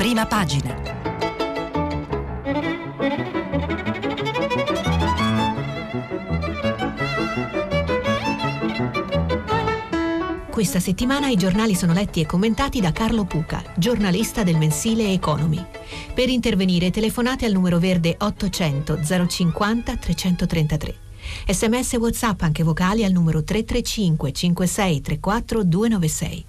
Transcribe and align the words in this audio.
prima 0.00 0.24
pagina. 0.24 0.74
Questa 10.48 10.80
settimana 10.80 11.28
i 11.28 11.36
giornali 11.36 11.74
sono 11.74 11.92
letti 11.92 12.22
e 12.22 12.24
commentati 12.24 12.80
da 12.80 12.92
Carlo 12.92 13.26
Puca, 13.26 13.62
giornalista 13.76 14.42
del 14.42 14.56
mensile 14.56 15.12
Economy. 15.12 15.62
Per 16.14 16.30
intervenire 16.30 16.90
telefonate 16.90 17.44
al 17.44 17.52
numero 17.52 17.78
verde 17.78 18.16
800 18.18 19.00
050 19.28 19.96
333. 19.96 20.94
Sms 21.46 21.92
WhatsApp 21.96 22.40
anche 22.40 22.62
vocali 22.62 23.04
al 23.04 23.12
numero 23.12 23.44
335 23.44 24.32
56 24.32 25.00
34 25.02 25.62
296. 25.62 26.44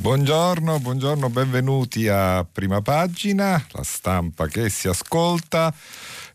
Buongiorno, 0.00 0.80
buongiorno, 0.80 1.28
benvenuti 1.28 2.08
a 2.08 2.42
Prima 2.50 2.80
Pagina, 2.80 3.62
la 3.72 3.82
stampa 3.82 4.46
che 4.46 4.70
si 4.70 4.88
ascolta. 4.88 5.74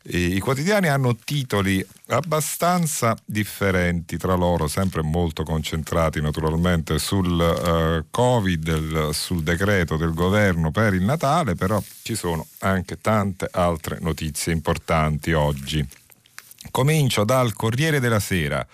I 0.04 0.38
quotidiani 0.38 0.88
hanno 0.88 1.16
titoli 1.16 1.84
abbastanza 2.10 3.18
differenti 3.26 4.18
tra 4.18 4.36
loro, 4.36 4.68
sempre 4.68 5.02
molto 5.02 5.42
concentrati 5.42 6.22
naturalmente 6.22 7.00
sul 7.00 7.40
uh, 7.40 8.06
Covid, 8.12 9.10
sul 9.10 9.42
decreto 9.42 9.98
del 9.98 10.14
governo 10.14 10.70
per 10.70 10.94
il 10.94 11.02
Natale, 11.02 11.56
però 11.56 11.82
ci 12.04 12.14
sono 12.14 12.46
anche 12.60 13.02
tante 13.02 13.48
altre 13.52 13.98
notizie 14.00 14.54
importanti 14.54 15.34
oggi. 15.34 15.84
Comincio 16.70 17.24
dal 17.24 17.54
Corriere 17.54 18.00
della 18.00 18.20
Sera. 18.20 18.66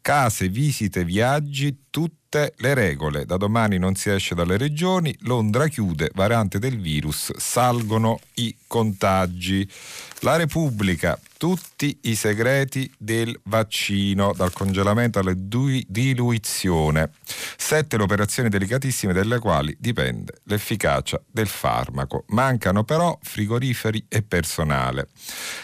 Case, 0.00 0.48
visite, 0.48 1.04
viaggi, 1.04 1.86
tutte 2.28 2.52
le 2.58 2.74
regole. 2.74 3.24
Da 3.24 3.38
domani 3.38 3.78
non 3.78 3.94
si 3.94 4.10
esce 4.10 4.34
dalle 4.34 4.58
regioni, 4.58 5.16
Londra 5.20 5.66
chiude, 5.66 6.10
variante 6.14 6.58
del 6.58 6.78
virus, 6.78 7.34
salgono 7.36 8.20
i 8.34 8.54
contagi. 8.68 9.68
La 10.20 10.36
Repubblica, 10.36 11.18
tutti 11.36 11.98
i 12.02 12.14
segreti 12.14 12.92
del 12.98 13.38
vaccino, 13.44 14.32
dal 14.36 14.52
congelamento 14.52 15.18
alla 15.18 15.32
diluizione. 15.34 17.12
Sette 17.56 17.96
le 17.96 18.02
operazioni 18.02 18.48
delicatissime 18.48 19.12
delle 19.12 19.38
quali 19.38 19.76
dipende 19.78 20.40
l'efficacia 20.44 21.20
del 21.30 21.46
farmaco. 21.46 22.24
Mancano 22.28 22.84
però 22.84 23.16
frigoriferi 23.22 24.04
e 24.08 24.22
personale. 24.22 25.08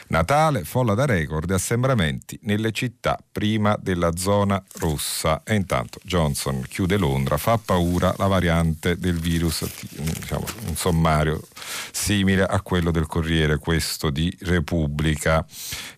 Natale, 0.09 0.65
folla 0.65 0.95
da 0.95 1.05
record 1.05 1.51
e 1.51 1.55
assembramenti 1.55 2.39
nelle 2.43 2.71
città 2.73 3.19
prima 3.31 3.77
della 3.81 4.17
zona 4.17 4.63
rossa. 4.79 5.43
E 5.45 5.55
intanto 5.57 5.99
Johnson 6.05 6.65
chiude 6.69 6.97
Londra, 6.97 7.37
fa 7.37 7.59
paura 7.59 8.15
la 8.17 8.29
variante 8.29 8.97
del 8.97 9.19
virus, 9.19 9.69
diciamo, 9.91 10.47
un 10.69 10.77
sommario 10.77 11.43
simile 11.91 12.45
a 12.45 12.61
quello 12.61 12.91
del 12.91 13.07
Corriere, 13.07 13.59
questo 13.59 14.11
di 14.11 14.35
Repubblica. 14.41 15.45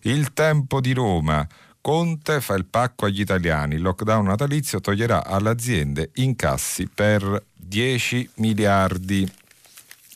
Il 0.01 0.33
tempo 0.33 0.81
di 0.81 0.93
Roma. 0.93 1.47
Conte 1.79 2.41
fa 2.41 2.55
il 2.55 2.65
pacco 2.65 3.05
agli 3.05 3.21
italiani. 3.21 3.75
Il 3.75 3.81
lockdown 3.81 4.25
natalizio 4.25 4.81
toglierà 4.81 5.25
alle 5.25 5.49
aziende 5.49 6.09
incassi 6.15 6.89
per 6.93 7.43
10 7.53 8.29
miliardi. 8.35 9.31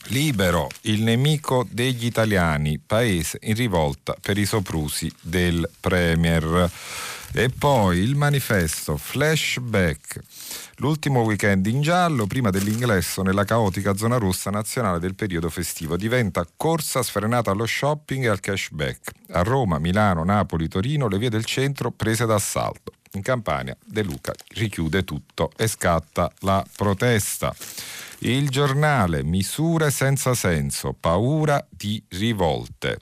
Libero, 0.06 0.68
il 0.82 1.02
nemico 1.02 1.66
degli 1.70 2.04
italiani, 2.04 2.78
paese 2.78 3.38
in 3.42 3.54
rivolta 3.54 4.16
per 4.20 4.36
i 4.36 4.44
soprusi 4.44 5.10
del 5.20 5.68
Premier. 5.80 6.70
E 7.34 7.48
poi 7.48 7.98
il 7.98 8.14
manifesto 8.14 8.98
flashback. 8.98 10.20
L'ultimo 10.76 11.22
weekend 11.22 11.64
in 11.66 11.80
giallo, 11.80 12.26
prima 12.26 12.50
dell'ingresso 12.50 13.22
nella 13.22 13.44
caotica 13.44 13.96
zona 13.96 14.18
rossa 14.18 14.50
nazionale 14.50 14.98
del 14.98 15.14
periodo 15.14 15.48
festivo, 15.48 15.96
diventa 15.96 16.46
corsa 16.56 17.02
sfrenata 17.02 17.50
allo 17.50 17.64
shopping 17.64 18.24
e 18.24 18.28
al 18.28 18.40
cashback. 18.40 19.12
A 19.30 19.42
Roma, 19.42 19.78
Milano, 19.78 20.24
Napoli, 20.24 20.68
Torino, 20.68 21.08
le 21.08 21.16
vie 21.16 21.30
del 21.30 21.46
centro 21.46 21.90
prese 21.90 22.26
d'assalto. 22.26 22.92
In 23.12 23.22
Campania 23.22 23.76
De 23.82 24.02
Luca 24.02 24.34
richiude 24.48 25.02
tutto 25.02 25.52
e 25.56 25.66
scatta 25.68 26.30
la 26.40 26.62
protesta. 26.76 27.54
Il 28.18 28.50
giornale 28.50 29.24
Misure 29.24 29.90
senza 29.90 30.34
senso, 30.34 30.94
paura 30.98 31.66
di 31.70 32.02
rivolte. 32.10 32.98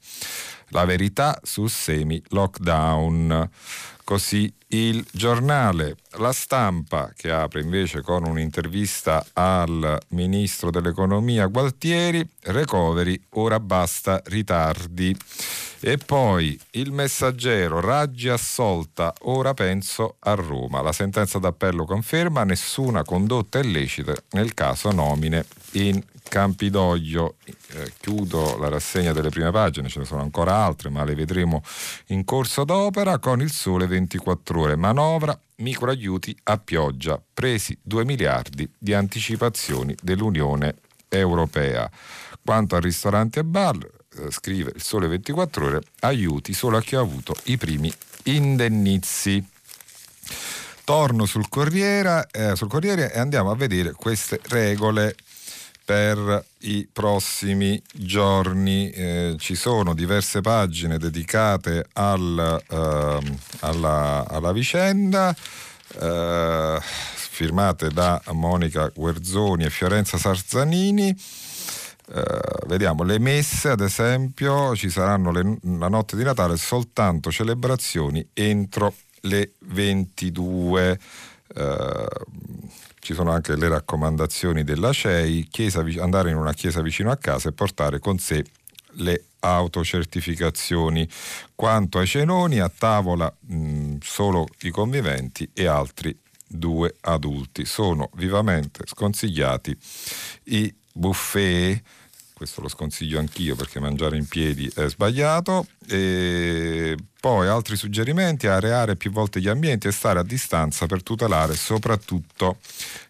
La 0.69 0.85
verità 0.85 1.39
sul 1.43 1.69
semi-lockdown. 1.69 3.51
Così 4.11 4.53
il 4.73 5.05
giornale 5.11 5.97
La 6.19 6.33
Stampa, 6.33 7.13
che 7.17 7.31
apre 7.31 7.61
invece 7.61 8.03
con 8.03 8.25
un'intervista 8.25 9.25
al 9.33 9.99
ministro 10.09 10.71
dell'economia 10.71 11.47
Gualtieri, 11.47 12.27
recovery, 12.43 13.21
ora 13.31 13.59
basta 13.59 14.21
ritardi. 14.27 15.17
E 15.83 15.97
poi 15.97 16.61
il 16.73 16.93
messaggero, 16.93 17.81
Raggi 17.81 18.29
assolta, 18.29 19.15
ora 19.23 19.55
penso 19.55 20.17
a 20.21 20.35
Roma. 20.35 20.83
La 20.83 20.93
sentenza 20.93 21.39
d'appello 21.39 21.87
conferma 21.87 22.45
nessuna 22.45 23.03
condotta 23.03 23.59
illecita 23.59 24.15
nel 24.33 24.53
caso 24.53 24.91
nomine 24.93 25.47
in 25.73 26.03
Campidoglio. 26.31 27.35
Eh, 27.45 27.93
chiudo 27.99 28.57
la 28.59 28.69
rassegna 28.69 29.13
delle 29.13 29.31
prime 29.31 29.51
pagine, 29.51 29.89
ce 29.89 29.99
ne 29.99 30.05
sono 30.05 30.23
ancora 30.23 30.55
altre, 30.55 30.89
ma 30.89 31.03
le 31.05 31.15
vedremo 31.15 31.63
in 32.09 32.25
corso 32.25 32.65
d'opera 32.65 33.19
con 33.19 33.41
il 33.41 33.51
sole 33.51 33.87
24 33.87 34.60
ore. 34.60 34.60
Manovra, 34.77 35.39
microaiuti 35.57 36.37
a 36.45 36.59
pioggia, 36.59 37.21
presi 37.33 37.79
2 37.83 38.05
miliardi 38.05 38.71
di 38.79 38.95
anticipazioni 38.95 39.95
dell'Unione 40.01 40.77
Europea. 41.09 41.91
Quanto 42.45 42.77
a 42.77 42.81
ristoranti 42.81 43.39
e 43.39 43.45
bar, 43.45 43.77
eh, 43.77 44.31
scrive 44.31 44.73
il 44.75 44.83
sole 44.83 45.09
24 45.09 45.67
ore, 45.67 45.81
aiuti 46.01 46.53
solo 46.53 46.77
a 46.77 46.81
chi 46.81 46.97
ha 46.97 47.01
avuto 47.01 47.35
i 47.45 47.57
primi 47.57 47.93
indennizi 48.25 49.45
torno 50.85 51.25
sul 51.25 51.49
Corriere, 51.49 52.27
eh, 52.33 52.57
sul 52.57 52.69
Corriere 52.69 53.13
e 53.13 53.19
andiamo 53.21 53.51
a 53.51 53.55
vedere 53.55 53.93
queste 53.93 54.41
regole 54.49 55.15
per 55.91 56.45
i 56.61 56.89
prossimi 56.93 57.83
giorni. 57.93 58.91
Eh, 58.91 59.35
ci 59.41 59.57
sono 59.57 59.93
diverse 59.93 60.41
pagine 60.41 60.99
dedicate 60.99 61.85
al, 61.95 62.63
eh, 62.71 63.37
alla, 63.59 64.25
alla, 64.29 64.53
vicenda. 64.53 65.35
Eh, 66.01 66.79
firmate 66.81 67.89
da 67.89 68.23
Monica 68.31 68.89
Guerzoni 68.95 69.65
e 69.65 69.71
Fiorenza 69.71 70.17
Sarzanini. 70.17 71.17
Uh, 72.13 72.67
vediamo 72.67 73.05
le 73.05 73.21
messe 73.21 73.69
ad 73.69 73.81
esempio 73.81 74.75
ci 74.75 74.91
saranno 74.91 75.31
le, 75.31 75.59
la 75.79 75.87
notte 75.87 76.17
di 76.17 76.25
Natale 76.25 76.57
soltanto 76.57 77.31
celebrazioni 77.31 78.29
entro 78.33 78.93
le 79.21 79.53
22 79.61 80.99
uh, 81.55 81.63
ci 83.11 83.17
sono 83.17 83.33
anche 83.33 83.57
le 83.57 83.67
raccomandazioni 83.67 84.63
della 84.63 84.93
CEI, 84.93 85.49
chiesa, 85.51 85.85
andare 85.99 86.31
in 86.31 86.37
una 86.37 86.53
chiesa 86.53 86.81
vicino 86.81 87.11
a 87.11 87.17
casa 87.17 87.49
e 87.49 87.53
portare 87.53 87.99
con 87.99 88.19
sé 88.19 88.45
le 88.93 89.25
autocertificazioni. 89.41 91.09
Quanto 91.57 91.99
ai 91.99 92.07
cenoni, 92.07 92.61
a 92.61 92.69
tavola 92.69 93.33
mh, 93.41 93.97
solo 94.01 94.47
i 94.61 94.71
conviventi 94.71 95.51
e 95.53 95.67
altri 95.67 96.17
due 96.47 96.95
adulti. 97.01 97.65
Sono 97.65 98.11
vivamente 98.15 98.85
sconsigliati 98.87 99.77
i 100.45 100.73
buffet 100.93 101.83
questo 102.41 102.63
lo 102.63 102.69
sconsiglio 102.69 103.19
anch'io 103.19 103.55
perché 103.55 103.81
mangiare 103.81 104.17
in 104.17 104.27
piedi 104.27 104.67
è 104.75 104.89
sbagliato. 104.89 105.67
E 105.87 106.97
poi 107.21 107.49
altri 107.49 107.77
suggerimenti, 107.77 108.47
areare 108.47 108.97
più 108.97 109.11
volte 109.11 109.43
gli 109.43 109.49
ambienti 109.49 109.89
e 109.89 109.93
stare 109.93 110.21
a 110.21 110.23
distanza 110.23 110.87
per 110.87 111.03
tutelare 111.03 111.55
soprattutto 111.55 112.57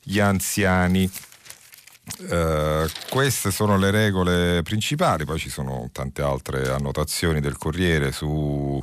gli 0.02 0.18
anziani. 0.18 1.08
Uh, 2.18 2.90
queste 3.08 3.52
sono 3.52 3.78
le 3.78 3.92
regole 3.92 4.62
principali, 4.62 5.24
poi 5.24 5.38
ci 5.38 5.48
sono 5.48 5.88
tante 5.92 6.22
altre 6.22 6.68
annotazioni 6.68 7.40
del 7.40 7.56
Corriere 7.56 8.10
sugli 8.10 8.82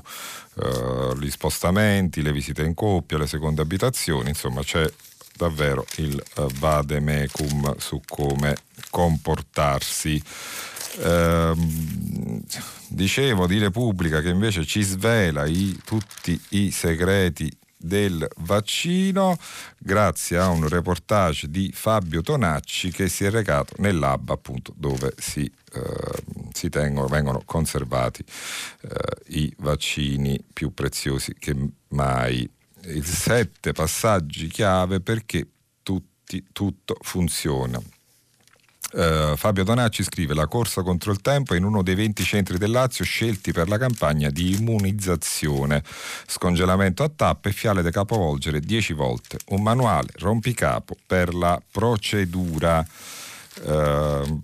uh, 0.54 1.30
spostamenti, 1.30 2.22
le 2.22 2.32
visite 2.32 2.64
in 2.64 2.74
coppia, 2.74 3.18
le 3.18 3.28
seconde 3.28 3.62
abitazioni, 3.62 4.30
insomma 4.30 4.64
c'è 4.64 4.90
davvero 5.38 5.86
il 5.98 6.22
uh, 6.36 6.48
vademecum 6.60 7.78
su 7.78 8.02
come 8.06 8.58
comportarsi. 8.90 10.22
Eh, 11.00 11.54
dicevo 12.88 13.46
di 13.46 13.60
Repubblica 13.60 14.22
che 14.22 14.30
invece 14.30 14.66
ci 14.66 14.82
svela 14.82 15.46
i, 15.46 15.80
tutti 15.86 16.40
i 16.50 16.72
segreti 16.72 17.56
del 17.78 18.28
vaccino 18.38 19.38
grazie 19.78 20.40
a 20.40 20.50
un 20.50 20.68
reportage 20.68 21.50
di 21.50 21.72
Fabio 21.72 22.22
Tonacci 22.22 22.92
che 22.92 23.08
si 23.08 23.24
è 23.24 23.30
recato 23.30 23.76
nel 23.78 24.00
lab 24.00 24.32
appunto 24.32 24.74
dove 24.76 25.14
si, 25.18 25.44
eh, 25.74 26.24
si 26.52 26.70
tengono, 26.70 27.08
vengono 27.08 27.44
conservati 27.46 28.24
eh, 28.82 29.38
i 29.38 29.54
vaccini 29.60 30.44
più 30.52 30.74
preziosi 30.74 31.36
che 31.38 31.56
mai 31.90 32.50
i 32.88 33.04
sette 33.04 33.72
passaggi 33.74 34.48
chiave 34.48 35.00
perché 35.02 35.48
tutti, 35.84 36.46
tutto 36.52 36.98
funziona. 37.02 37.82
Uh, 38.90 39.36
Fabio 39.36 39.66
Donacci 39.66 40.02
scrive 40.02 40.34
la 40.34 40.48
corsa 40.48 40.82
contro 40.82 41.12
il 41.12 41.20
tempo 41.20 41.54
in 41.56 41.66
uno 41.66 41.84
dei 41.84 41.94
20 41.94 42.24
centri 42.24 42.58
del 42.58 42.72
Lazio 42.72 43.04
scelti 43.04 43.52
per 43.52 43.68
la 43.68 43.78
campagna 43.78 44.30
di 44.30 44.56
immunizzazione. 44.56 45.84
Scongelamento 46.26 47.04
a 47.04 47.10
tappe 47.14 47.50
e 47.50 47.52
fiale 47.52 47.82
da 47.82 47.90
capovolgere 47.90 48.62
10 48.62 48.94
volte. 48.94 49.40
Un 49.48 49.62
manuale 49.62 50.08
rompicapo 50.16 50.96
per 51.06 51.34
la 51.34 51.62
procedura. 51.70 52.86
Uh, 53.64 54.42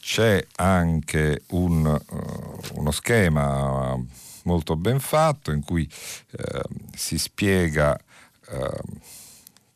c'è 0.00 0.44
anche 0.56 1.42
un, 1.50 1.86
uh, 1.86 2.78
uno 2.78 2.90
schema 2.90 3.96
molto 4.48 4.76
ben 4.76 4.98
fatto 4.98 5.52
in 5.52 5.62
cui 5.62 5.86
si 6.94 7.18
spiega 7.18 7.98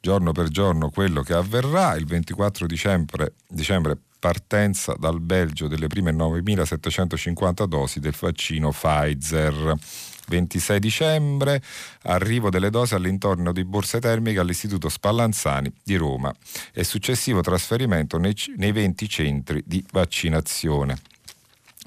giorno 0.01 0.33
per 0.33 0.49
giorno 0.49 0.91
quello 0.91 1.23
che 1.23 1.35
avverrà. 1.35 1.95
Il 1.95 2.07
24 2.07 2.67
dicembre, 2.67 3.35
dicembre 3.47 3.97
partenza 4.19 4.95
dal 4.99 5.21
Belgio 5.21 5.69
delle 5.69 5.89
prime 5.89 6.13
9.750 6.13 7.65
dosi 7.65 8.01
del 8.01 8.15
vaccino 8.19 8.71
Pfizer. 8.71 9.77
26 10.25 10.79
dicembre, 10.79 11.61
arrivo 12.03 12.49
delle 12.49 12.71
dosi 12.71 12.95
all'intorno 12.95 13.53
di 13.53 13.65
borse 13.65 13.99
termiche 14.01 14.39
all'Istituto 14.39 14.89
Spallanzani 14.89 15.71
di 15.83 15.97
Roma 15.97 16.33
e 16.73 16.85
successivo 16.85 17.41
trasferimento 17.41 18.19
nei 18.19 18.73
20 18.73 19.09
centri 19.09 19.63
di 19.67 19.85
vaccinazione. 19.91 20.97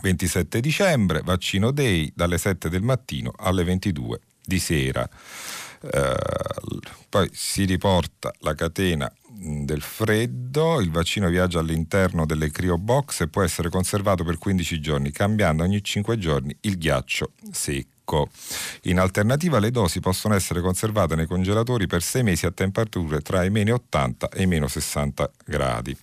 27 0.02 0.60
dicembre, 0.60 1.22
vaccino 1.24 1.72
day 1.72 2.12
dalle 2.14 2.38
7 2.38 2.70
del 2.70 2.82
mattino 2.82 3.34
alle 3.36 3.64
22 3.64 4.20
di 4.44 4.60
sera. 4.60 5.08
Eh, 5.82 6.16
poi 7.10 7.30
si 7.32 7.66
riporta 7.66 8.34
la 8.40 8.56
catena 8.56 9.12
del 9.38 9.82
freddo, 9.82 10.80
il 10.80 10.90
vaccino 10.90 11.30
viaggia 11.30 11.60
all'interno 11.60 12.26
delle 12.26 12.50
cryobox 12.50 13.22
e 13.22 13.28
può 13.28 13.44
essere 13.44 13.70
conservato 13.70 14.24
per 14.24 14.38
15 14.38 14.80
giorni, 14.80 15.12
cambiando 15.12 15.64
ogni 15.64 15.84
5 15.84 16.18
giorni 16.18 16.56
il 16.62 16.78
ghiaccio 16.78 17.32
secco. 17.52 18.30
In 18.84 19.00
alternativa 19.00 19.60
le 19.60 19.72
dosi 19.72 20.00
possono 20.00 20.36
essere 20.36 20.62
conservate 20.62 21.16
nei 21.16 21.26
congelatori 21.26 21.88
per 21.88 22.02
6 22.02 22.24
mesi 22.24 22.46
a 22.46 22.52
temperature 22.52 23.22
tra 23.22 23.44
i 23.44 23.50
meno 23.50 23.74
80 23.74 24.30
e 24.30 24.44
i 24.44 24.48
meno 24.48 24.68
60 24.68 25.32
gradi. 25.46 25.96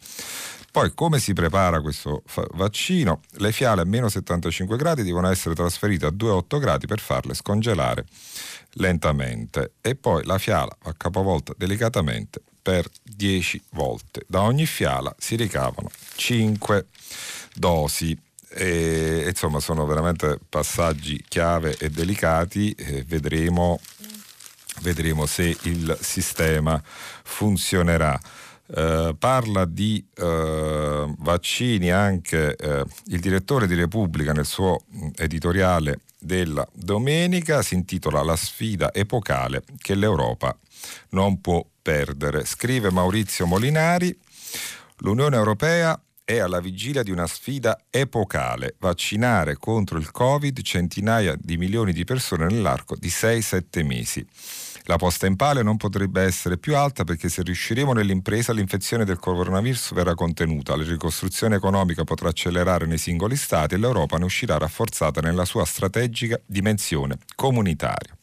Poi 0.73 0.95
come 0.95 1.19
si 1.19 1.35
prepara 1.35 1.83
questo 1.83 2.23
vaccino? 2.55 3.21
Le 3.33 3.53
fiale 3.53 3.83
a 3.83 3.85
meno 3.85 4.09
75 4.09 4.79
gradi 4.79 5.03
devono 5.03 5.29
essere 5.29 5.55
trasferite 5.55 6.07
a 6.07 6.09
2,8 6.09 6.59
gradi 6.59 6.87
per 6.87 6.99
farle 6.99 7.35
scongelare 7.35 8.07
lentamente 8.77 9.73
e 9.83 9.97
poi 9.97 10.25
la 10.25 10.39
fiala 10.39 10.75
va 10.83 10.95
capovolta 10.97 11.53
delicatamente 11.59 12.41
per 12.63 12.89
10 13.03 13.63
volte. 13.73 14.25
Da 14.27 14.41
ogni 14.41 14.65
fiala 14.65 15.15
si 15.19 15.37
ricavano 15.37 15.91
5 16.15 16.87
dosi. 17.55 18.19
E, 18.49 19.27
insomma 19.29 19.61
sono 19.61 19.85
veramente 19.85 20.39
passaggi 20.49 21.23
chiave 21.29 21.77
e 21.77 21.91
delicati 21.91 22.71
e 22.73 23.05
vedremo, 23.07 23.79
vedremo 24.81 25.27
se 25.27 25.55
il 25.65 25.99
sistema 26.01 26.83
funzionerà. 26.83 28.19
Uh, 28.75 29.15
parla 29.19 29.67
di 29.67 30.03
uh, 30.17 31.15
vaccini 31.19 31.91
anche 31.91 32.57
uh, 32.59 32.89
il 33.09 33.21
direttore 33.21 33.67
di 33.67 33.75
Repubblica 33.75 34.33
nel 34.33 34.47
suo 34.47 34.85
editoriale 35.17 36.01
della 36.19 36.67
domenica 36.73 37.61
si 37.61 37.75
intitola 37.75 38.23
La 38.23 38.37
sfida 38.37 38.95
epocale 38.95 39.65
che 39.77 39.95
l'Europa 39.95 40.57
non 41.11 41.41
può 41.41 41.65
perdere. 41.83 42.45
Scrive 42.45 42.91
Maurizio 42.91 43.45
Molinari, 43.45 44.17
l'Unione 44.99 45.37
Europea 45.37 46.01
è 46.25 46.39
alla 46.39 46.61
vigilia 46.61 47.03
di 47.03 47.11
una 47.11 47.27
sfida 47.27 47.85
epocale, 47.91 48.77
vaccinare 48.79 49.57
contro 49.57 49.99
il 49.99 50.11
Covid 50.11 50.63
centinaia 50.63 51.37
di 51.39 51.57
milioni 51.57 51.93
di 51.93 52.05
persone 52.05 52.47
nell'arco 52.47 52.97
di 52.97 53.09
6-7 53.09 53.85
mesi. 53.85 54.27
La 54.87 54.96
posta 54.96 55.26
in 55.26 55.37
pale 55.37 55.62
non 55.62 55.76
potrebbe 55.76 56.23
essere 56.23 56.58
più 56.58 56.76
alta 56.76 57.05
perché 57.05 57.29
se 57.29 57.43
riusciremo 57.43 57.93
nell'impresa 57.93 58.52
l'infezione 58.52 59.05
del 59.05 59.19
coronavirus 59.19 59.94
verrà 59.94 60.14
contenuta, 60.14 60.75
la 60.75 60.82
ricostruzione 60.82 61.56
economica 61.56 62.02
potrà 62.02 62.31
accelerare 62.31 62.87
nei 62.87 62.99
singoli 62.99 63.37
stati 63.37 63.75
e 63.75 63.79
l'Europa 63.79 64.19
ne 64.19 64.25
uscirà 64.25 64.58
rafforzata 64.58 65.20
nella 65.20 65.44
sua 65.44 65.64
strategica 65.64 66.40
dimensione 66.44 67.19
comunitaria. 67.37 68.17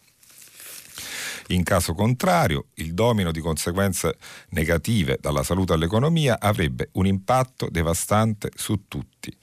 In 1.51 1.63
caso 1.63 1.93
contrario, 1.93 2.67
il 2.75 2.93
domino 2.93 3.31
di 3.31 3.39
conseguenze 3.39 4.17
negative 4.49 5.17
dalla 5.19 5.41
salute 5.41 5.73
all'economia 5.73 6.39
avrebbe 6.39 6.89
un 6.93 7.07
impatto 7.07 7.69
devastante 7.71 8.51
su 8.53 8.87
tutti. 8.87 9.35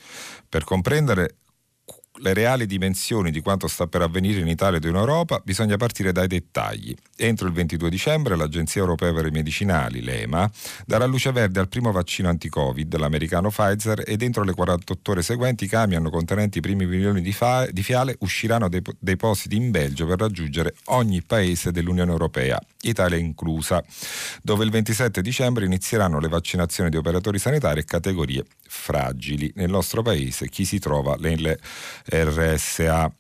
Per 0.49 0.63
comprendere 0.63 1.39
le 2.19 2.35
reali 2.35 2.67
dimensioni 2.67 3.31
di 3.31 3.41
quanto 3.41 3.67
sta 3.69 3.87
per 3.87 4.03
avvenire 4.03 4.41
in 4.41 4.49
Italia 4.49 4.79
ed 4.79 4.85
in 4.85 4.95
Europa, 4.95 5.41
bisogna 5.45 5.77
partire 5.77 6.13
dai 6.13 6.27
dettagli. 6.27 6.95
Entro 7.17 7.47
il 7.47 7.53
22 7.53 7.91
dicembre 7.91 8.37
l'Agenzia 8.37 8.81
Europea 8.81 9.13
per 9.13 9.27
i 9.27 9.31
Medicinali, 9.31 10.03
l'EMA, 10.03 10.51
darà 10.85 11.07
luce 11.07 11.33
verde 11.33 11.61
al 11.61 11.69
primo 11.69 11.93
vaccino 11.93 12.29
anti-Covid, 12.29 12.97
l'americano 12.97 13.51
Pfizer, 13.51 14.03
e 14.07 14.17
dentro 14.17 14.43
le 14.43 14.53
48 14.53 15.11
ore 15.11 15.23
seguenti 15.23 15.65
i 15.65 15.69
camion 15.69 16.09
contenenti 16.11 16.59
i 16.59 16.61
primi 16.61 16.87
milioni 16.87 17.21
di, 17.21 17.33
fa- 17.33 17.67
di 17.71 17.83
fiale 17.83 18.17
usciranno 18.21 18.69
dei 18.69 18.83
depositi 18.99 19.57
in 19.57 19.71
Belgio 19.71 20.07
per 20.07 20.19
raggiungere 20.19 20.75
ogni 20.87 21.23
paese 21.23 21.71
dell'Unione 21.73 22.11
Europea, 22.11 22.61
Italia 22.89 23.17
inclusa, 23.19 23.83
dove 24.43 24.65
il 24.65 24.71
27 24.71 25.23
dicembre 25.23 25.65
inizieranno 25.65 26.19
le 26.19 26.29
vaccinazioni 26.29 26.91
di 26.91 26.97
operatori 26.97 27.39
sanitari 27.39 27.81
e 27.81 27.85
categorie 27.85 28.45
fragili. 28.67 29.53
Nel 29.57 29.71
nostro 29.71 30.03
paese 30.03 30.49
chi 30.49 30.65
si 30.65 30.79
trova 30.79 31.17
nelle 31.19 31.59
RSA. 32.09 33.13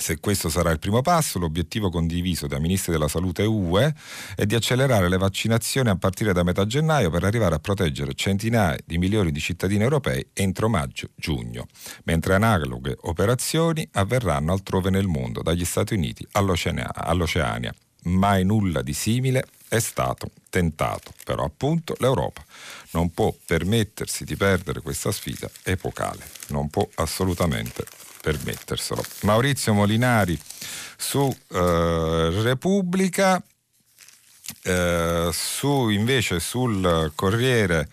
Se 0.00 0.18
questo 0.18 0.48
sarà 0.48 0.70
il 0.70 0.78
primo 0.78 1.02
passo, 1.02 1.38
l'obiettivo 1.38 1.90
condiviso 1.90 2.46
dai 2.46 2.60
ministri 2.60 2.92
della 2.92 3.08
salute 3.08 3.42
UE 3.42 3.92
è 4.36 4.46
di 4.46 4.54
accelerare 4.54 5.08
le 5.08 5.18
vaccinazioni 5.18 5.90
a 5.90 5.96
partire 5.96 6.32
da 6.32 6.44
metà 6.44 6.64
gennaio 6.64 7.10
per 7.10 7.24
arrivare 7.24 7.56
a 7.56 7.58
proteggere 7.58 8.14
centinaia 8.14 8.78
di 8.86 8.98
milioni 8.98 9.32
di 9.32 9.40
cittadini 9.40 9.82
europei 9.82 10.24
entro 10.32 10.68
maggio-giugno, 10.68 11.66
mentre 12.04 12.34
analoghe 12.34 12.96
operazioni 13.02 13.86
avverranno 13.92 14.52
altrove 14.52 14.90
nel 14.90 15.06
mondo, 15.06 15.42
dagli 15.42 15.64
Stati 15.64 15.94
Uniti 15.94 16.26
all'Oceania. 16.32 17.74
Mai 18.02 18.44
nulla 18.44 18.82
di 18.82 18.92
simile 18.92 19.46
è 19.68 19.78
stato 19.78 20.30
tentato, 20.50 21.12
però 21.24 21.44
appunto 21.44 21.94
l'Europa 21.98 22.44
non 22.90 23.12
può 23.14 23.32
permettersi 23.46 24.24
di 24.24 24.36
perdere 24.36 24.80
questa 24.80 25.12
sfida 25.12 25.48
epocale, 25.62 26.24
non 26.48 26.68
può 26.68 26.86
assolutamente 26.96 27.84
permetterselo. 28.20 29.02
Maurizio 29.22 29.72
Molinari 29.72 30.38
su 30.96 31.34
eh, 31.50 32.42
Repubblica, 32.42 33.42
eh, 34.62 35.30
su, 35.32 35.88
invece 35.88 36.40
sul 36.40 37.12
Corriere 37.14 37.88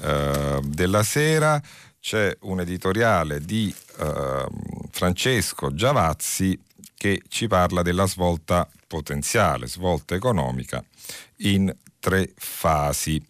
eh, 0.00 0.60
della 0.62 1.02
Sera 1.02 1.60
c'è 2.00 2.34
un 2.40 2.60
editoriale 2.60 3.40
di 3.40 3.74
eh, 3.98 4.46
Francesco 4.90 5.74
Giavazzi 5.74 6.58
che 6.98 7.22
ci 7.28 7.46
parla 7.46 7.80
della 7.80 8.06
svolta 8.06 8.68
potenziale, 8.86 9.68
svolta 9.68 10.14
economica 10.16 10.84
in 11.36 11.74
tre 12.00 12.32
fasi. 12.36 13.24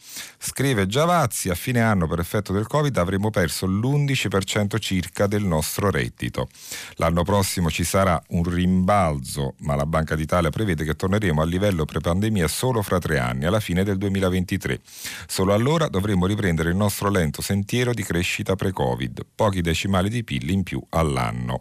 Scrive 0.48 0.86
Giavazzi, 0.86 1.50
a 1.50 1.54
fine 1.54 1.82
anno 1.82 2.06
per 2.08 2.20
effetto 2.20 2.54
del 2.54 2.66
Covid 2.66 2.96
avremo 2.96 3.28
perso 3.28 3.66
l'11% 3.66 4.78
circa 4.78 5.26
del 5.26 5.44
nostro 5.44 5.90
reddito. 5.90 6.48
L'anno 6.94 7.22
prossimo 7.22 7.70
ci 7.70 7.84
sarà 7.84 8.20
un 8.28 8.44
rimbalzo, 8.44 9.56
ma 9.58 9.74
la 9.74 9.84
Banca 9.84 10.16
d'Italia 10.16 10.48
prevede 10.48 10.84
che 10.84 10.96
torneremo 10.96 11.42
al 11.42 11.50
livello 11.50 11.84
pre-pandemia 11.84 12.48
solo 12.48 12.80
fra 12.80 12.98
tre 12.98 13.18
anni, 13.18 13.44
alla 13.44 13.60
fine 13.60 13.84
del 13.84 13.98
2023. 13.98 14.80
Solo 15.26 15.52
allora 15.52 15.86
dovremo 15.88 16.24
riprendere 16.24 16.70
il 16.70 16.76
nostro 16.76 17.10
lento 17.10 17.42
sentiero 17.42 17.92
di 17.92 18.02
crescita 18.02 18.56
pre-Covid, 18.56 19.26
pochi 19.34 19.60
decimali 19.60 20.08
di 20.08 20.24
PIL 20.24 20.48
in 20.48 20.62
più 20.62 20.82
all'anno. 20.88 21.60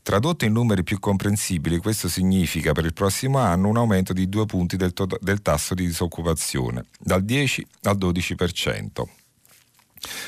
Tradotto 0.00 0.44
in 0.44 0.52
numeri 0.52 0.84
più 0.84 1.00
comprensibili, 1.00 1.78
questo 1.78 2.08
significa 2.08 2.70
per 2.70 2.84
il 2.84 2.92
prossimo 2.92 3.38
anno 3.38 3.66
un 3.66 3.78
aumento 3.78 4.12
di 4.12 4.28
due 4.28 4.46
punti 4.46 4.76
del, 4.76 4.92
to- 4.92 5.18
del 5.20 5.42
tasso 5.42 5.74
di 5.74 5.84
disoccupazione, 5.84 6.84
dal 7.00 7.24
10 7.24 7.66
al 7.82 7.95
12%. 7.96 9.04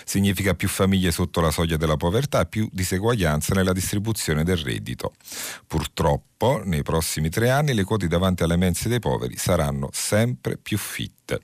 Significa 0.04 0.54
più 0.54 0.68
famiglie 0.68 1.12
sotto 1.12 1.40
la 1.40 1.50
soglia 1.50 1.76
della 1.76 1.96
povertà 1.96 2.40
e 2.40 2.46
più 2.46 2.68
diseguaglianza 2.72 3.54
nella 3.54 3.72
distribuzione 3.72 4.42
del 4.42 4.56
reddito. 4.56 5.14
Purtroppo 5.66 6.27
Purtroppo 6.38 6.62
nei 6.64 6.82
prossimi 6.84 7.30
tre 7.30 7.50
anni 7.50 7.74
le 7.74 7.82
quote 7.82 8.06
davanti 8.06 8.44
alle 8.44 8.56
mense 8.56 8.88
dei 8.88 9.00
poveri 9.00 9.36
saranno 9.36 9.88
sempre 9.92 10.56
più 10.56 10.78
fitte. 10.78 11.40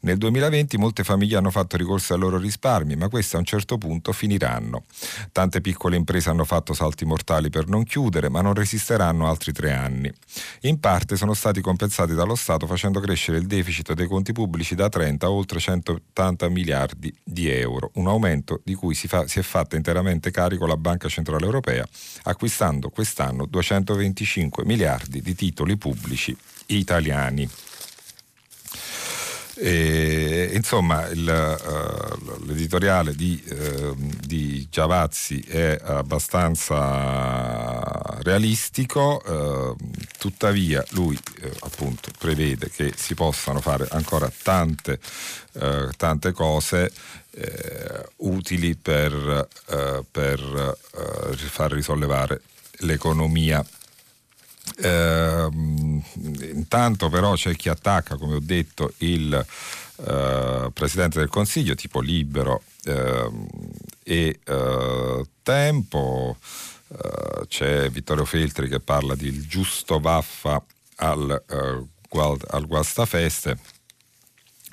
Nel 0.00 0.16
2020 0.16 0.78
molte 0.78 1.04
famiglie 1.04 1.36
hanno 1.36 1.50
fatto 1.50 1.76
ricorso 1.76 2.14
ai 2.14 2.20
loro 2.20 2.38
risparmi, 2.38 2.94
ma 2.96 3.08
questi 3.08 3.34
a 3.34 3.40
un 3.40 3.44
certo 3.44 3.76
punto 3.76 4.12
finiranno. 4.12 4.84
Tante 5.32 5.60
piccole 5.60 5.96
imprese 5.96 6.30
hanno 6.30 6.44
fatto 6.44 6.72
salti 6.72 7.04
mortali 7.04 7.50
per 7.50 7.66
non 7.66 7.82
chiudere, 7.84 8.30
ma 8.30 8.40
non 8.40 8.54
resisteranno 8.54 9.28
altri 9.28 9.52
tre 9.52 9.72
anni. 9.72 10.10
In 10.62 10.78
parte 10.78 11.16
sono 11.16 11.34
stati 11.34 11.60
compensati 11.60 12.14
dallo 12.14 12.36
Stato 12.36 12.66
facendo 12.66 13.00
crescere 13.00 13.38
il 13.38 13.46
deficit 13.46 13.92
dei 13.92 14.06
conti 14.06 14.32
pubblici 14.32 14.74
da 14.74 14.88
30 14.88 15.26
a 15.26 15.30
oltre 15.30 15.58
180 15.58 16.48
miliardi 16.48 17.14
di 17.22 17.50
euro, 17.50 17.90
un 17.94 18.06
aumento 18.06 18.60
di 18.64 18.74
cui 18.74 18.94
si, 18.94 19.08
fa, 19.08 19.26
si 19.26 19.38
è 19.38 19.42
fatta 19.42 19.76
interamente 19.76 20.30
carico 20.30 20.66
la 20.66 20.76
Banca 20.76 21.08
Centrale 21.08 21.44
Europea, 21.44 21.86
acquistando 22.22 22.88
quest'anno 22.88 23.44
225 23.44 24.35
miliardi 24.64 25.22
di 25.22 25.34
titoli 25.34 25.76
pubblici 25.76 26.36
italiani. 26.66 27.48
E, 29.58 30.50
insomma, 30.52 31.06
il, 31.06 31.26
uh, 31.26 32.44
l'editoriale 32.44 33.14
di, 33.14 33.42
uh, 33.48 33.96
di, 34.20 34.68
Giavazzi 34.70 35.40
è 35.40 35.80
abbastanza 35.82 36.74
realistico, 38.22 39.22
uh, 39.24 39.74
tuttavia 40.18 40.84
lui 40.90 41.18
appunto 41.60 42.10
prevede 42.18 42.68
che 42.68 42.92
si 42.94 43.14
possano 43.14 43.62
fare 43.62 43.88
ancora 43.90 44.30
tante, 44.42 44.98
tante 45.96 46.32
cose 46.32 46.92
utili 48.16 48.74
per, 48.76 49.48
per 50.10 50.76
far 51.34 51.72
risollevare 51.72 52.42
l'economia 52.80 53.64
eh, 54.78 55.48
intanto 56.52 57.08
però 57.08 57.34
c'è 57.34 57.54
chi 57.54 57.68
attacca, 57.68 58.16
come 58.16 58.36
ho 58.36 58.40
detto, 58.40 58.92
il 58.98 59.46
eh, 59.96 60.70
Presidente 60.72 61.18
del 61.18 61.28
Consiglio, 61.28 61.74
tipo 61.74 62.00
Libero 62.00 62.62
eh, 62.84 63.30
e 64.02 64.38
Tempo. 65.42 66.36
Eh, 66.88 67.46
c'è 67.48 67.90
Vittorio 67.90 68.24
Feltri 68.24 68.68
che 68.68 68.80
parla 68.80 69.14
di 69.14 69.40
giusto 69.46 69.98
vaffa 69.98 70.62
al, 70.96 71.42
eh, 71.48 71.86
al 72.50 72.66
Guastafeste 72.66 73.58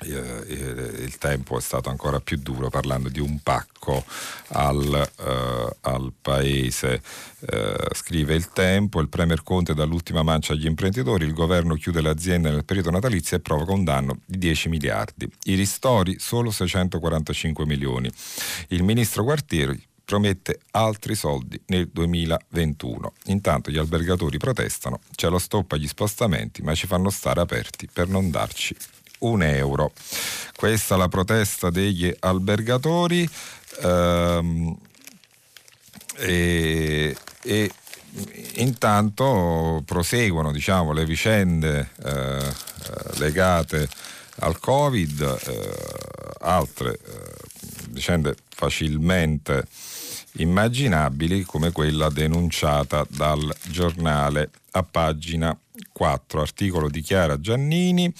il 0.06 1.16
tempo 1.18 1.58
è 1.58 1.60
stato 1.60 1.88
ancora 1.88 2.20
più 2.20 2.38
duro 2.38 2.68
parlando 2.68 3.08
di 3.08 3.20
un 3.20 3.40
pacco 3.40 4.04
al, 4.48 5.10
uh, 5.18 5.76
al 5.80 6.12
paese. 6.20 7.02
Uh, 7.40 7.94
scrive 7.94 8.34
il 8.34 8.48
tempo, 8.50 9.00
il 9.00 9.08
Premier 9.08 9.42
Conte 9.42 9.74
dall'ultima 9.74 10.22
mancia 10.22 10.52
agli 10.52 10.66
imprenditori, 10.66 11.24
il 11.24 11.34
governo 11.34 11.74
chiude 11.74 12.00
le 12.00 12.08
aziende 12.10 12.50
nel 12.50 12.64
periodo 12.64 12.90
natalizio 12.90 13.36
e 13.36 13.40
provoca 13.40 13.72
un 13.72 13.84
danno 13.84 14.18
di 14.24 14.38
10 14.38 14.68
miliardi. 14.68 15.30
I 15.44 15.54
ristori 15.54 16.16
solo 16.18 16.50
645 16.50 17.66
milioni. 17.66 18.10
Il 18.68 18.82
ministro 18.82 19.24
Guartieri 19.24 19.82
promette 20.04 20.60
altri 20.72 21.14
soldi 21.14 21.60
nel 21.66 21.88
2021. 21.92 23.12
Intanto 23.26 23.70
gli 23.70 23.78
albergatori 23.78 24.36
protestano, 24.38 25.00
c'è 25.14 25.28
lo 25.28 25.38
stop 25.38 25.72
agli 25.72 25.88
spostamenti, 25.88 26.62
ma 26.62 26.74
ci 26.74 26.86
fanno 26.86 27.10
stare 27.10 27.40
aperti 27.40 27.88
per 27.90 28.08
non 28.08 28.30
darci 28.30 28.76
un 29.20 29.42
euro. 29.42 29.92
Questa 30.56 30.94
è 30.94 30.98
la 30.98 31.08
protesta 31.08 31.70
degli 31.70 32.14
albergatori 32.20 33.28
ehm, 33.82 34.76
e, 36.16 37.16
e, 37.42 37.70
intanto 38.56 39.82
proseguono 39.84 40.52
diciamo, 40.52 40.92
le 40.92 41.04
vicende 41.04 41.90
eh, 42.04 42.52
legate 43.16 43.88
al 44.40 44.58
Covid, 44.58 45.20
eh, 45.20 45.70
altre 46.40 46.92
eh, 46.92 46.98
vicende 47.90 48.34
facilmente 48.48 49.66
immaginabili 50.36 51.42
come 51.42 51.70
quella 51.70 52.08
denunciata 52.10 53.06
dal 53.08 53.54
giornale 53.68 54.50
a 54.72 54.82
pagina 54.82 55.56
4, 55.92 56.40
articolo 56.40 56.88
di 56.88 57.00
Chiara 57.00 57.38
Giannini, 57.38 58.12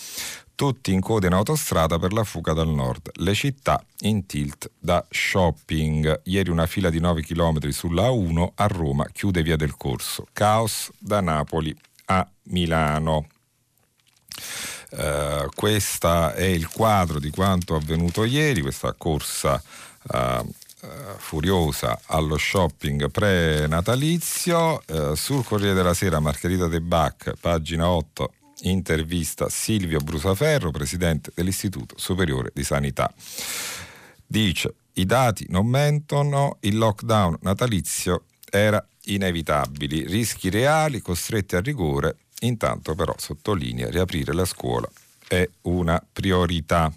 tutti 0.55 0.93
in 0.93 1.01
coda 1.01 1.27
in 1.27 1.33
autostrada 1.33 1.99
per 1.99 2.13
la 2.13 2.25
fuga 2.25 2.53
dal 2.53 2.69
nord. 2.69 3.11
Le 3.15 3.35
città 3.35 3.85
in 4.01 4.27
tilt 4.27 4.71
da 4.79 5.05
shopping. 5.09 6.21
Ieri 6.25 6.51
una 6.51 6.67
fila 6.67 6.91
di 6.91 7.01
9 7.01 7.23
km 7.23 7.69
sulla 7.71 8.09
A1 8.09 8.49
a 8.55 8.67
Roma 8.67 9.07
chiude 9.13 9.43
via 9.43 9.57
del 9.57 9.77
corso. 9.77 10.27
Caos 10.33 10.91
da 10.99 11.21
Napoli 11.21 11.77
a 12.07 12.27
Milano. 12.45 13.29
Uh, 14.91 15.49
questo 15.55 16.33
è 16.33 16.45
il 16.45 16.69
quadro 16.69 17.19
di 17.19 17.31
quanto 17.31 17.75
avvenuto 17.75 18.23
ieri, 18.23 18.61
questa 18.61 18.93
corsa 18.93 19.61
uh, 20.03 20.55
furiosa 21.17 21.99
allo 22.07 22.37
shopping 22.37 23.11
pre-natalizio. 23.11 24.83
sul 25.15 25.45
Corriere 25.45 25.75
della 25.75 25.95
Sera, 25.95 26.21
Margherita 26.21 26.69
De 26.69 26.81
Bac, 26.81 27.33
pagina 27.41 27.89
8, 27.89 28.33
intervista 28.63 29.49
Silvio 29.49 29.99
Brusaferro, 29.99 30.71
presidente 30.71 31.33
dell'Istituto 31.35 31.97
Superiore 31.99 32.51
di 32.55 32.65
Sanità. 32.65 33.13
Dice, 34.27 34.75
i 34.95 35.07
dati 35.07 35.47
non 35.49 35.67
mentono, 35.67 36.59
il 36.61 36.77
lockdown 36.77 37.39
natalizio 37.43 38.25
era 38.51 38.85
inevitabile, 39.07 40.07
rischi 40.07 40.51
reali, 40.51 41.01
costretti 41.01 41.57
a 41.57 41.61
rigore, 41.61 42.17
intanto 42.41 42.95
però 42.95 43.15
sottolinea 43.17 43.91
riaprire 43.91 44.33
la 44.33 44.45
scuola 44.45 44.89
è 45.27 45.49
una 45.63 46.03
priorità. 46.13 46.93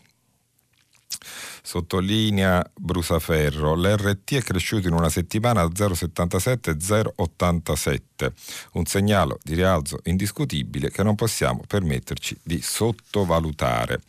Sottolinea 1.62 2.66
Brusaferro, 2.74 3.76
l'RT 3.76 4.36
è 4.36 4.42
cresciuto 4.42 4.88
in 4.88 4.94
una 4.94 5.10
settimana 5.10 5.60
a 5.62 5.68
0,77-0,87, 5.68 8.32
un 8.74 8.86
segnale 8.86 9.38
di 9.44 9.56
rialzo 9.56 10.00
indiscutibile 10.04 10.92
che 10.92 11.04
non 11.04 11.16
possiamo 11.16 11.64
permetterci 11.68 12.38
di 12.42 12.62
sottovalutare. 12.62 14.02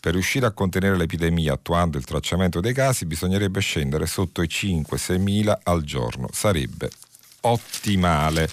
Per 0.00 0.12
riuscire 0.12 0.46
a 0.46 0.52
contenere 0.52 0.96
l'epidemia 0.96 1.54
attuando 1.54 1.98
il 1.98 2.04
tracciamento 2.04 2.60
dei 2.60 2.74
casi 2.74 3.06
bisognerebbe 3.06 3.60
scendere 3.60 4.06
sotto 4.06 4.42
i 4.42 4.48
5-6 4.50 5.18
mila 5.18 5.60
al 5.62 5.82
giorno, 5.82 6.28
sarebbe 6.32 6.90
ottimale. 7.40 8.48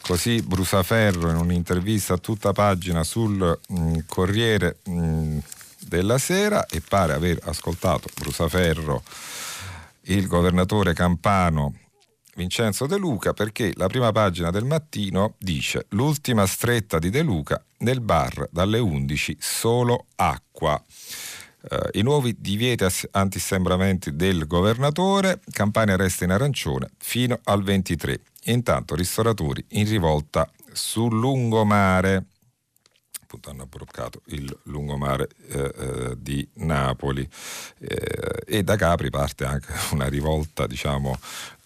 Così 0.00 0.42
Brusaferro 0.42 1.30
in 1.30 1.36
un'intervista 1.36 2.14
a 2.14 2.18
tutta 2.18 2.52
pagina 2.52 3.04
sul 3.04 3.58
mh, 3.68 3.80
mm, 3.80 3.94
Corriere 4.06 4.78
mh, 4.84 4.92
mm, 4.92 5.38
della 5.80 6.18
sera 6.18 6.66
e 6.66 6.80
pare 6.80 7.12
aver 7.12 7.38
ascoltato 7.44 8.08
Brusaferro, 8.14 9.02
il 10.02 10.26
governatore 10.26 10.94
campano 10.94 11.74
Vincenzo 12.34 12.86
De 12.86 12.96
Luca 12.96 13.32
perché 13.32 13.72
la 13.74 13.86
prima 13.86 14.12
pagina 14.12 14.50
del 14.50 14.64
mattino 14.64 15.34
dice 15.38 15.86
l'ultima 15.90 16.46
stretta 16.46 16.98
di 16.98 17.10
De 17.10 17.22
Luca 17.22 17.62
nel 17.78 18.00
bar 18.00 18.48
dalle 18.50 18.78
11 18.78 19.36
solo 19.38 20.06
acqua. 20.16 20.82
Uh, 21.62 21.76
I 21.92 22.02
nuovi 22.02 22.34
divieti 22.38 22.86
antisembramenti 23.10 24.16
del 24.16 24.46
governatore, 24.46 25.40
Campania 25.50 25.96
resta 25.96 26.24
in 26.24 26.30
arancione 26.30 26.88
fino 26.96 27.38
al 27.44 27.62
23. 27.62 28.20
Intanto 28.44 28.94
ristoratori 28.94 29.62
in 29.70 29.86
rivolta 29.86 30.50
sul 30.72 31.18
lungomare 31.18 32.24
appunto 33.30 33.50
hanno 33.50 33.66
bloccato 33.66 34.22
il 34.26 34.58
lungomare 34.64 35.28
eh, 35.48 35.74
eh, 35.76 36.14
di 36.18 36.46
Napoli 36.54 37.28
eh, 37.78 38.42
e 38.44 38.62
da 38.64 38.74
Capri 38.74 39.08
parte 39.10 39.44
anche 39.44 39.72
una 39.92 40.08
rivolta 40.08 40.66
diciamo 40.66 41.16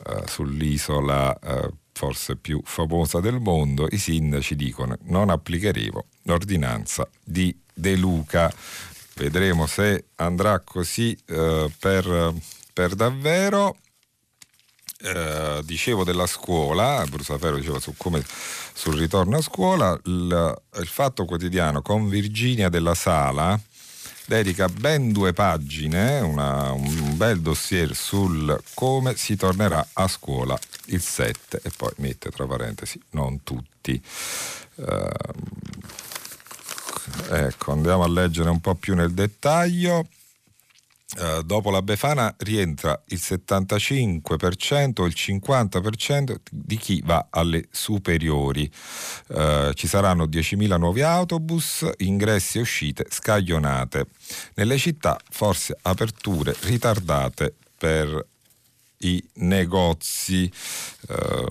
eh, 0.06 0.24
sull'isola 0.26 1.38
eh, 1.38 1.70
forse 1.92 2.36
più 2.36 2.60
famosa 2.64 3.20
del 3.20 3.38
mondo, 3.38 3.86
i 3.88 3.98
sindaci 3.98 4.56
dicono 4.56 4.98
non 5.04 5.30
applicheremo 5.30 6.04
l'ordinanza 6.22 7.08
di 7.22 7.56
De 7.72 7.94
Luca. 7.94 8.52
Vedremo 9.14 9.66
se 9.66 10.06
andrà 10.16 10.58
così 10.58 11.16
eh, 11.26 11.70
per, 11.78 12.34
per 12.72 12.94
davvero. 12.96 13.76
Eh, 15.06 15.60
dicevo 15.64 16.02
della 16.02 16.26
scuola, 16.26 17.04
Brusaferro 17.06 17.56
diceva 17.56 17.78
su 17.78 17.92
come 17.94 18.24
sul 18.24 18.96
ritorno 18.96 19.36
a 19.36 19.42
scuola, 19.42 20.00
il, 20.04 20.62
il 20.78 20.86
Fatto 20.86 21.26
Quotidiano 21.26 21.82
con 21.82 22.08
Virginia 22.08 22.70
della 22.70 22.94
Sala 22.94 23.60
dedica 24.26 24.66
ben 24.68 25.12
due 25.12 25.34
pagine, 25.34 26.20
una, 26.20 26.72
un 26.72 27.18
bel 27.18 27.40
dossier 27.40 27.94
sul 27.94 28.58
come 28.72 29.14
si 29.16 29.36
tornerà 29.36 29.86
a 29.92 30.08
scuola 30.08 30.58
il 30.86 31.02
7 31.02 31.60
e 31.62 31.70
poi 31.76 31.92
mette 31.96 32.30
tra 32.30 32.46
parentesi 32.46 32.98
non 33.10 33.42
tutti. 33.42 34.00
Uh, 34.76 35.10
ecco, 37.28 37.72
andiamo 37.72 38.04
a 38.04 38.08
leggere 38.08 38.48
un 38.48 38.60
po' 38.60 38.74
più 38.74 38.94
nel 38.94 39.12
dettaglio. 39.12 40.06
Uh, 41.16 41.42
dopo 41.42 41.70
la 41.70 41.80
Befana 41.80 42.34
rientra 42.38 43.00
il 43.08 43.20
75% 43.22 45.00
o 45.00 45.06
il 45.06 45.14
50% 45.16 46.36
di 46.50 46.76
chi 46.76 47.02
va 47.04 47.28
alle 47.30 47.68
superiori. 47.70 48.70
Uh, 49.28 49.72
ci 49.74 49.86
saranno 49.86 50.24
10.000 50.24 50.76
nuovi 50.76 51.02
autobus, 51.02 51.88
ingressi 51.98 52.58
e 52.58 52.62
uscite 52.62 53.06
scaglionate. 53.08 54.06
Nelle 54.54 54.76
città 54.76 55.16
forse 55.30 55.76
aperture 55.82 56.54
ritardate 56.62 57.54
per 57.78 58.26
i 58.98 59.22
negozi. 59.34 60.50
Uh, 61.08 61.46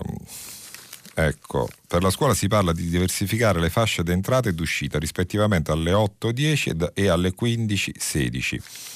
Ecco, 1.16 1.68
per 1.86 2.02
la 2.02 2.10
scuola 2.10 2.34
si 2.34 2.48
parla 2.48 2.72
di 2.72 2.88
diversificare 2.88 3.60
le 3.60 3.70
fasce 3.70 4.02
d'entrata 4.02 4.48
e 4.48 4.52
d'uscita 4.52 4.98
rispettivamente 4.98 5.70
alle 5.70 5.92
8.10 5.92 6.90
e 6.92 7.08
alle 7.08 7.32
15.16. 7.40 8.93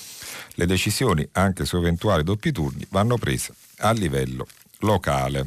Le 0.58 0.66
decisioni, 0.66 1.26
anche 1.34 1.64
su 1.64 1.76
eventuali 1.76 2.24
doppi 2.24 2.50
turni, 2.50 2.84
vanno 2.90 3.16
prese 3.16 3.54
a 3.78 3.92
livello 3.92 4.44
locale. 4.78 5.46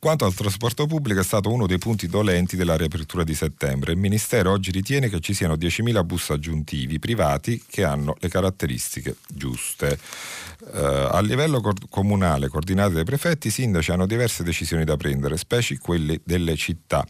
Quanto 0.00 0.24
al 0.24 0.34
trasporto 0.34 0.86
pubblico 0.86 1.20
è 1.20 1.22
stato 1.22 1.48
uno 1.48 1.68
dei 1.68 1.78
punti 1.78 2.08
dolenti 2.08 2.56
della 2.56 2.76
riapertura 2.76 3.22
di 3.22 3.36
settembre. 3.36 3.92
Il 3.92 3.98
Ministero 3.98 4.50
oggi 4.50 4.72
ritiene 4.72 5.08
che 5.08 5.20
ci 5.20 5.32
siano 5.32 5.54
10.000 5.54 6.04
bus 6.04 6.30
aggiuntivi 6.30 6.98
privati 6.98 7.62
che 7.64 7.84
hanno 7.84 8.16
le 8.18 8.28
caratteristiche 8.28 9.14
giuste. 9.28 9.96
Uh, 10.58 11.06
a 11.10 11.20
livello 11.20 11.60
co- 11.60 11.72
comunale, 11.88 12.48
coordinate 12.48 12.94
dai 12.94 13.04
prefetti, 13.04 13.46
i 13.46 13.50
sindaci 13.52 13.92
hanno 13.92 14.06
diverse 14.06 14.42
decisioni 14.42 14.82
da 14.82 14.96
prendere, 14.96 15.36
specie 15.36 15.78
quelle 15.78 16.20
delle 16.24 16.56
città. 16.56 17.06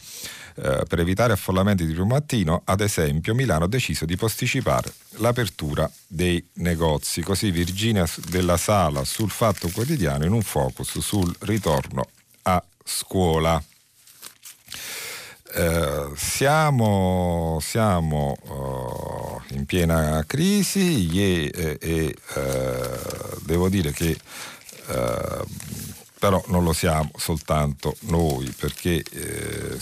Uh, 0.54 0.84
per 0.86 1.00
evitare 1.00 1.32
affollamenti 1.32 1.86
di 1.86 1.92
primo 1.92 2.08
mattino, 2.08 2.62
ad 2.64 2.80
esempio, 2.80 3.34
Milano 3.34 3.64
ha 3.64 3.68
deciso 3.68 4.04
di 4.04 4.16
posticipare 4.16 4.92
l'apertura 5.16 5.90
dei 6.06 6.44
negozi. 6.54 7.22
Così 7.22 7.50
Virginia 7.50 8.06
della 8.28 8.56
Sala 8.56 9.04
sul 9.04 9.30
Fatto 9.30 9.68
Quotidiano 9.70 10.24
in 10.24 10.32
un 10.32 10.42
focus 10.42 10.98
sul 10.98 11.34
ritorno 11.40 12.06
a 12.42 12.62
scuola. 12.84 13.62
Eh, 15.54 16.10
siamo, 16.16 17.58
siamo 17.60 18.36
uh, 18.42 19.54
in 19.54 19.66
piena 19.66 20.24
crisi 20.26 21.10
e, 21.12 21.76
e, 21.78 22.16
uh, 22.36 23.38
devo 23.44 23.68
dire 23.68 23.92
che 23.92 24.16
uh, 24.86 25.46
però 26.22 26.40
non 26.46 26.62
lo 26.62 26.72
siamo 26.72 27.10
soltanto 27.16 27.96
noi 28.02 28.48
perché 28.56 29.02
eh, 29.10 29.76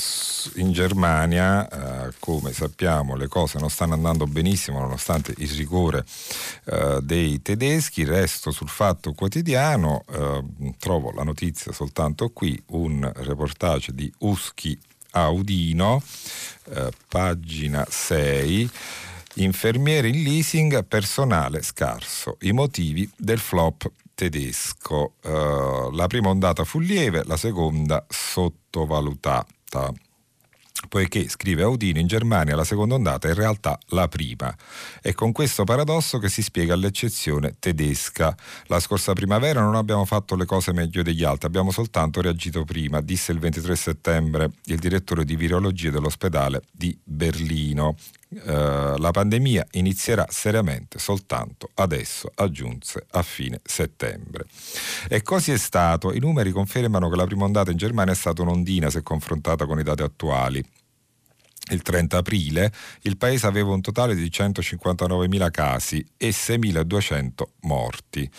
in 0.54 0.72
Germania 0.72 1.68
eh, 1.68 2.14
come 2.18 2.54
sappiamo 2.54 3.14
le 3.14 3.28
cose 3.28 3.58
non 3.58 3.68
stanno 3.68 3.92
andando 3.92 4.24
benissimo 4.24 4.80
nonostante 4.80 5.34
il 5.36 5.50
rigore 5.50 6.02
eh, 6.64 7.00
dei 7.02 7.42
tedeschi. 7.42 8.06
Resto 8.06 8.52
sul 8.52 8.70
fatto 8.70 9.12
quotidiano 9.12 10.04
eh, 10.10 10.42
trovo 10.78 11.12
la 11.12 11.24
notizia 11.24 11.72
soltanto 11.72 12.30
qui 12.30 12.58
un 12.68 13.12
reportage 13.16 13.92
di 13.92 14.10
Uschi 14.20 14.78
Audino 15.10 16.02
eh, 16.70 16.90
pagina 17.06 17.86
6 17.86 18.70
infermieri 19.34 20.08
in 20.08 20.22
leasing 20.22 20.84
personale 20.86 21.60
scarso. 21.60 22.38
I 22.40 22.52
motivi 22.52 23.08
del 23.14 23.38
flop 23.38 23.90
tedesco. 24.20 25.14
Uh, 25.22 25.90
la 25.92 26.06
prima 26.06 26.28
ondata 26.28 26.64
fu 26.64 26.78
lieve, 26.78 27.22
la 27.24 27.38
seconda 27.38 28.04
sottovalutata 28.06 29.90
poiché, 30.88 31.28
scrive 31.28 31.62
Audino, 31.62 31.98
in 31.98 32.06
Germania 32.06 32.56
la 32.56 32.64
seconda 32.64 32.94
ondata 32.94 33.28
è 33.28 33.30
in 33.30 33.36
realtà 33.36 33.78
la 33.88 34.08
prima. 34.08 34.54
È 35.00 35.12
con 35.12 35.32
questo 35.32 35.64
paradosso 35.64 36.18
che 36.18 36.28
si 36.28 36.42
spiega 36.42 36.74
l'eccezione 36.74 37.56
tedesca. 37.58 38.34
La 38.66 38.80
scorsa 38.80 39.12
primavera 39.12 39.60
non 39.60 39.74
abbiamo 39.74 40.04
fatto 40.04 40.36
le 40.36 40.46
cose 40.46 40.72
meglio 40.72 41.02
degli 41.02 41.22
altri, 41.22 41.46
abbiamo 41.46 41.70
soltanto 41.70 42.20
reagito 42.20 42.64
prima, 42.64 43.00
disse 43.00 43.32
il 43.32 43.38
23 43.38 43.76
settembre 43.76 44.50
il 44.64 44.78
direttore 44.78 45.24
di 45.24 45.36
virologia 45.36 45.90
dell'ospedale 45.90 46.62
di 46.72 46.98
Berlino. 47.02 47.96
Uh, 48.32 48.96
la 48.98 49.10
pandemia 49.10 49.66
inizierà 49.72 50.24
seriamente 50.28 51.00
soltanto 51.00 51.70
adesso, 51.74 52.30
aggiunse 52.36 53.04
a 53.10 53.22
fine 53.22 53.60
settembre. 53.64 54.44
E 55.08 55.22
così 55.22 55.50
è 55.50 55.58
stato. 55.58 56.12
I 56.12 56.20
numeri 56.20 56.52
confermano 56.52 57.08
che 57.08 57.16
la 57.16 57.26
prima 57.26 57.44
ondata 57.44 57.72
in 57.72 57.76
Germania 57.76 58.12
è 58.12 58.16
stata 58.16 58.42
un'ondina 58.42 58.88
se 58.88 59.02
confrontata 59.02 59.66
con 59.66 59.80
i 59.80 59.82
dati 59.82 60.02
attuali. 60.02 60.64
Il 61.70 61.82
30 61.82 62.18
aprile 62.18 62.72
il 63.02 63.16
paese 63.16 63.46
aveva 63.46 63.72
un 63.72 63.80
totale 63.80 64.14
di 64.14 64.26
159.000 64.26 65.50
casi 65.50 66.04
e 66.16 66.30
6.200 66.30 67.42
morti. 67.62 68.30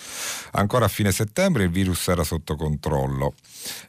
Ancora 0.51 0.85
a 0.85 0.89
fine 0.89 1.11
settembre 1.11 1.63
il 1.63 1.69
virus 1.69 2.07
era 2.07 2.23
sotto 2.23 2.55
controllo. 2.55 3.35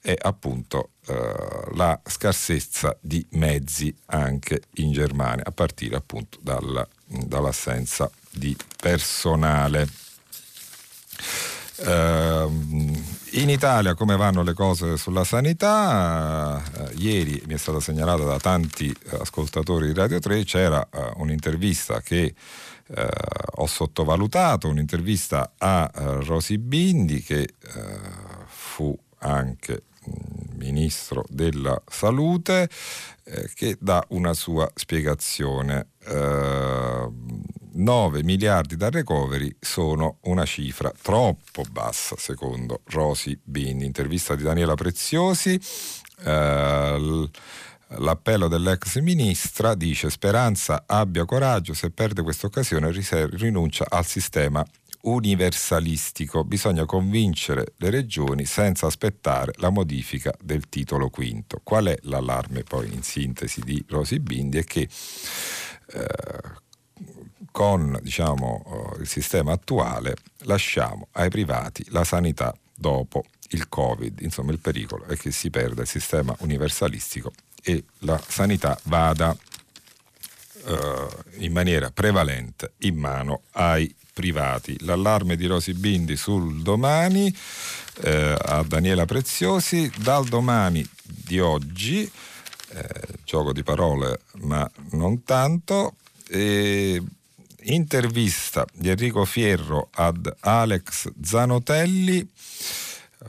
è 0.04 0.14
appunto 0.20 0.90
eh, 1.06 1.70
la 1.72 1.98
scarsezza 2.04 2.94
di 3.00 3.26
mezzi 3.30 3.94
anche 4.06 4.64
in 4.74 4.92
Germania, 4.92 5.44
a 5.46 5.50
partire 5.50 5.96
appunto 5.96 6.38
dalla, 6.42 6.86
dall'assenza 7.06 8.10
di 8.30 8.54
personale. 8.78 9.88
Uh, 11.76 12.48
in 13.30 13.48
Italia 13.48 13.94
come 13.94 14.16
vanno 14.16 14.42
le 14.42 14.52
cose 14.52 14.98
sulla 14.98 15.24
sanità? 15.24 16.62
Uh, 16.76 17.00
ieri 17.00 17.42
mi 17.46 17.54
è 17.54 17.56
stata 17.56 17.80
segnalata 17.80 18.24
da 18.24 18.38
tanti 18.38 18.94
ascoltatori 19.18 19.86
di 19.86 19.94
Radio 19.94 20.18
3, 20.18 20.44
c'era 20.44 20.86
uh, 20.92 21.20
un'intervista 21.22 22.02
che 22.02 22.34
ho 23.56 23.66
sottovalutato, 23.66 24.68
un'intervista 24.68 25.54
a 25.56 25.90
Rosy 25.94 26.58
Bindi 26.58 27.22
che 27.22 27.48
fu 28.46 28.94
anche 29.20 29.84
ministro 30.56 31.24
della 31.28 31.80
salute 31.86 32.68
eh, 33.24 33.50
che 33.54 33.76
dà 33.80 34.04
una 34.08 34.34
sua 34.34 34.70
spiegazione. 34.74 35.88
Eh, 36.06 37.08
9 37.76 38.22
miliardi 38.22 38.76
da 38.76 38.88
recovery 38.88 39.56
sono 39.58 40.18
una 40.22 40.44
cifra 40.44 40.92
troppo 41.02 41.64
bassa 41.70 42.14
secondo 42.16 42.82
Rosi 42.84 43.38
Bindi. 43.42 43.84
Intervista 43.84 44.34
di 44.34 44.42
Daniela 44.42 44.74
Preziosi. 44.74 45.60
Eh, 46.24 47.28
L'appello 47.98 48.48
dell'ex 48.48 48.98
ministra 49.00 49.74
dice 49.74 50.10
Speranza 50.10 50.84
abbia 50.86 51.24
coraggio, 51.24 51.74
se 51.74 51.90
perde 51.90 52.22
questa 52.22 52.46
occasione 52.46 52.90
rinuncia 53.30 53.84
al 53.88 54.04
sistema 54.06 54.64
universalistico, 55.04 56.44
bisogna 56.44 56.84
convincere 56.84 57.74
le 57.78 57.90
regioni 57.90 58.44
senza 58.44 58.86
aspettare 58.86 59.52
la 59.56 59.70
modifica 59.70 60.32
del 60.40 60.68
titolo 60.68 61.10
quinto. 61.10 61.60
Qual 61.62 61.86
è 61.86 61.98
l'allarme 62.02 62.62
poi 62.62 62.92
in 62.92 63.02
sintesi 63.02 63.60
di 63.60 63.84
Rosi 63.88 64.20
Bindi? 64.20 64.58
È 64.58 64.64
che 64.64 64.88
eh, 65.92 66.62
con 67.50 67.98
diciamo, 68.02 68.94
eh, 68.96 69.02
il 69.02 69.08
sistema 69.08 69.52
attuale 69.52 70.16
lasciamo 70.44 71.08
ai 71.12 71.28
privati 71.28 71.84
la 71.88 72.04
sanità 72.04 72.56
dopo 72.74 73.24
il 73.50 73.68
Covid, 73.68 74.20
insomma 74.20 74.52
il 74.52 74.58
pericolo 74.58 75.04
è 75.04 75.16
che 75.16 75.30
si 75.30 75.50
perda 75.50 75.82
il 75.82 75.88
sistema 75.88 76.34
universalistico 76.40 77.32
e 77.62 77.84
la 78.00 78.20
sanità 78.26 78.78
vada 78.84 79.36
eh, 80.66 81.08
in 81.38 81.52
maniera 81.52 81.90
prevalente 81.90 82.72
in 82.78 82.96
mano 82.96 83.42
ai 83.52 83.94
privati. 84.14 84.76
L'allarme 84.80 85.36
di 85.36 85.44
Rosi 85.44 85.74
Bindi 85.74 86.16
sul 86.16 86.62
domani 86.62 87.34
eh, 88.00 88.34
a 88.38 88.62
Daniela 88.62 89.04
Preziosi, 89.04 89.90
dal 89.98 90.24
domani 90.26 90.88
di 91.02 91.38
oggi, 91.40 92.10
eh, 92.70 92.88
gioco 93.24 93.52
di 93.52 93.62
parole 93.62 94.20
ma 94.42 94.68
non 94.92 95.22
tanto, 95.24 95.96
eh, 96.28 97.02
intervista 97.64 98.66
di 98.72 98.88
Enrico 98.88 99.24
Fierro 99.24 99.88
ad 99.92 100.32
Alex 100.40 101.10
Zanotelli, 101.22 102.26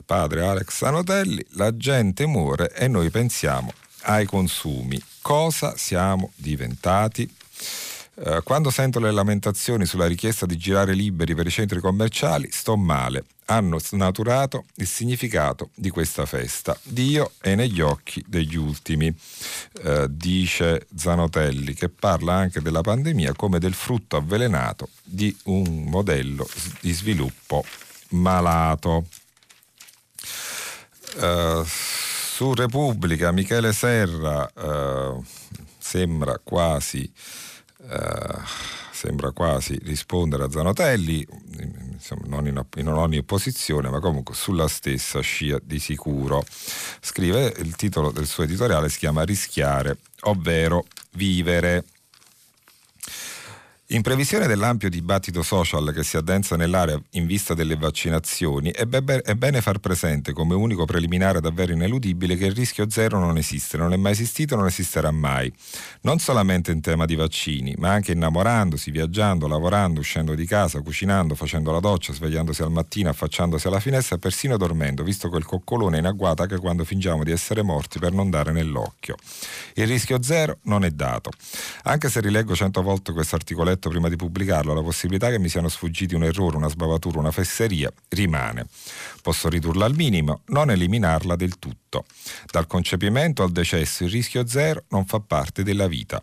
padre 0.04 0.46
Alex 0.46 0.76
Zanotelli, 0.76 1.44
la 1.50 1.76
gente 1.76 2.26
muore 2.26 2.72
e 2.74 2.88
noi 2.88 3.10
pensiamo 3.10 3.72
ai 4.02 4.26
consumi. 4.26 5.02
Cosa 5.20 5.76
siamo 5.76 6.32
diventati? 6.36 7.28
Uh, 8.18 8.42
quando 8.42 8.70
sento 8.70 8.98
le 8.98 9.10
lamentazioni 9.10 9.84
sulla 9.84 10.06
richiesta 10.06 10.46
di 10.46 10.56
girare 10.56 10.94
liberi 10.94 11.34
per 11.34 11.46
i 11.46 11.50
centri 11.50 11.80
commerciali, 11.80 12.48
sto 12.50 12.74
male. 12.74 13.26
Hanno 13.48 13.78
snaturato 13.78 14.64
il 14.76 14.86
significato 14.86 15.68
di 15.74 15.90
questa 15.90 16.24
festa. 16.24 16.78
Dio 16.82 17.32
è 17.42 17.54
negli 17.54 17.82
occhi 17.82 18.24
degli 18.26 18.56
ultimi, 18.56 19.14
uh, 19.82 20.06
dice 20.08 20.86
Zanotelli, 20.96 21.74
che 21.74 21.90
parla 21.90 22.32
anche 22.32 22.62
della 22.62 22.80
pandemia 22.80 23.34
come 23.34 23.58
del 23.58 23.74
frutto 23.74 24.16
avvelenato 24.16 24.88
di 25.04 25.36
un 25.44 25.84
modello 25.84 26.48
di 26.80 26.92
sviluppo 26.92 27.64
malato. 28.10 29.04
Uh, 31.16 31.62
su 31.66 32.54
Repubblica 32.54 33.30
Michele 33.30 33.74
Serra 33.74 34.50
sembra 35.78 36.40
quasi 36.42 37.10
eh, 37.88 38.38
sembra 38.92 39.30
quasi 39.32 39.78
rispondere 39.82 40.44
a 40.44 40.50
Zanotelli, 40.50 41.26
insomma, 41.92 42.22
non, 42.26 42.46
in, 42.46 42.64
in 42.76 42.88
ogni 42.88 43.18
opposizione, 43.18 43.88
ma 43.90 44.00
comunque 44.00 44.34
sulla 44.34 44.68
stessa 44.68 45.20
scia 45.20 45.58
di 45.62 45.78
sicuro. 45.78 46.44
Scrive 47.00 47.52
il 47.58 47.76
titolo 47.76 48.10
del 48.10 48.26
suo 48.26 48.44
editoriale 48.44 48.88
si 48.88 48.98
chiama 48.98 49.22
Rischiare, 49.22 49.98
ovvero 50.22 50.84
vivere. 51.12 51.84
In 53.90 54.02
previsione 54.02 54.48
dell'ampio 54.48 54.90
dibattito 54.90 55.44
social 55.44 55.92
che 55.94 56.02
si 56.02 56.16
addensa 56.16 56.56
nell'area 56.56 57.00
in 57.10 57.24
vista 57.24 57.54
delle 57.54 57.76
vaccinazioni, 57.76 58.72
è, 58.72 58.84
be- 58.84 59.22
è, 59.22 59.36
bene 59.36 59.60
far 59.60 59.78
presente 59.78 60.32
come 60.32 60.56
unico 60.56 60.84
preliminare 60.84 61.40
davvero 61.40 61.72
ineludibile 61.72 62.34
che 62.34 62.46
il 62.46 62.52
rischio 62.52 62.90
zero 62.90 63.20
non 63.20 63.38
esiste, 63.38 63.76
non 63.76 63.92
è 63.92 63.96
mai 63.96 64.10
esistito 64.10 64.54
e 64.54 64.56
non 64.56 64.66
esisterà 64.66 65.12
mai. 65.12 65.52
Non 66.00 66.18
solamente 66.18 66.72
in 66.72 66.80
tema 66.80 67.04
di 67.04 67.14
vaccini, 67.14 67.76
ma 67.78 67.92
anche 67.92 68.10
innamorandosi, 68.10 68.90
viaggiando, 68.90 69.46
lavorando, 69.46 70.00
uscendo 70.00 70.34
di 70.34 70.46
casa, 70.46 70.80
cucinando, 70.80 71.36
facendo 71.36 71.70
la 71.70 71.78
doccia, 71.78 72.12
svegliandosi 72.12 72.62
al 72.62 72.72
mattino, 72.72 73.08
affacciandosi 73.10 73.68
alla 73.68 73.78
finestra, 73.78 74.18
persino 74.18 74.56
dormendo, 74.56 75.04
visto 75.04 75.28
quel 75.28 75.44
coccolone 75.44 75.98
in 75.98 76.06
agguata 76.06 76.42
anche 76.42 76.58
quando 76.58 76.82
fingiamo 76.82 77.22
di 77.22 77.30
essere 77.30 77.62
morti 77.62 78.00
per 78.00 78.10
non 78.10 78.30
dare 78.30 78.50
nell'occhio. 78.50 79.14
Il 79.74 79.86
rischio 79.86 80.20
zero 80.24 80.58
non 80.62 80.84
è 80.84 80.90
dato. 80.90 81.30
Anche 81.84 82.10
se 82.10 82.20
rileggo 82.20 82.56
cento 82.56 82.82
volte 82.82 83.12
questo 83.12 83.36
articoletto 83.36 83.74
letto 83.76 83.90
prima 83.90 84.08
di 84.08 84.16
pubblicarlo, 84.16 84.74
la 84.74 84.82
possibilità 84.82 85.30
che 85.30 85.38
mi 85.38 85.48
siano 85.48 85.68
sfuggiti 85.68 86.14
un 86.14 86.24
errore, 86.24 86.56
una 86.56 86.68
sbavatura, 86.68 87.18
una 87.18 87.30
fesseria 87.30 87.92
rimane. 88.08 88.66
Posso 89.22 89.48
ridurla 89.48 89.84
al 89.84 89.94
minimo, 89.94 90.40
non 90.46 90.70
eliminarla 90.70 91.36
del 91.36 91.58
tutto. 91.58 92.04
Dal 92.50 92.66
concepimento 92.66 93.42
al 93.42 93.52
decesso 93.52 94.04
il 94.04 94.10
rischio 94.10 94.46
zero 94.46 94.84
non 94.88 95.06
fa 95.06 95.20
parte 95.20 95.62
della 95.62 95.86
vita. 95.86 96.22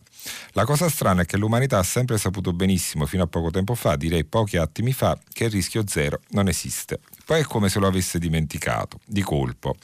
La 0.52 0.66
cosa 0.66 0.89
strana 0.89 1.22
è 1.22 1.26
che 1.26 1.38
l'umanità 1.38 1.78
ha 1.78 1.84
sempre 1.84 2.18
saputo 2.18 2.52
benissimo, 2.54 3.06
fino 3.06 3.24
a 3.24 3.28
poco 3.28 3.52
tempo 3.52 3.76
fa, 3.76 3.96
direi 3.96 4.26
pochi 4.26 4.58
attimi 4.58 4.92
fa, 4.92 5.18
che 5.32 5.46
il 5.46 5.52
rischio 5.52 5.84
zero 5.86 6.20
non 6.30 6.48
esiste. 6.48 7.00
Poi 7.26 7.42
è 7.42 7.44
come 7.44 7.70
se 7.70 7.80
lo 7.80 7.88
avesse 7.88 8.20
dimenticato, 8.20 9.00
di 9.06 9.22
colpo. 9.22 9.76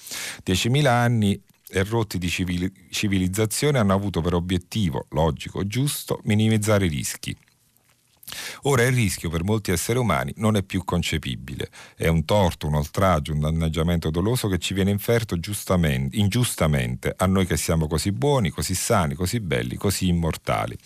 Diecimila 0.44 0.92
anni 0.92 1.42
e 1.72 1.86
di 2.18 2.30
civilizzazione 2.90 3.78
hanno 3.78 3.94
avuto 3.94 4.22
per 4.22 4.34
obiettivo, 4.34 5.06
logico, 5.10 5.68
giusto, 5.68 6.20
minimizzare 6.24 6.86
i 6.86 6.90
rischi. 6.90 7.36
Ora 8.64 8.84
il 8.84 8.94
rischio 8.94 9.30
per 9.30 9.44
molti 9.44 9.72
esseri 9.72 10.00
umani 10.00 10.34
non 10.38 10.56
è 10.56 10.64
più 10.64 10.84
concepibile. 10.84 11.70
È 11.96 12.08
un 12.08 12.26
torto, 12.26 12.68
un 12.68 12.76
oltraggio, 12.76 13.34
un 13.34 13.40
danneggiamento 13.40 14.10
doloso 14.10 14.48
che 14.48 14.58
ci 14.58 14.74
viene 14.74 14.92
inferto 14.92 15.36
ingiustamente 16.12 17.14
a 17.16 17.26
noi 17.26 17.46
che 17.46 17.58
siamo 17.58 17.88
così 17.88 18.12
buoni, 18.12 18.50
così 18.50 18.76
sani, 18.76 19.16
così 19.16 19.40
belli, 19.40 19.76
così 19.76 20.08
immortali. 20.08 20.78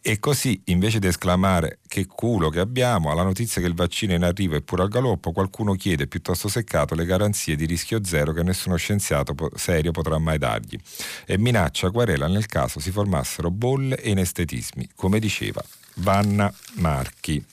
E 0.00 0.18
così, 0.18 0.60
invece 0.66 0.98
di 0.98 1.06
esclamare 1.06 1.78
che 1.86 2.06
culo 2.06 2.48
che 2.48 2.60
abbiamo, 2.60 3.10
alla 3.10 3.22
notizia 3.22 3.60
che 3.60 3.66
il 3.66 3.74
vaccino 3.74 4.12
è 4.12 4.16
in 4.16 4.24
arrivo 4.24 4.56
e 4.56 4.62
pure 4.62 4.82
al 4.82 4.88
galoppo, 4.88 5.32
qualcuno 5.32 5.74
chiede 5.74 6.06
piuttosto 6.06 6.48
seccato 6.48 6.94
le 6.94 7.04
garanzie 7.04 7.56
di 7.56 7.66
rischio 7.66 8.04
zero 8.04 8.32
che 8.32 8.42
nessuno 8.42 8.76
scienziato 8.76 9.34
serio 9.54 9.92
potrà 9.92 10.18
mai 10.18 10.38
dargli 10.38 10.78
e 11.24 11.38
minaccia 11.38 11.90
querela 11.90 12.26
nel 12.26 12.46
caso 12.46 12.80
si 12.80 12.90
formassero 12.90 13.50
bolle 13.50 14.00
e 14.00 14.10
inestetismi, 14.10 14.90
come 14.94 15.18
diceva 15.18 15.62
Vanna 15.96 16.52
Marchi. 16.74 17.44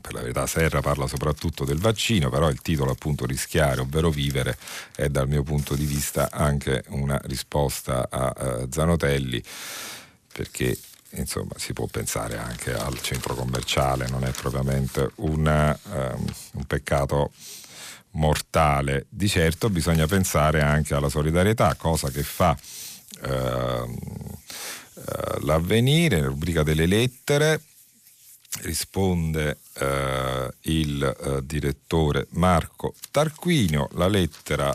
Per 0.00 0.12
la 0.12 0.20
verità 0.20 0.46
Serra 0.46 0.80
parla 0.82 1.06
soprattutto 1.06 1.64
del 1.64 1.78
vaccino, 1.78 2.28
però 2.28 2.50
il 2.50 2.60
titolo 2.60 2.90
appunto 2.90 3.24
rischiare, 3.24 3.80
ovvero 3.80 4.10
vivere, 4.10 4.58
è 4.94 5.08
dal 5.08 5.28
mio 5.28 5.42
punto 5.42 5.74
di 5.74 5.86
vista 5.86 6.30
anche 6.30 6.84
una 6.88 7.18
risposta 7.24 8.08
a 8.10 8.34
uh, 8.36 8.68
Zanotelli, 8.70 9.42
perché 10.32 10.76
insomma 11.10 11.52
si 11.56 11.72
può 11.72 11.86
pensare 11.86 12.36
anche 12.36 12.74
al 12.74 13.00
centro 13.00 13.34
commerciale, 13.34 14.08
non 14.08 14.24
è 14.24 14.30
propriamente 14.32 15.12
una, 15.16 15.78
um, 15.84 16.26
un 16.54 16.64
peccato 16.66 17.32
mortale. 18.12 19.06
Di 19.08 19.28
certo 19.28 19.70
bisogna 19.70 20.06
pensare 20.06 20.60
anche 20.60 20.94
alla 20.94 21.08
solidarietà, 21.08 21.74
cosa 21.76 22.10
che 22.10 22.22
fa... 22.22 22.56
Uh, 23.22 24.32
uh, 24.94 25.44
l'avvenire, 25.44 26.22
rubrica 26.22 26.62
delle 26.62 26.86
lettere, 26.86 27.60
risponde 28.62 29.58
uh, 29.80 30.48
il 30.62 31.16
uh, 31.18 31.40
direttore 31.40 32.26
Marco 32.30 32.94
Tarquinio, 33.10 33.88
la 33.92 34.08
lettera 34.08 34.74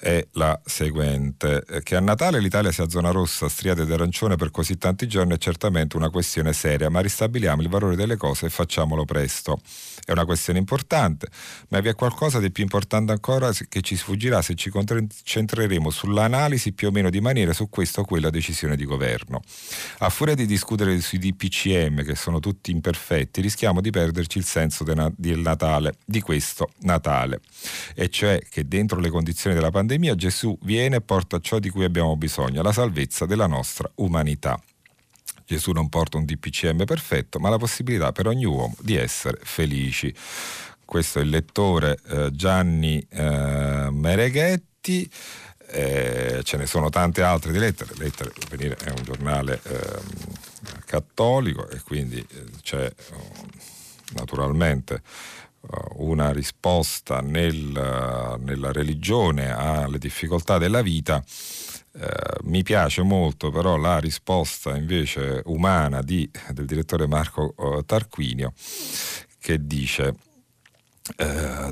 è 0.00 0.26
la 0.32 0.58
seguente, 0.64 1.62
che 1.82 1.94
a 1.94 2.00
Natale 2.00 2.40
l'Italia 2.40 2.72
sia 2.72 2.88
zona 2.88 3.10
rossa, 3.10 3.50
striata 3.50 3.82
ed 3.82 3.92
arancione 3.92 4.36
per 4.36 4.50
così 4.50 4.78
tanti 4.78 5.06
giorni 5.06 5.34
è 5.34 5.36
certamente 5.38 5.98
una 5.98 6.08
questione 6.08 6.54
seria, 6.54 6.88
ma 6.88 7.00
ristabiliamo 7.00 7.60
il 7.60 7.68
valore 7.68 7.96
delle 7.96 8.16
cose 8.16 8.46
e 8.46 8.48
facciamolo 8.48 9.04
presto. 9.04 9.60
È 10.02 10.12
una 10.12 10.24
questione 10.24 10.58
importante, 10.58 11.28
ma 11.68 11.80
vi 11.80 11.88
è 11.88 11.94
qualcosa 11.94 12.40
di 12.40 12.50
più 12.50 12.62
importante 12.62 13.12
ancora 13.12 13.52
che 13.68 13.82
ci 13.82 13.94
sfuggirà 13.94 14.40
se 14.40 14.54
ci 14.54 14.70
concentreremo 14.70 15.90
sull'analisi 15.90 16.72
più 16.72 16.88
o 16.88 16.90
meno 16.90 17.10
di 17.10 17.20
maniera 17.20 17.52
su 17.52 17.68
questa 17.68 18.00
o 18.00 18.04
quella 18.04 18.30
decisione 18.30 18.76
di 18.76 18.86
governo. 18.86 19.42
A 19.98 20.08
furia 20.08 20.34
di 20.34 20.46
discutere 20.46 20.98
sui 21.00 21.18
DPCM, 21.18 22.04
che 22.04 22.14
sono 22.14 22.40
tutti 22.40 22.70
imperfetti, 22.70 23.42
rischiamo 23.42 23.82
di 23.82 23.90
perderci 23.90 24.38
il 24.38 24.44
senso 24.44 24.82
del 24.82 25.38
Natale, 25.38 25.96
di 26.06 26.22
questo 26.22 26.70
Natale, 26.78 27.40
e 27.94 28.08
cioè 28.08 28.40
che 28.48 28.66
dentro 28.66 28.98
le 28.98 29.10
condizioni 29.10 29.54
della 29.54 29.70
pandemia 29.70 29.88
pandemia 29.90 30.14
Gesù 30.14 30.56
viene 30.62 30.96
e 30.96 31.00
porta 31.00 31.40
ciò 31.40 31.58
di 31.58 31.68
cui 31.68 31.82
abbiamo 31.82 32.16
bisogno, 32.16 32.62
la 32.62 32.70
salvezza 32.70 33.26
della 33.26 33.48
nostra 33.48 33.90
umanità. 33.96 34.60
Gesù 35.44 35.72
non 35.72 35.88
porta 35.88 36.16
un 36.16 36.24
DPCM 36.24 36.84
perfetto, 36.84 37.40
ma 37.40 37.48
la 37.48 37.58
possibilità 37.58 38.12
per 38.12 38.28
ogni 38.28 38.44
uomo 38.44 38.76
di 38.78 38.94
essere 38.94 39.40
felici. 39.42 40.14
Questo 40.84 41.18
è 41.18 41.22
il 41.22 41.30
lettore 41.30 41.98
eh, 42.06 42.30
Gianni 42.32 43.04
eh, 43.10 43.88
Mereghetti. 43.90 45.10
Eh, 45.72 46.40
ce 46.44 46.56
ne 46.56 46.66
sono 46.66 46.88
tante 46.88 47.22
altre 47.22 47.50
di 47.50 47.58
lettere. 47.58 47.92
Lettere 47.96 48.30
venire 48.48 48.76
è 48.76 48.90
un 48.90 49.02
giornale 49.02 49.60
ehm, 49.64 50.82
cattolico 50.86 51.68
e 51.68 51.80
quindi 51.80 52.18
eh, 52.18 52.44
c'è 52.62 52.92
naturalmente 54.12 54.94
eh, 54.94 55.49
una 55.96 56.32
risposta 56.32 57.20
nel, 57.20 58.38
nella 58.40 58.72
religione 58.72 59.50
alle 59.50 59.98
difficoltà 59.98 60.58
della 60.58 60.82
vita. 60.82 61.22
Eh, 61.92 62.06
mi 62.44 62.62
piace 62.62 63.02
molto 63.02 63.50
però 63.50 63.76
la 63.76 63.98
risposta 63.98 64.76
invece 64.76 65.42
umana 65.46 66.02
di, 66.02 66.30
del 66.52 66.64
direttore 66.64 67.08
Marco 67.08 67.52
eh, 67.58 67.84
Tarquinio 67.84 68.52
che 69.40 69.66
dice 69.66 70.14
eh, 71.16 71.70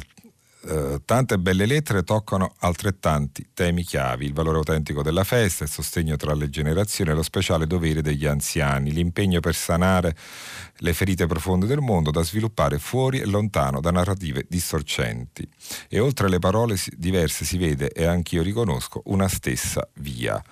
eh, 0.69 1.01
tante 1.05 1.39
belle 1.39 1.65
lettere 1.65 2.03
toccano 2.03 2.55
altrettanti 2.59 3.49
temi 3.55 3.85
chiavi, 3.85 4.27
il 4.27 4.35
valore 4.35 4.59
autentico 4.59 5.03
della 5.03 5.25
festa, 5.25 5.65
il 5.65 5.71
sostegno 5.71 6.17
tra 6.17 6.35
le 6.35 6.51
generazioni 6.51 7.13
lo 7.13 7.23
speciale 7.23 7.67
dovere 7.67 8.03
degli 8.03 8.27
anziani, 8.27 8.93
l'impegno 8.93 9.41
per 9.41 9.55
sanare 9.55 10.15
le 10.77 10.93
ferite 10.93 11.27
profonde 11.27 11.67
del 11.67 11.81
mondo 11.81 12.11
da 12.11 12.23
sviluppare 12.23 12.79
fuori 12.79 13.19
e 13.19 13.25
lontano 13.25 13.81
da 13.81 13.91
narrative 13.91 14.45
distorcenti. 14.49 15.49
E 15.89 15.99
oltre 16.01 16.29
le 16.29 16.39
parole 16.39 16.77
diverse 16.97 17.45
si 17.45 17.57
vede, 17.57 17.91
e 17.91 18.05
anch'io 18.05 18.43
riconosco, 18.43 19.03
una 19.07 19.29
stessa 19.29 19.89
via. 19.95 20.43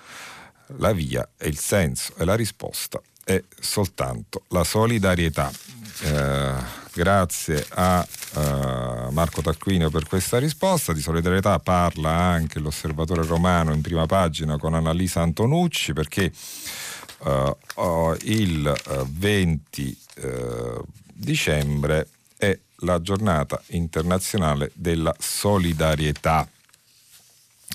La 0.78 0.92
via 0.92 1.28
è 1.36 1.46
il 1.46 1.58
senso 1.58 2.14
e 2.16 2.24
la 2.24 2.34
risposta 2.34 3.00
è 3.22 3.42
soltanto 3.60 4.44
la 4.48 4.64
solidarietà. 4.64 5.50
Eh, 6.02 6.84
grazie 6.96 7.66
a 7.74 8.06
uh, 8.36 9.12
Marco 9.12 9.42
Tacquino 9.42 9.90
per 9.90 10.06
questa 10.06 10.38
risposta. 10.38 10.94
Di 10.94 11.02
solidarietà 11.02 11.58
parla 11.58 12.10
anche 12.10 12.58
l'osservatore 12.58 13.22
romano 13.22 13.74
in 13.74 13.82
prima 13.82 14.06
pagina 14.06 14.56
con 14.56 14.72
Annalisa 14.72 15.20
Antonucci 15.20 15.92
perché 15.92 16.32
uh, 17.18 18.16
il 18.22 18.74
20 19.10 19.98
uh, 20.22 20.84
dicembre 21.12 22.08
è 22.38 22.58
la 22.76 23.02
giornata 23.02 23.60
internazionale 23.68 24.70
della 24.74 25.14
solidarietà 25.18 26.48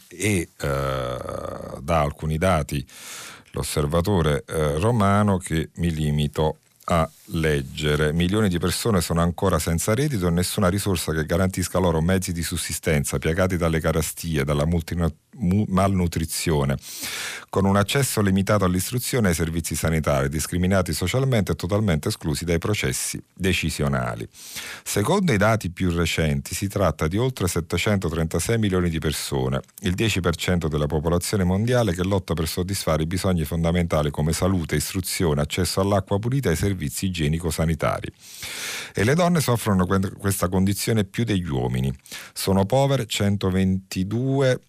e 0.07 0.49
da 0.57 1.99
alcuni 2.01 2.37
dati 2.37 2.85
l'osservatore 3.51 4.43
eh, 4.47 4.77
romano 4.77 5.37
che 5.37 5.69
mi 5.75 5.91
limito 5.93 6.57
a 6.91 7.09
leggere. 7.27 8.11
Milioni 8.11 8.49
di 8.49 8.59
persone 8.59 8.99
sono 8.99 9.21
ancora 9.21 9.59
senza 9.59 9.95
reddito 9.95 10.27
e 10.27 10.29
nessuna 10.29 10.67
risorsa 10.67 11.13
che 11.13 11.25
garantisca 11.25 11.79
loro 11.79 12.01
mezzi 12.01 12.33
di 12.33 12.43
sussistenza, 12.43 13.17
piegati 13.17 13.55
dalle 13.55 13.79
carestie, 13.79 14.43
dalla 14.43 14.65
malnutrizione, 15.37 16.77
con 17.49 17.65
un 17.65 17.75
accesso 17.75 18.21
limitato 18.21 18.65
all'istruzione 18.65 19.27
e 19.27 19.29
ai 19.29 19.35
servizi 19.35 19.75
sanitari, 19.75 20.29
discriminati 20.29 20.93
socialmente 20.93 21.53
e 21.53 21.55
totalmente 21.55 22.09
esclusi 22.09 22.45
dai 22.45 22.57
processi 22.57 23.21
decisionali. 23.33 24.27
Secondo 24.83 25.31
i 25.33 25.37
dati 25.37 25.71
più 25.71 25.91
recenti 25.91 26.53
si 26.53 26.67
tratta 26.67 27.07
di 27.07 27.17
oltre 27.17 27.47
736 27.47 28.57
milioni 28.57 28.89
di 28.89 28.99
persone, 28.99 29.61
il 29.81 29.93
10% 29.95 30.67
della 30.67 30.87
popolazione 30.87 31.43
mondiale 31.43 31.93
che 31.93 32.03
lotta 32.03 32.33
per 32.33 32.47
soddisfare 32.47 33.03
i 33.03 33.07
bisogni 33.07 33.45
fondamentali 33.45 34.11
come 34.11 34.33
salute, 34.33 34.75
istruzione, 34.75 35.41
accesso 35.41 35.81
all'acqua 35.81 36.19
pulita 36.19 36.49
e 36.51 36.55
servizi 36.55 37.05
igienico-sanitari. 37.05 38.11
E 38.93 39.03
le 39.03 39.13
donne 39.13 39.39
soffrono 39.39 39.85
questa 39.85 40.49
condizione 40.49 41.03
più 41.05 41.23
degli 41.23 41.49
uomini. 41.49 41.93
Sono 42.33 42.65
povere 42.65 43.05
122 43.05 44.59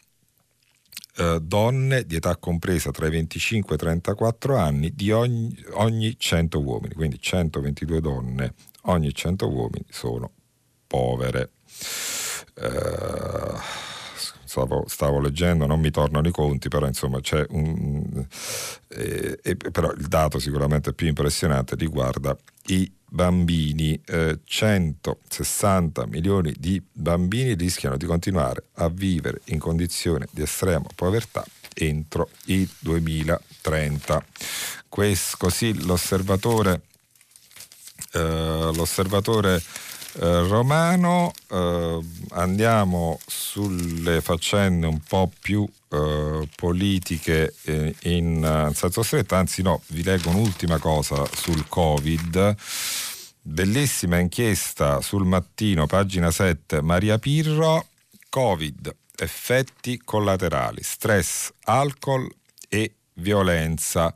eh, 1.16 1.38
donne 1.42 2.04
di 2.04 2.16
età 2.16 2.36
compresa 2.36 2.90
tra 2.90 3.06
i 3.06 3.10
25 3.10 3.72
e 3.72 3.74
i 3.74 3.78
34 3.78 4.56
anni 4.56 4.94
di 4.94 5.10
ogni, 5.10 5.54
ogni 5.72 6.16
100 6.18 6.60
uomini, 6.60 6.94
quindi 6.94 7.20
122 7.20 8.00
donne 8.00 8.54
ogni 8.82 9.14
100 9.14 9.48
uomini 9.48 9.84
sono 9.90 10.30
povere. 10.86 11.50
Uh, 12.54 13.56
stavo, 14.44 14.84
stavo, 14.86 15.20
leggendo, 15.20 15.66
non 15.66 15.80
mi 15.80 15.90
tornano 15.90 16.28
i 16.28 16.32
conti, 16.32 16.68
però 16.68 16.86
insomma 16.86 17.20
c'è 17.20 17.44
un... 17.50 18.26
Eh, 18.88 19.38
eh, 19.42 19.56
però 19.56 19.90
il 19.92 20.06
dato 20.06 20.38
sicuramente 20.38 20.92
più 20.92 21.06
impressionante 21.06 21.76
riguarda 21.76 22.36
i 22.66 22.90
bambini. 23.12 24.00
Eh, 24.06 24.38
160 24.42 26.06
milioni 26.06 26.54
di 26.58 26.82
bambini 26.90 27.54
rischiano 27.54 27.96
di 27.96 28.06
continuare 28.06 28.64
a 28.74 28.88
vivere 28.88 29.42
in 29.46 29.58
condizioni 29.58 30.24
di 30.30 30.42
estrema 30.42 30.86
povertà 30.94 31.44
entro 31.74 32.30
il 32.46 32.68
2030. 32.78 34.24
Questo, 34.88 35.36
così 35.38 35.84
l'osservatore, 35.84 36.82
eh, 38.12 38.70
l'osservatore 38.74 39.62
eh, 40.14 40.46
romano, 40.46 41.32
eh, 41.48 41.98
andiamo 42.30 43.18
sulle 43.26 44.20
faccende 44.20 44.86
un 44.86 45.00
po' 45.00 45.30
più 45.40 45.66
eh, 45.88 46.48
politiche 46.54 47.54
eh, 47.62 47.94
in, 48.02 48.66
in 48.68 48.72
senso 48.74 49.02
stretto, 49.02 49.34
anzi 49.34 49.62
no, 49.62 49.82
vi 49.88 50.02
leggo 50.02 50.30
un'ultima 50.30 50.78
cosa 50.78 51.24
sul 51.34 51.66
Covid. 51.66 52.56
Bellissima 53.44 54.18
inchiesta 54.18 55.00
sul 55.00 55.24
mattino, 55.24 55.86
pagina 55.86 56.30
7, 56.30 56.82
Maria 56.82 57.18
Pirro, 57.18 57.86
Covid, 58.28 58.94
effetti 59.16 60.00
collaterali, 60.04 60.82
stress, 60.82 61.50
alcol 61.64 62.28
e 62.68 62.94
violenza. 63.14 64.14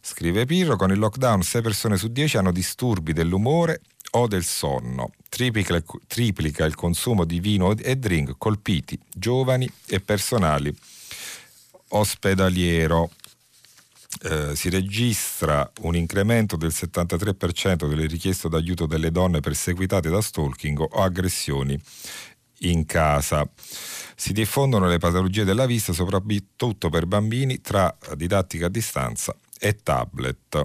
Scrive 0.00 0.44
Pirro, 0.44 0.76
con 0.76 0.90
il 0.90 0.98
lockdown 0.98 1.42
6 1.42 1.62
persone 1.62 1.96
su 1.96 2.08
10 2.08 2.36
hanno 2.36 2.52
disturbi 2.52 3.12
dell'umore 3.12 3.80
o 4.12 4.26
del 4.26 4.44
sonno. 4.44 5.12
Triplica, 5.28 5.82
triplica 6.06 6.64
il 6.64 6.74
consumo 6.74 7.24
di 7.24 7.40
vino 7.40 7.76
e 7.76 7.96
drink 7.96 8.34
colpiti 8.38 8.98
giovani 9.12 9.70
e 9.86 10.00
personali 10.00 10.74
ospedaliero. 11.88 13.10
Eh, 14.22 14.56
si 14.56 14.70
registra 14.70 15.70
un 15.82 15.94
incremento 15.94 16.56
del 16.56 16.72
73% 16.74 17.86
delle 17.86 18.06
richieste 18.06 18.48
d'aiuto 18.48 18.86
delle 18.86 19.10
donne 19.10 19.40
perseguitate 19.40 20.08
da 20.08 20.22
stalking 20.22 20.80
o 20.80 20.86
aggressioni 20.86 21.78
in 22.60 22.86
casa. 22.86 23.46
Si 24.16 24.32
diffondono 24.32 24.86
le 24.86 24.98
patologie 24.98 25.44
della 25.44 25.66
vista 25.66 25.92
soprattutto 25.92 26.88
per 26.88 27.06
bambini 27.06 27.60
tra 27.60 27.94
didattica 28.14 28.66
a 28.66 28.70
distanza 28.70 29.36
e 29.58 29.74
tablet. 29.82 30.64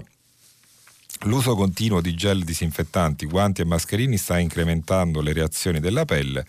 L'uso 1.24 1.54
continuo 1.54 2.00
di 2.00 2.14
gel 2.14 2.42
disinfettanti, 2.42 3.26
guanti 3.26 3.60
e 3.60 3.64
mascherini 3.64 4.16
sta 4.16 4.38
incrementando 4.38 5.20
le 5.20 5.32
reazioni 5.32 5.78
della 5.78 6.04
pelle 6.04 6.44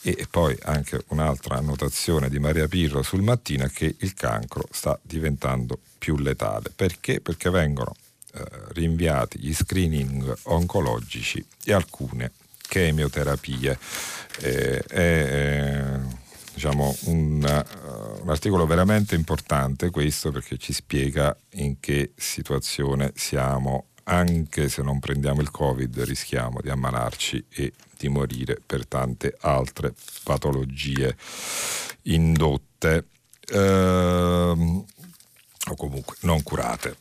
e 0.00 0.26
poi 0.30 0.56
anche 0.62 1.04
un'altra 1.08 1.56
annotazione 1.56 2.30
di 2.30 2.38
Maria 2.38 2.66
Pirro 2.66 3.02
sul 3.02 3.20
mattino 3.20 3.64
è 3.64 3.70
che 3.70 3.96
il 3.98 4.14
cancro 4.14 4.66
sta 4.70 4.98
diventando 5.02 5.78
più 5.98 6.16
letale. 6.16 6.70
Perché? 6.74 7.20
Perché 7.20 7.50
vengono 7.50 7.94
eh, 8.32 8.42
rinviati 8.68 9.38
gli 9.38 9.52
screening 9.52 10.34
oncologici 10.44 11.44
e 11.62 11.74
alcune 11.74 12.32
chemioterapie. 12.66 13.78
Eh, 14.40 14.84
eh, 14.88 16.22
diciamo, 16.54 16.96
un, 17.04 17.42
uh, 17.42 18.22
un 18.22 18.30
articolo 18.30 18.64
veramente 18.64 19.14
importante 19.14 19.90
questo 19.90 20.30
perché 20.30 20.56
ci 20.56 20.72
spiega 20.72 21.36
in 21.54 21.78
che 21.78 22.12
situazione 22.16 23.12
siamo 23.16 23.88
anche 24.04 24.68
se 24.68 24.82
non 24.82 24.98
prendiamo 24.98 25.40
il 25.40 25.50
Covid 25.50 26.00
rischiamo 26.02 26.60
di 26.60 26.70
ammalarci 26.70 27.44
e 27.50 27.72
di 27.96 28.08
morire 28.08 28.60
per 28.64 28.86
tante 28.86 29.36
altre 29.40 29.94
patologie 30.22 31.16
indotte 32.02 33.06
ehm, 33.48 34.84
o 35.66 35.76
comunque 35.76 36.16
non 36.20 36.42
curate. 36.42 36.96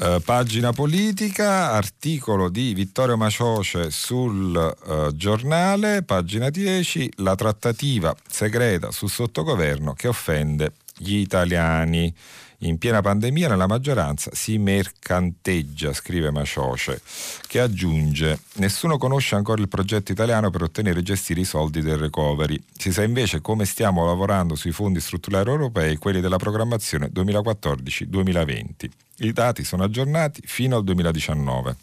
Uh, 0.00 0.20
pagina 0.20 0.72
politica, 0.72 1.72
articolo 1.72 2.50
di 2.50 2.72
Vittorio 2.74 3.16
Macioce 3.16 3.90
sul 3.90 4.54
uh, 4.54 5.16
giornale, 5.16 6.02
pagina 6.02 6.50
10, 6.50 7.14
la 7.16 7.34
trattativa 7.34 8.14
segreta 8.28 8.92
sul 8.92 9.10
sottogoverno 9.10 9.94
che 9.94 10.06
offende 10.06 10.72
gli 10.96 11.16
italiani. 11.16 12.14
In 12.62 12.78
piena 12.78 13.00
pandemia 13.00 13.46
nella 13.46 13.68
maggioranza 13.68 14.30
si 14.34 14.58
mercanteggia, 14.58 15.92
scrive 15.92 16.32
Macioce, 16.32 17.00
che 17.46 17.60
aggiunge 17.60 18.40
nessuno 18.54 18.98
conosce 18.98 19.36
ancora 19.36 19.62
il 19.62 19.68
progetto 19.68 20.10
italiano 20.10 20.50
per 20.50 20.62
ottenere 20.62 20.98
e 20.98 21.02
gestire 21.04 21.40
i 21.40 21.44
soldi 21.44 21.82
del 21.82 21.98
recovery. 21.98 22.60
Si 22.76 22.90
sa 22.90 23.04
invece 23.04 23.40
come 23.40 23.64
stiamo 23.64 24.04
lavorando 24.04 24.56
sui 24.56 24.72
fondi 24.72 24.98
strutturali 24.98 25.48
europei, 25.48 25.98
quelli 25.98 26.20
della 26.20 26.36
programmazione 26.36 27.10
2014-2020. 27.14 28.90
I 29.18 29.32
dati 29.32 29.62
sono 29.62 29.84
aggiornati 29.84 30.42
fino 30.44 30.76
al 30.76 30.82
2019. 30.82 31.76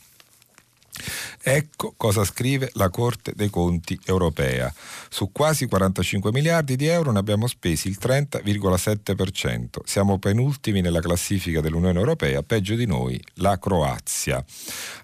Ecco 1.41 1.93
cosa 1.95 2.23
scrive 2.23 2.69
la 2.73 2.89
Corte 2.89 3.34
dei 3.36 3.49
Conti 3.49 3.99
europea. 4.05 4.73
Su 5.10 5.31
quasi 5.31 5.67
45 5.67 6.31
miliardi 6.31 6.75
di 6.75 6.88
euro 6.88 7.12
ne 7.12 7.19
abbiamo 7.19 7.47
spesi 7.47 7.88
il 7.88 7.97
30,7%. 8.01 9.79
Siamo 9.84 10.17
penultimi 10.17 10.81
nella 10.81 11.01
classifica 11.01 11.62
dell'Unione 11.62 11.99
Europea, 11.99 12.41
peggio 12.43 12.75
di 12.75 12.86
noi 12.86 13.21
la 13.36 13.60
Croazia. 13.60 14.43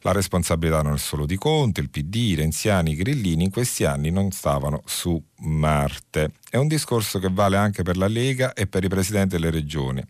La 0.01 0.12
responsabilità 0.12 0.82
non 0.82 0.95
è 0.95 0.97
solo 0.97 1.25
di 1.25 1.38
Conte, 1.38 1.82
il 1.82 1.89
PD, 1.89 2.15
i 2.15 2.36
Renziani, 2.36 2.91
i 2.91 2.95
Grillini 2.95 3.43
in 3.43 3.51
questi 3.51 3.86
anni 3.86 4.10
non 4.10 4.32
stavano 4.32 4.82
su 4.86 5.21
Marte. 5.38 6.32
È 6.52 6.58
un 6.58 6.68
discorso 6.68 7.18
che 7.18 7.30
vale 7.32 7.56
anche 7.56 7.82
per 7.82 7.96
la 7.96 8.10
Lega 8.10 8.52
e 8.52 8.68
per 8.68 8.84
i 8.84 8.90
presidenti 8.90 9.36
delle 9.36 9.52
regioni. 9.52 10.04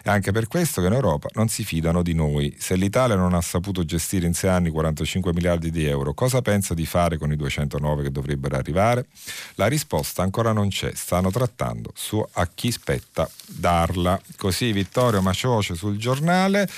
È 0.00 0.08
anche 0.08 0.30
per 0.30 0.46
questo 0.46 0.80
che 0.80 0.86
in 0.86 0.92
Europa 0.92 1.26
non 1.32 1.48
si 1.48 1.64
fidano 1.64 2.04
di 2.04 2.14
noi. 2.14 2.54
Se 2.56 2.76
l'Italia 2.76 3.16
non 3.16 3.34
ha 3.34 3.40
saputo 3.40 3.84
gestire 3.84 4.24
in 4.24 4.32
sei 4.32 4.50
anni 4.50 4.70
45 4.70 5.32
miliardi 5.32 5.72
di 5.72 5.86
euro, 5.86 6.14
cosa 6.14 6.40
pensa 6.40 6.72
di 6.72 6.86
fare 6.86 7.18
con 7.18 7.32
i 7.32 7.36
209 7.36 8.04
che 8.04 8.12
dovrebbero 8.12 8.54
arrivare? 8.54 9.06
La 9.56 9.66
risposta 9.66 10.22
ancora 10.22 10.52
non 10.52 10.68
c'è, 10.68 10.92
stanno 10.94 11.32
trattando 11.32 11.90
su 11.96 12.24
a 12.34 12.48
chi 12.54 12.70
spetta 12.70 13.28
darla. 13.44 14.20
Così 14.36 14.70
Vittorio 14.70 15.20
Macioce 15.20 15.74
sul 15.74 15.96
giornale. 15.96 16.68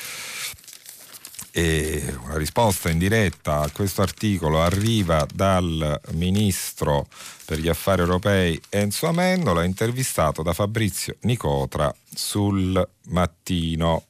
E 1.53 2.17
una 2.23 2.37
risposta 2.37 2.91
in 2.91 2.99
diretta 2.99 3.61
a 3.61 3.71
questo 3.71 4.03
articolo 4.03 4.63
arriva 4.63 5.27
dal 5.33 6.01
ministro 6.13 7.09
per 7.45 7.59
gli 7.59 7.69
affari 7.69 8.03
europei 8.03 8.61
Enzo 8.69 9.09
Amendola, 9.09 9.65
intervistato 9.65 10.43
da 10.43 10.53
Fabrizio 10.53 11.17
Nicotra 11.23 11.93
sul 12.15 12.89
mattino. 13.07 14.05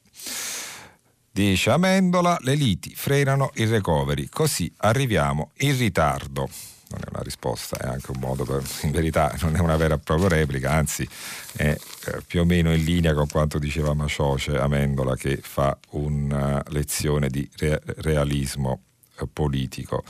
Dice 1.31 1.71
Amendola, 1.71 2.37
le 2.41 2.55
liti 2.55 2.93
frenano 2.93 3.51
il 3.55 3.69
recovery, 3.69 4.27
così 4.29 4.71
arriviamo 4.77 5.51
in 5.59 5.77
ritardo 5.77 6.49
non 6.91 7.01
è 7.05 7.09
una 7.09 7.23
risposta, 7.23 7.77
è 7.77 7.87
anche 7.87 8.11
un 8.11 8.19
modo 8.19 8.43
per, 8.43 8.63
in 8.83 8.91
verità 8.91 9.35
non 9.41 9.55
è 9.55 9.59
una 9.59 9.77
vera 9.77 9.95
e 9.95 9.99
propria 9.99 10.29
replica, 10.29 10.71
anzi 10.71 11.07
è 11.53 11.75
eh, 12.05 12.21
più 12.25 12.41
o 12.41 12.45
meno 12.45 12.73
in 12.73 12.83
linea 12.83 13.13
con 13.13 13.27
quanto 13.27 13.59
diceva 13.59 13.93
Macioce 13.93 14.57
Amendola 14.57 15.15
che 15.15 15.39
fa 15.41 15.77
una 15.91 16.63
lezione 16.69 17.29
di 17.29 17.49
re- 17.57 17.81
realismo 17.97 18.81
eh, 19.19 19.27
politico. 19.31 20.03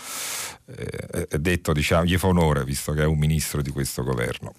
Eh, 0.65 1.39
detto, 1.39 1.73
diciamo, 1.73 2.05
gli 2.05 2.17
fa 2.17 2.27
onore 2.27 2.63
visto 2.63 2.93
che 2.93 3.03
è 3.03 3.05
un 3.05 3.17
ministro 3.17 3.61
di 3.61 3.69
questo 3.69 4.03
governo. 4.03 4.53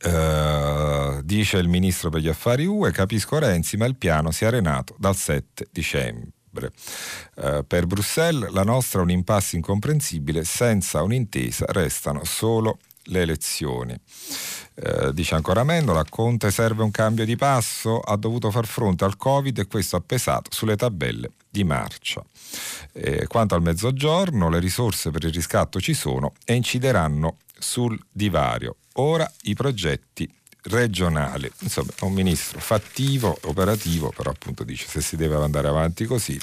Uh, 0.00 1.22
dice 1.22 1.56
il 1.56 1.66
ministro 1.66 2.10
per 2.10 2.20
gli 2.20 2.28
affari 2.28 2.66
UE, 2.66 2.92
capisco 2.92 3.38
Renzi, 3.38 3.76
ma 3.76 3.86
il 3.86 3.96
piano 3.96 4.30
si 4.30 4.44
è 4.44 4.46
arenato 4.46 4.94
dal 4.98 5.16
7 5.16 5.68
dicembre. 5.72 6.30
Uh, 6.66 7.64
per 7.66 7.86
Bruxelles 7.86 8.50
la 8.50 8.64
nostra 8.64 9.00
è 9.00 9.02
un 9.02 9.10
impasse 9.10 9.56
incomprensibile, 9.56 10.44
senza 10.44 11.02
un'intesa 11.02 11.66
restano 11.68 12.24
solo 12.24 12.78
le 13.08 13.22
elezioni. 13.22 13.98
Eh, 14.74 15.12
dice 15.12 15.34
ancora 15.34 15.64
Mendola, 15.64 16.04
Conte 16.08 16.50
serve 16.50 16.82
un 16.82 16.90
cambio 16.90 17.24
di 17.24 17.36
passo, 17.36 18.00
ha 18.00 18.16
dovuto 18.16 18.50
far 18.50 18.66
fronte 18.66 19.04
al 19.04 19.16
Covid 19.16 19.58
e 19.58 19.66
questo 19.66 19.96
ha 19.96 20.00
pesato 20.00 20.50
sulle 20.52 20.76
tabelle 20.76 21.32
di 21.48 21.64
marcia. 21.64 22.22
Eh, 22.92 23.26
quanto 23.26 23.54
al 23.54 23.62
mezzogiorno, 23.62 24.48
le 24.48 24.60
risorse 24.60 25.10
per 25.10 25.24
il 25.24 25.32
riscatto 25.32 25.80
ci 25.80 25.94
sono 25.94 26.32
e 26.44 26.54
incideranno 26.54 27.38
sul 27.58 27.98
divario. 28.10 28.76
Ora 28.94 29.30
i 29.42 29.54
progetti 29.54 30.32
regionali. 30.62 31.50
Insomma, 31.60 31.90
un 32.00 32.12
ministro 32.12 32.60
fattivo, 32.60 33.36
operativo, 33.42 34.12
però 34.14 34.30
appunto 34.30 34.64
dice 34.64 34.86
se 34.88 35.00
si 35.00 35.16
deve 35.16 35.36
andare 35.36 35.68
avanti 35.68 36.04
così, 36.04 36.38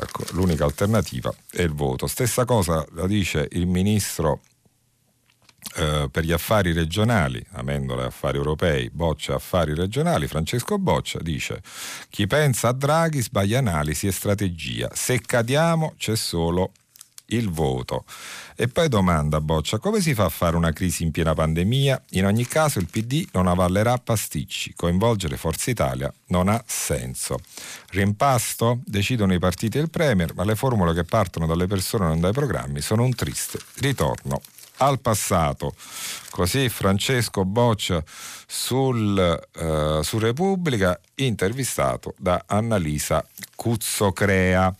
ecco, 0.00 0.24
l'unica 0.32 0.64
alternativa 0.64 1.34
è 1.50 1.62
il 1.62 1.72
voto. 1.72 2.06
Stessa 2.06 2.44
cosa 2.44 2.84
la 2.92 3.06
dice 3.06 3.48
il 3.52 3.66
ministro 3.66 4.40
eh, 5.76 6.08
per 6.10 6.24
gli 6.24 6.32
affari 6.32 6.72
regionali, 6.72 7.44
Amendola 7.52 8.06
affari 8.06 8.36
europei, 8.36 8.90
Boccia 8.90 9.34
affari 9.34 9.74
regionali, 9.74 10.26
Francesco 10.26 10.78
Boccia 10.78 11.18
dice 11.20 11.62
chi 12.10 12.26
pensa 12.26 12.68
a 12.68 12.72
Draghi 12.72 13.20
sbaglia 13.20 13.58
analisi 13.58 14.06
e 14.06 14.12
strategia, 14.12 14.90
se 14.92 15.20
cadiamo 15.20 15.94
c'è 15.96 16.16
solo 16.16 16.72
il 17.26 17.50
voto. 17.50 18.04
E 18.56 18.68
poi 18.68 18.88
domanda 18.88 19.40
Boccia, 19.40 19.78
come 19.78 20.00
si 20.00 20.14
fa 20.14 20.24
a 20.24 20.28
fare 20.28 20.56
una 20.56 20.72
crisi 20.72 21.02
in 21.02 21.10
piena 21.10 21.34
pandemia? 21.34 22.02
In 22.10 22.26
ogni 22.26 22.46
caso 22.46 22.78
il 22.78 22.88
PD 22.88 23.26
non 23.32 23.46
avallerà 23.46 23.96
pasticci, 23.98 24.74
coinvolgere 24.74 25.36
Forza 25.36 25.70
Italia 25.70 26.12
non 26.28 26.48
ha 26.48 26.62
senso. 26.66 27.38
Rimpasto? 27.90 28.80
Decidono 28.84 29.34
i 29.34 29.38
partiti 29.38 29.78
e 29.78 29.82
il 29.82 29.90
Premier, 29.90 30.34
ma 30.34 30.44
le 30.44 30.56
formule 30.56 30.94
che 30.94 31.04
partono 31.04 31.46
dalle 31.46 31.66
persone 31.66 32.06
non 32.06 32.20
dai 32.20 32.32
programmi 32.32 32.80
sono 32.80 33.02
un 33.02 33.14
triste 33.14 33.58
ritorno 33.76 34.40
al 34.78 35.00
passato. 35.00 35.74
Così 36.30 36.68
Francesco 36.68 37.44
Boccia 37.44 38.02
sul, 38.46 39.46
uh, 39.56 40.02
su 40.02 40.18
Repubblica, 40.18 40.98
intervistato 41.16 42.14
da 42.18 42.44
Annalisa 42.46 43.24
Cuzzocrea. 43.54 44.74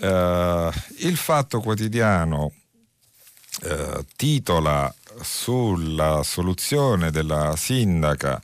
Uh, 0.00 0.70
il 0.98 1.16
Fatto 1.16 1.60
Quotidiano 1.60 2.52
uh, 3.62 4.04
titola 4.16 4.94
sulla 5.20 6.22
soluzione 6.22 7.10
della 7.10 7.54
sindaca 7.56 8.40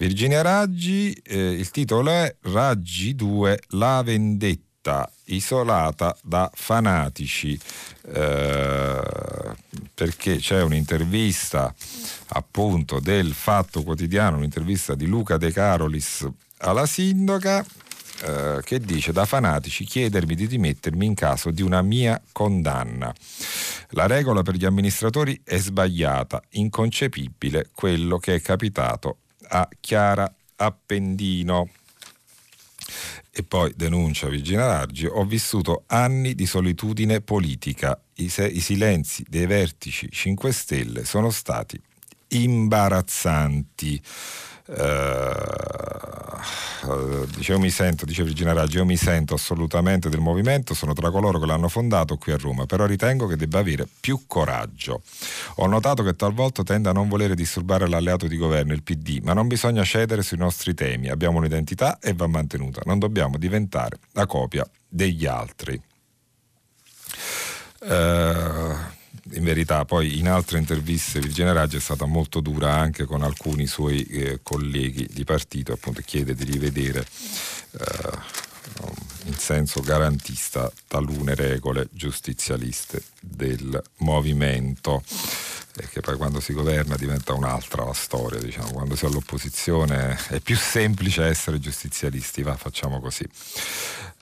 Virginia 0.00 0.40
Raggi, 0.40 1.12
eh, 1.12 1.50
il 1.50 1.70
titolo 1.70 2.10
è 2.10 2.34
Raggi 2.44 3.14
2, 3.14 3.60
la 3.72 4.02
vendetta 4.02 5.10
isolata 5.24 6.16
da 6.22 6.50
fanatici. 6.54 7.58
Eh, 8.06 9.00
perché 9.92 10.38
c'è 10.38 10.62
un'intervista 10.62 11.74
appunto 12.28 12.98
del 12.98 13.34
Fatto 13.34 13.82
Quotidiano, 13.82 14.38
un'intervista 14.38 14.94
di 14.94 15.04
Luca 15.06 15.36
De 15.36 15.52
Carolis 15.52 16.26
alla 16.58 16.86
sindaca 16.86 17.62
eh, 18.22 18.60
che 18.62 18.80
dice 18.80 19.12
da 19.12 19.24
fanatici 19.24 19.84
chiedermi 19.84 20.34
di 20.34 20.46
dimettermi 20.46 21.06
in 21.06 21.14
caso 21.14 21.50
di 21.50 21.62
una 21.62 21.82
mia 21.82 22.20
condanna. 22.32 23.12
La 23.90 24.06
regola 24.06 24.42
per 24.42 24.56
gli 24.56 24.64
amministratori 24.64 25.40
è 25.42 25.58
sbagliata, 25.58 26.42
inconcepibile 26.50 27.70
quello 27.74 28.18
che 28.18 28.34
è 28.34 28.40
capitato 28.40 29.18
a 29.48 29.68
Chiara 29.80 30.32
Appendino. 30.56 31.68
E 33.32 33.42
poi 33.42 33.72
denuncia 33.74 34.28
Virginia 34.28 34.66
Raggi, 34.66 35.06
ho 35.06 35.24
vissuto 35.24 35.84
anni 35.86 36.34
di 36.34 36.46
solitudine 36.46 37.20
politica, 37.20 37.98
I, 38.16 38.28
se- 38.28 38.46
i 38.46 38.60
silenzi 38.60 39.24
dei 39.28 39.46
vertici 39.46 40.10
5 40.10 40.52
Stelle 40.52 41.04
sono 41.04 41.30
stati 41.30 41.80
imbarazzanti. 42.28 44.02
Uh, 44.72 46.20
dice, 47.34 47.58
mi 47.58 47.70
sento, 47.70 48.04
dice 48.04 48.22
Virginia 48.22 48.52
Raggi, 48.52 48.76
io 48.76 48.84
mi 48.84 48.96
sento 48.96 49.34
assolutamente 49.34 50.08
del 50.08 50.20
movimento, 50.20 50.74
sono 50.74 50.92
tra 50.92 51.10
coloro 51.10 51.40
che 51.40 51.46
l'hanno 51.46 51.68
fondato 51.68 52.16
qui 52.16 52.32
a 52.32 52.36
Roma, 52.36 52.66
però 52.66 52.86
ritengo 52.86 53.26
che 53.26 53.36
debba 53.36 53.58
avere 53.58 53.88
più 54.00 54.22
coraggio. 54.26 55.02
Ho 55.56 55.66
notato 55.66 56.04
che 56.04 56.14
talvolta 56.14 56.62
tende 56.62 56.88
a 56.88 56.92
non 56.92 57.08
volere 57.08 57.34
disturbare 57.34 57.88
l'alleato 57.88 58.28
di 58.28 58.36
governo, 58.36 58.72
il 58.72 58.82
PD, 58.82 59.20
ma 59.22 59.32
non 59.32 59.48
bisogna 59.48 59.82
cedere 59.82 60.22
sui 60.22 60.38
nostri 60.38 60.72
temi, 60.74 61.08
abbiamo 61.08 61.38
un'identità 61.38 61.98
e 61.98 62.12
va 62.14 62.28
mantenuta, 62.28 62.82
non 62.84 62.98
dobbiamo 62.98 63.38
diventare 63.38 63.98
la 64.12 64.26
copia 64.26 64.64
degli 64.88 65.26
altri. 65.26 65.80
Uh, 67.80 68.98
in 69.32 69.44
verità 69.44 69.84
poi 69.84 70.18
in 70.18 70.28
altre 70.28 70.58
interviste 70.58 71.20
Virginia 71.20 71.52
Raggi 71.52 71.76
è 71.76 71.80
stata 71.80 72.06
molto 72.06 72.40
dura 72.40 72.74
anche 72.74 73.04
con 73.04 73.22
alcuni 73.22 73.66
suoi 73.66 74.02
eh, 74.04 74.40
colleghi 74.42 75.08
di 75.10 75.24
partito, 75.24 75.72
appunto 75.72 76.00
chiede 76.04 76.34
di 76.34 76.44
rivedere 76.44 77.06
eh, 77.72 78.18
in 79.24 79.34
senso 79.34 79.80
garantista 79.80 80.70
talune 80.86 81.34
regole 81.34 81.88
giustizialiste 81.92 83.02
del 83.20 83.82
movimento 83.98 85.02
che 85.88 86.00
poi 86.00 86.16
quando 86.16 86.40
si 86.40 86.52
governa 86.52 86.96
diventa 86.96 87.32
un'altra 87.32 87.84
la 87.84 87.92
storia, 87.92 88.40
diciamo, 88.40 88.72
quando 88.72 88.96
si 88.96 89.04
è 89.04 89.08
all'opposizione 89.08 90.18
è 90.28 90.40
più 90.40 90.56
semplice 90.56 91.24
essere 91.24 91.58
giustizialisti, 91.58 92.42
va, 92.42 92.56
facciamo 92.56 93.00
così. 93.00 93.26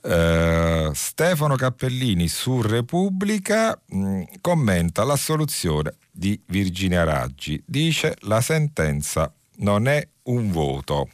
Uh, 0.08 0.90
Stefano 0.94 1.54
Cappellini 1.54 2.28
su 2.28 2.62
Repubblica 2.62 3.78
mh, 3.88 3.98
mm, 3.98 4.22
commenta 4.40 5.04
la 5.04 5.16
soluzione 5.16 5.96
di 6.10 6.40
Virginia 6.46 7.04
Raggi. 7.04 7.62
Dice 7.66 8.16
la 8.20 8.40
sentenza 8.40 9.30
non 9.56 9.86
è 9.86 10.08
un 10.24 10.50
voto. 10.50 11.10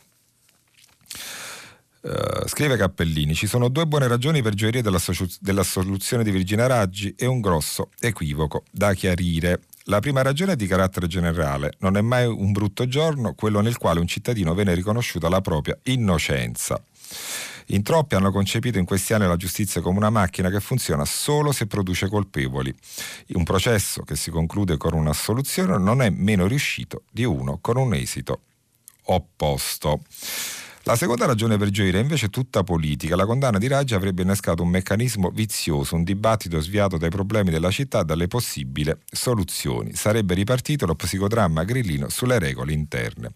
Uh, 2.03 2.47
scrive 2.47 2.77
Cappellini, 2.77 3.35
ci 3.35 3.49
sono 3.49 3.67
due 3.67 3.85
buone 3.85 4.07
ragioni 4.07 4.43
per 4.43 4.55
gioire 4.55 4.81
della, 4.81 5.01
della 5.41 5.65
soluzione 5.65 6.23
di 6.23 6.31
Virginia 6.31 6.69
Raggi 6.69 7.17
e 7.19 7.27
un 7.27 7.41
grosso 7.41 7.91
equivoco 7.99 8.63
da 8.71 8.95
chiarire. 8.95 9.63
La 9.87 9.99
prima 9.99 10.23
ragione 10.23 10.53
è 10.53 10.57
di 10.57 10.69
carattere 10.69 11.09
generale. 11.09 11.73
Non 11.81 11.97
è 11.97 12.01
mai 12.01 12.27
un 12.27 12.53
brutto 12.53 12.87
giorno 12.87 13.35
quello 13.35 13.61
nel 13.61 13.77
quale 13.77 13.99
un 13.99 14.07
cittadino 14.07 14.55
viene 14.55 14.73
riconosciuta 14.73 15.29
la 15.29 15.41
propria 15.41 15.77
innocenza. 15.83 16.81
In 17.69 17.83
troppi 17.83 18.15
hanno 18.15 18.31
concepito 18.31 18.79
in 18.79 18.85
questi 18.85 19.15
anni 19.15 19.27
la 19.27 19.37
giustizia 19.37 19.81
come 19.81 19.99
una 19.99 20.11
macchina 20.11 20.51
che 20.51 20.61
funziona 20.61 21.05
solo 21.05 21.53
se 21.53 21.67
produce 21.67 22.09
colpevoli. 22.09 22.75
Un 23.29 23.45
processo 23.45 24.03
che 24.03 24.17
si 24.17 24.31
conclude 24.31 24.77
con 24.77 24.93
un'assoluzione 24.93 25.79
non 25.79 26.03
è 26.03 26.11
meno 26.11 26.47
riuscito 26.47 27.03
di 27.11 27.25
uno 27.25 27.59
con 27.61 27.77
un 27.77 27.95
esito 27.95 28.41
opposto. 29.05 30.01
La 30.87 30.97
seconda 30.97 31.25
ragione 31.25 31.57
per 31.57 31.71
gioire 31.71 31.99
è 31.99 32.03
invece 32.03 32.29
tutta 32.29 32.63
politica. 32.63 33.17
La 33.17 33.25
condanna 33.25 33.57
di 33.57 33.69
Raggi 33.69 33.95
avrebbe 33.95 34.21
innescato 34.21 34.63
un 34.63 34.69
meccanismo 34.69 35.31
vizioso, 35.31 35.95
un 35.95 36.05
dibattito 36.05 36.61
sviato 36.61 36.99
dai 36.99 37.09
problemi 37.09 37.49
della 37.51 37.71
città 37.71 38.01
e 38.01 38.05
dalle 38.05 38.29
possibili 38.29 38.95
soluzioni. 39.11 39.95
Sarebbe 39.95 40.35
ripartito 40.35 40.85
lo 40.85 40.95
psicodramma 40.95 41.65
grillino 41.65 42.11
sulle 42.11 42.39
regole 42.39 42.75
interne. 42.75 43.33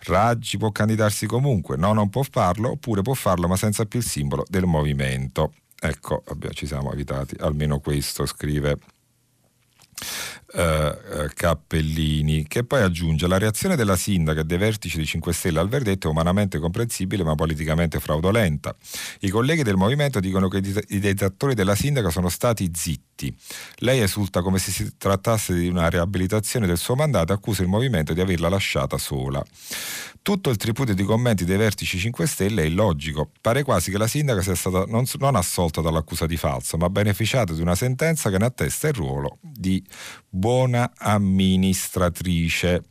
Raggi 0.00 0.58
può 0.58 0.72
candidarsi 0.72 1.24
comunque, 1.24 1.78
no, 1.78 1.94
non 1.94 2.10
può 2.10 2.22
farlo, 2.22 2.72
oppure 2.72 3.00
può 3.00 3.14
farlo 3.14 3.48
ma 3.48 3.56
senza 3.56 3.86
più 3.86 4.00
il 4.00 4.04
simbolo 4.04 4.44
del 4.46 4.66
movimento. 4.66 5.54
Ecco, 5.80 6.22
vabbè, 6.26 6.50
ci 6.50 6.66
siamo 6.66 6.92
evitati 6.92 7.34
almeno 7.38 7.78
questo, 7.78 8.26
scrive 8.26 8.76
Uh, 10.54 11.26
Cappellini, 11.34 12.46
che 12.46 12.62
poi 12.62 12.82
aggiunge 12.82 13.26
la 13.26 13.38
reazione 13.38 13.74
della 13.74 13.96
sindaca 13.96 14.42
e 14.42 14.44
dei 14.44 14.56
vertici 14.56 14.98
di 14.98 15.04
5 15.04 15.32
Stelle 15.32 15.58
al 15.58 15.68
verdetto 15.68 16.06
è 16.06 16.10
umanamente 16.10 16.60
comprensibile 16.60 17.24
ma 17.24 17.34
politicamente 17.34 17.98
fraudolenta. 17.98 18.76
I 19.20 19.30
colleghi 19.30 19.64
del 19.64 19.74
movimento 19.74 20.20
dicono 20.20 20.46
che 20.46 20.60
i 20.88 21.00
detrattori 21.00 21.54
della 21.54 21.74
sindaca 21.74 22.10
sono 22.10 22.28
stati 22.28 22.70
zitti. 22.72 23.36
Lei 23.78 24.00
esulta 24.00 24.42
come 24.42 24.58
se 24.58 24.70
si 24.70 24.96
trattasse 24.96 25.54
di 25.54 25.66
una 25.66 25.88
riabilitazione 25.88 26.68
del 26.68 26.78
suo 26.78 26.94
mandato 26.94 27.32
e 27.32 27.34
accusa 27.34 27.62
il 27.62 27.68
movimento 27.68 28.12
di 28.12 28.20
averla 28.20 28.48
lasciata 28.48 28.96
sola. 28.96 29.42
Tutto 30.24 30.48
il 30.48 30.56
tripudio 30.56 30.94
di 30.94 31.02
commenti 31.02 31.44
dei 31.44 31.58
vertici 31.58 31.98
5 31.98 32.26
Stelle 32.26 32.62
è 32.62 32.64
illogico. 32.64 33.28
Pare 33.42 33.62
quasi 33.62 33.90
che 33.90 33.98
la 33.98 34.06
sindaca 34.06 34.40
sia 34.40 34.54
stata 34.54 34.86
non, 34.86 35.04
non 35.18 35.36
assolta 35.36 35.82
dall'accusa 35.82 36.24
di 36.24 36.38
falso, 36.38 36.78
ma 36.78 36.88
beneficiata 36.88 37.52
di 37.52 37.60
una 37.60 37.74
sentenza 37.74 38.30
che 38.30 38.38
ne 38.38 38.46
attesta 38.46 38.88
il 38.88 38.94
ruolo 38.94 39.36
di 39.42 39.84
buona 40.26 40.92
amministratrice. 40.96 42.84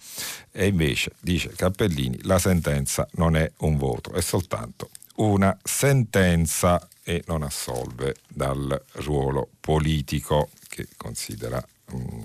E 0.52 0.68
invece, 0.68 1.14
dice 1.22 1.50
Cappellini, 1.56 2.20
la 2.22 2.38
sentenza 2.38 3.08
non 3.14 3.36
è 3.36 3.52
un 3.62 3.78
voto, 3.78 4.12
è 4.12 4.22
soltanto 4.22 4.92
una 5.16 5.58
sentenza 5.64 6.88
e 7.02 7.24
non 7.26 7.42
assolve 7.42 8.18
dal 8.28 8.80
ruolo 8.92 9.50
politico 9.60 10.50
che 10.68 10.88
considera... 10.98 11.66
Um, 11.94 12.24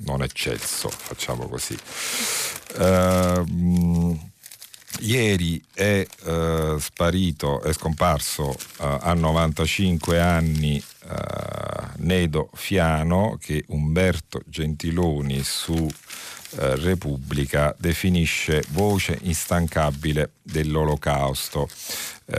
non 0.00 0.22
eccelso, 0.22 0.90
facciamo 0.90 1.48
così. 1.48 1.76
Uh, 2.76 4.16
Ieri 5.00 5.62
è 5.72 6.04
eh, 6.24 6.76
sparito, 6.78 7.60
è 7.62 7.72
scomparso 7.72 8.52
eh, 8.52 8.98
a 9.00 9.12
95 9.14 10.20
anni 10.20 10.76
eh, 10.76 11.86
Nedo 11.98 12.50
Fiano 12.54 13.38
che 13.40 13.64
Umberto 13.68 14.42
Gentiloni 14.46 15.42
su 15.44 15.74
eh, 15.74 16.76
Repubblica 16.76 17.74
definisce 17.78 18.64
voce 18.70 19.18
instancabile 19.22 20.32
dell'olocausto. 20.42 21.68
Eh, 22.24 22.34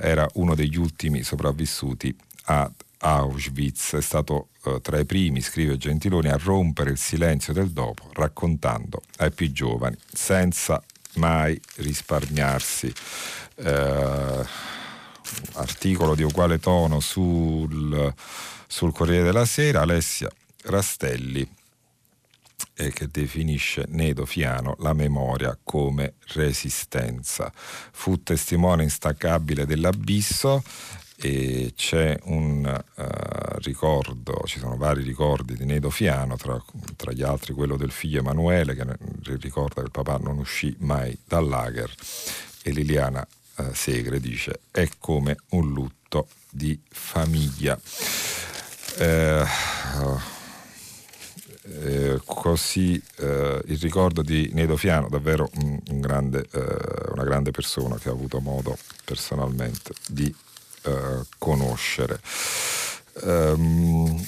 era 0.00 0.28
uno 0.34 0.54
degli 0.54 0.76
ultimi 0.76 1.22
sopravvissuti 1.22 2.14
ad 2.44 2.72
Auschwitz, 2.98 3.94
è 3.94 4.00
stato 4.00 4.48
eh, 4.64 4.78
tra 4.80 4.98
i 4.98 5.04
primi, 5.04 5.40
scrive 5.40 5.76
Gentiloni, 5.76 6.28
a 6.28 6.38
rompere 6.40 6.90
il 6.90 6.98
silenzio 6.98 7.52
del 7.52 7.70
dopo, 7.70 8.08
raccontando 8.12 9.02
ai 9.18 9.32
più 9.32 9.50
giovani, 9.52 9.96
senza 10.12 10.82
mai 11.14 11.60
risparmiarsi. 11.76 12.92
Eh, 13.56 14.46
articolo 15.54 16.14
di 16.14 16.22
uguale 16.22 16.58
tono 16.58 17.00
sul, 17.00 18.12
sul 18.66 18.92
Corriere 18.92 19.24
della 19.24 19.44
Sera, 19.44 19.80
Alessia 19.80 20.30
Rastelli 20.64 21.48
eh, 22.74 22.90
che 22.90 23.08
definisce 23.10 23.84
Nedo 23.88 24.26
Fiano 24.26 24.76
la 24.78 24.92
memoria 24.92 25.58
come 25.62 26.14
resistenza. 26.34 27.52
Fu 27.54 28.22
testimone 28.22 28.82
instancabile 28.82 29.66
dell'abisso 29.66 30.62
e 31.24 31.72
c'è 31.76 32.18
un 32.24 32.64
uh, 32.96 33.58
ricordo, 33.58 34.42
ci 34.44 34.58
sono 34.58 34.76
vari 34.76 35.02
ricordi 35.02 35.56
di 35.56 35.64
Nedo 35.64 35.88
Fiano, 35.88 36.36
tra, 36.36 36.60
tra, 36.96 37.12
gli 37.12 37.22
altri 37.22 37.52
quello 37.52 37.76
del 37.76 37.92
figlio 37.92 38.18
Emanuele 38.18 38.74
che 38.74 38.84
ricorda 39.40 39.76
che 39.76 39.86
il 39.86 39.90
papà 39.92 40.16
non 40.16 40.38
uscì 40.38 40.74
mai 40.80 41.16
dal 41.24 41.46
lager 41.46 41.92
e 42.62 42.70
Liliana 42.72 43.24
uh, 43.56 43.72
Segre 43.72 44.18
dice 44.18 44.60
è 44.72 44.88
come 44.98 45.36
un 45.50 45.72
lutto 45.72 46.26
di 46.50 46.78
famiglia. 46.88 47.78
Eh, 48.98 49.44
eh, 51.64 52.20
così 52.24 53.00
eh, 53.18 53.62
il 53.66 53.78
ricordo 53.78 54.22
di 54.22 54.50
Nedo 54.52 54.76
Fiano, 54.76 55.08
davvero 55.08 55.48
un, 55.54 55.80
un 55.88 56.00
grande, 56.00 56.44
eh, 56.50 57.10
una 57.12 57.22
grande 57.22 57.52
persona 57.52 57.96
che 57.96 58.08
ho 58.08 58.12
avuto 58.12 58.40
modo 58.40 58.76
personalmente 59.04 59.94
di 60.08 60.34
eh, 60.82 61.20
conoscere. 61.38 62.20
Um, 63.22 64.24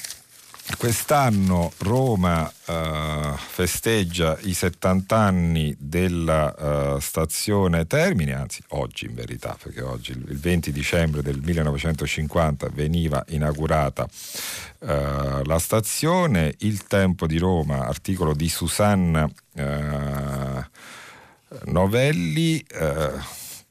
Quest'anno 0.78 1.72
Roma 1.78 2.50
uh, 2.66 3.36
festeggia 3.36 4.38
i 4.42 4.54
70 4.54 5.16
anni 5.16 5.76
della 5.78 6.94
uh, 6.94 6.98
stazione 7.00 7.86
Termini, 7.86 8.32
anzi 8.32 8.62
oggi 8.68 9.04
in 9.04 9.14
verità, 9.14 9.56
perché 9.62 9.82
oggi 9.82 10.12
il 10.12 10.38
20 10.38 10.72
dicembre 10.72 11.20
del 11.20 11.40
1950 11.42 12.70
veniva 12.72 13.22
inaugurata 13.28 14.04
uh, 14.04 15.42
la 15.44 15.58
stazione. 15.58 16.54
Il 16.60 16.86
Tempo 16.86 17.26
di 17.26 17.36
Roma, 17.36 17.86
articolo 17.86 18.34
di 18.34 18.48
Susanna 18.48 19.30
Novelli 21.66 22.64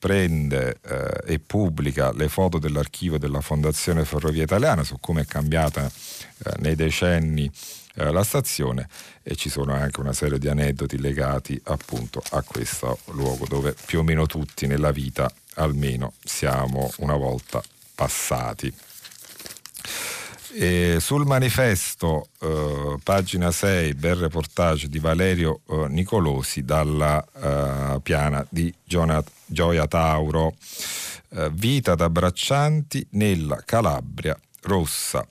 prende 0.04 0.80
eh, 0.86 1.34
e 1.34 1.39
pubblica 1.39 2.12
le 2.12 2.28
foto 2.28 2.60
dell'archivio 2.60 3.18
della 3.18 3.39
Fondazione 3.39 4.04
Ferrovia 4.04 4.43
Italiana 4.43 4.84
su 4.84 4.97
come 4.99 5.22
è 5.22 5.26
cambiata 5.26 5.86
eh, 5.86 6.51
nei 6.60 6.76
decenni 6.76 7.49
eh, 7.95 8.12
la 8.12 8.26
stazione 8.26 8.89
e 9.24 9.38
ci 9.38 9.47
sono 9.47 9.72
anche 9.72 10.01
una 10.01 10.12
serie 10.12 10.39
di 10.39 10.49
aneddoti 10.49 10.99
legati 10.99 11.58
appunto 11.68 12.22
a 12.32 12.41
questo 12.41 12.99
luogo 13.12 13.45
dove 13.47 13.74
più 13.86 13.99
o 13.99 14.04
meno 14.04 14.26
tutti 14.26 14.68
nella 14.68 14.91
vita 14.91 15.32
almeno 15.54 16.12
siamo 16.22 16.91
una 16.97 17.16
volta 17.16 17.64
passati. 17.95 18.74
E 20.56 20.97
sul 20.99 21.26
manifesto, 21.26 22.28
eh, 22.39 22.97
pagina 23.04 23.49
6, 23.49 23.95
bel 23.95 24.16
reportage 24.16 24.88
di 24.88 24.99
Valerio 24.99 25.62
eh, 25.68 25.88
Nicolosi 25.89 26.64
dalla 26.64 27.26
eh, 27.95 27.99
piana 28.01 28.45
di 28.49 28.72
Jonat- 28.84 29.32
Gioia 29.47 29.88
Tauro, 29.88 30.54
eh, 31.30 31.49
vita 31.51 31.95
da 31.95 32.08
braccianti 32.08 33.04
nella 33.12 33.64
Calabria 33.66 34.38
rossa. 34.62 35.28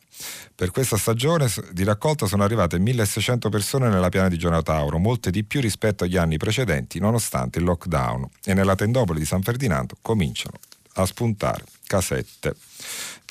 Per 0.56 0.72
questa 0.72 0.96
stagione 0.96 1.48
di 1.70 1.84
raccolta 1.84 2.26
sono 2.26 2.42
arrivate 2.42 2.80
1600 2.80 3.48
persone 3.48 3.88
nella 3.88 4.08
piana 4.08 4.28
di 4.28 4.38
Gioia 4.38 4.62
Tauro, 4.62 4.98
molte 4.98 5.30
di 5.30 5.44
più 5.44 5.60
rispetto 5.60 6.02
agli 6.02 6.16
anni 6.16 6.36
precedenti, 6.36 6.98
nonostante 6.98 7.60
il 7.60 7.64
lockdown. 7.64 8.28
E 8.44 8.54
nella 8.54 8.74
tendopoli 8.74 9.20
di 9.20 9.26
San 9.26 9.42
Ferdinando 9.42 9.96
cominciano 10.02 10.56
a 10.94 11.06
spuntare 11.06 11.64
casette 11.86 12.54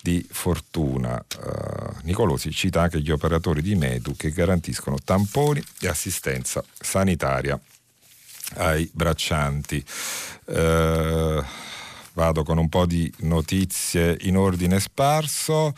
di 0.02 0.26
fortuna. 0.30 1.24
Uh, 1.38 1.97
Nicolosi 2.04 2.52
cita 2.52 2.82
anche 2.82 3.02
gli 3.02 3.12
operatori 3.12 3.62
di 3.62 3.76
Medu 3.76 4.16
che 4.16 4.32
garantiscono 4.32 4.97
tamponi 5.04 5.64
e 5.80 5.88
assistenza 5.88 6.64
sanitaria 6.80 7.60
ai 8.56 8.89
braccianti. 8.91 9.84
Uh, 10.45 11.43
vado 12.14 12.43
con 12.43 12.58
un 12.58 12.68
po' 12.68 12.86
di 12.86 13.12
notizie 13.20 14.18
in 14.22 14.38
ordine 14.38 14.80
sparso. 14.80 15.74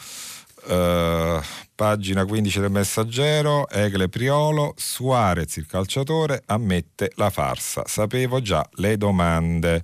Uh, 0.66 1.42
pagina 1.76 2.24
15 2.24 2.60
del 2.62 2.72
Messaggero, 2.72 3.68
Egle 3.70 4.08
Priolo, 4.08 4.74
Suarez 4.78 5.58
il 5.58 5.66
calciatore 5.66 6.44
ammette 6.46 7.12
la 7.16 7.30
farsa, 7.30 7.84
sapevo 7.86 8.42
già 8.42 8.66
le 8.76 8.96
domande. 8.96 9.84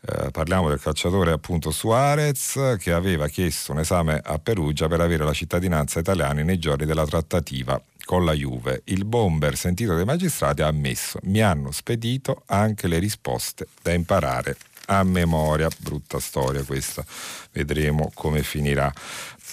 Uh, 0.00 0.30
parliamo 0.30 0.68
del 0.68 0.80
calciatore 0.80 1.32
appunto 1.32 1.70
Suarez 1.70 2.76
che 2.78 2.92
aveva 2.92 3.28
chiesto 3.28 3.72
un 3.72 3.78
esame 3.78 4.20
a 4.22 4.38
Perugia 4.38 4.86
per 4.86 5.00
avere 5.00 5.24
la 5.24 5.32
cittadinanza 5.32 5.98
italiana 5.98 6.42
nei 6.42 6.58
giorni 6.58 6.84
della 6.84 7.06
trattativa 7.06 7.80
con 8.04 8.24
la 8.24 8.32
Juve. 8.32 8.82
Il 8.84 9.04
bomber 9.06 9.56
sentito 9.56 9.94
dai 9.94 10.04
magistrati 10.04 10.60
ha 10.60 10.66
ammesso, 10.66 11.18
mi 11.22 11.40
hanno 11.40 11.70
spedito 11.72 12.42
anche 12.46 12.86
le 12.86 12.98
risposte 12.98 13.66
da 13.80 13.92
imparare 13.92 14.56
a 14.88 15.02
memoria. 15.02 15.68
Brutta 15.78 16.18
storia 16.18 16.62
questa, 16.64 17.04
vedremo 17.52 18.10
come 18.14 18.42
finirà. 18.42 18.92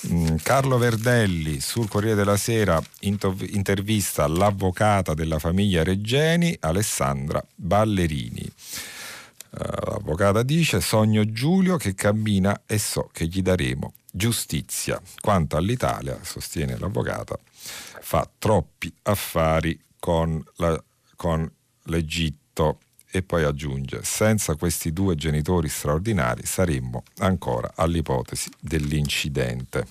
Mm, 0.08 0.36
Carlo 0.44 0.78
Verdelli 0.78 1.60
sul 1.60 1.88
Corriere 1.88 2.16
della 2.16 2.38
Sera 2.38 2.82
intervista 3.00 4.28
l'avvocata 4.28 5.14
della 5.14 5.40
famiglia 5.40 5.84
Reggeni, 5.84 6.56
Alessandra 6.60 7.44
Ballerini. 7.56 8.52
Uh, 9.50 9.92
l'avvocata 9.92 10.44
dice: 10.44 10.82
Sogno 10.82 11.32
Giulio 11.32 11.78
che 11.78 11.96
cammina 11.96 12.64
e 12.66 12.78
so 12.78 13.10
che 13.12 13.26
gli 13.26 13.42
daremo 13.42 13.94
giustizia. 14.12 15.02
Quanto 15.20 15.58
all'Italia, 15.58 16.20
sostiene 16.22 16.78
l'avvocata, 16.78 17.38
fa 17.52 18.30
troppi 18.38 18.94
affari 19.04 19.80
con, 20.00 20.44
la, 20.56 20.82
con 21.16 21.50
l'Egitto 21.84 22.80
e 23.16 23.24
poi 23.24 23.46
aggiunge, 23.46 24.02
senza 24.04 24.56
questi 24.56 24.92
due 24.92 25.16
genitori 25.16 25.70
straordinari 25.70 26.46
saremmo 26.46 27.04
ancora 27.20 27.72
all'ipotesi 27.76 28.50
dell'incidente. 28.60 29.88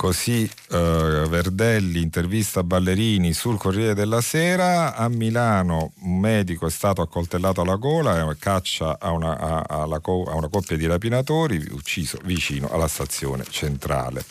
Così 0.00 0.50
eh, 0.70 1.26
Verdelli 1.28 2.00
intervista 2.00 2.62
Ballerini 2.62 3.34
sul 3.34 3.58
Corriere 3.58 3.92
della 3.92 4.22
Sera. 4.22 4.94
A 4.96 5.10
Milano 5.10 5.92
un 6.00 6.18
medico 6.18 6.66
è 6.66 6.70
stato 6.70 7.02
accoltellato 7.02 7.60
alla 7.60 7.74
gola 7.74 8.18
e 8.18 8.36
caccia 8.38 8.98
a 8.98 9.10
una, 9.10 9.38
a, 9.38 9.62
a 9.68 9.84
una, 9.84 10.48
coppia 10.48 10.78
di 10.78 10.86
rapinatori 10.86 11.62
ucciso 11.72 12.16
vicino 12.24 12.70
alla 12.70 12.88
stazione 12.88 13.44
centrale. 13.50 14.24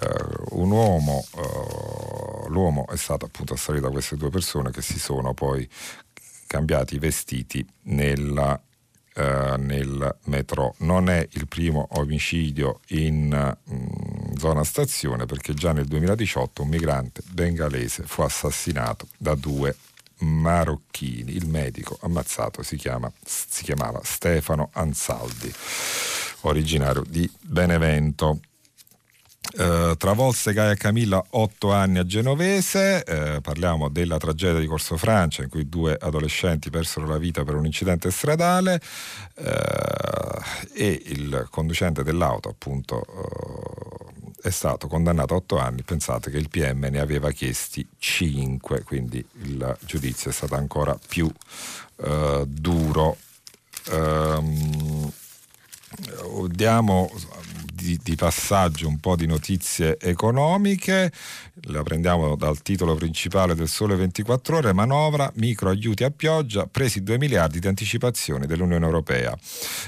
Eh, 0.00 0.08
un 0.56 0.72
uomo, 0.72 1.24
eh, 1.36 2.48
l'uomo 2.48 2.88
è 2.88 2.96
stato 2.96 3.26
appunto 3.26 3.54
assalito 3.54 3.84
da 3.84 3.92
queste 3.92 4.16
due 4.16 4.30
persone 4.30 4.72
che 4.72 4.82
si 4.82 4.98
sono 4.98 5.34
poi 5.34 5.68
cambiati 6.46 6.96
i 6.96 6.98
vestiti 6.98 7.64
nella, 7.84 8.60
eh, 9.14 9.54
nel 9.58 10.16
metro. 10.24 10.74
Non 10.78 11.08
è 11.08 11.26
il 11.32 11.46
primo 11.48 11.88
omicidio 11.92 12.80
in 12.88 13.28
mh, 13.28 13.74
mm, 13.74 14.34
zona 14.36 14.64
stazione 14.64 15.26
perché 15.26 15.54
già 15.54 15.72
nel 15.72 15.86
2018 15.86 16.62
un 16.62 16.68
migrante 16.68 17.22
bengalese 17.30 18.04
fu 18.04 18.22
assassinato 18.22 19.08
da 19.16 19.34
due 19.34 19.74
marocchini. 20.18 21.34
Il 21.34 21.48
medico 21.48 21.98
ammazzato 22.02 22.62
si, 22.62 22.76
chiama, 22.76 23.10
si 23.24 23.64
chiamava 23.64 24.00
Stefano 24.02 24.70
Ansaldi, 24.72 25.52
originario 26.42 27.04
di 27.06 27.30
Benevento. 27.40 28.40
Uh, 29.54 29.96
travolse 29.96 30.52
Gaia 30.52 30.74
Camilla 30.74 31.24
otto 31.30 31.72
anni 31.72 31.98
a 31.98 32.04
Genovese, 32.04 33.04
uh, 33.06 33.40
parliamo 33.40 33.88
della 33.88 34.18
tragedia 34.18 34.60
di 34.60 34.66
Corso 34.66 34.96
Francia 34.96 35.42
in 35.42 35.48
cui 35.48 35.68
due 35.68 35.96
adolescenti 35.98 36.68
persero 36.68 37.06
la 37.06 37.16
vita 37.16 37.44
per 37.44 37.54
un 37.54 37.64
incidente 37.64 38.10
stradale. 38.10 38.80
Uh, 39.36 40.74
e 40.74 41.02
il 41.06 41.46
conducente 41.50 42.02
dell'auto 42.02 42.48
appunto 42.48 43.04
è 44.46 44.50
stato 44.50 44.86
condannato 44.86 45.34
a 45.34 45.38
otto 45.38 45.58
anni, 45.58 45.82
pensate 45.82 46.30
che 46.30 46.38
il 46.38 46.48
PM 46.48 46.86
ne 46.88 47.00
aveva 47.00 47.32
chiesti 47.32 47.86
cinque, 47.98 48.84
quindi 48.84 49.24
il 49.42 49.76
giudizio 49.80 50.30
è 50.30 50.32
stato 50.32 50.54
ancora 50.54 50.96
più 51.08 51.28
eh, 51.96 52.44
duro. 52.46 53.16
Um, 53.90 55.10
diamo 56.48 57.10
di, 57.86 58.00
di, 58.02 58.16
passaggio 58.16 58.88
un 58.88 58.98
po' 58.98 59.14
di 59.14 59.26
notizie 59.26 59.96
economiche, 60.00 61.12
la 61.68 61.84
prendiamo 61.84 62.34
dal 62.34 62.60
titolo 62.60 62.96
principale 62.96 63.54
del 63.54 63.68
Sole 63.68 63.94
24 63.94 64.56
Ore, 64.56 64.72
manovra, 64.72 65.30
micro 65.36 65.70
aiuti 65.70 66.02
a 66.02 66.10
pioggia, 66.10 66.66
presi 66.66 67.04
2 67.04 67.16
miliardi 67.16 67.60
di 67.60 67.68
anticipazioni 67.68 68.46
dell'Unione 68.46 68.84
Europea. 68.84 69.38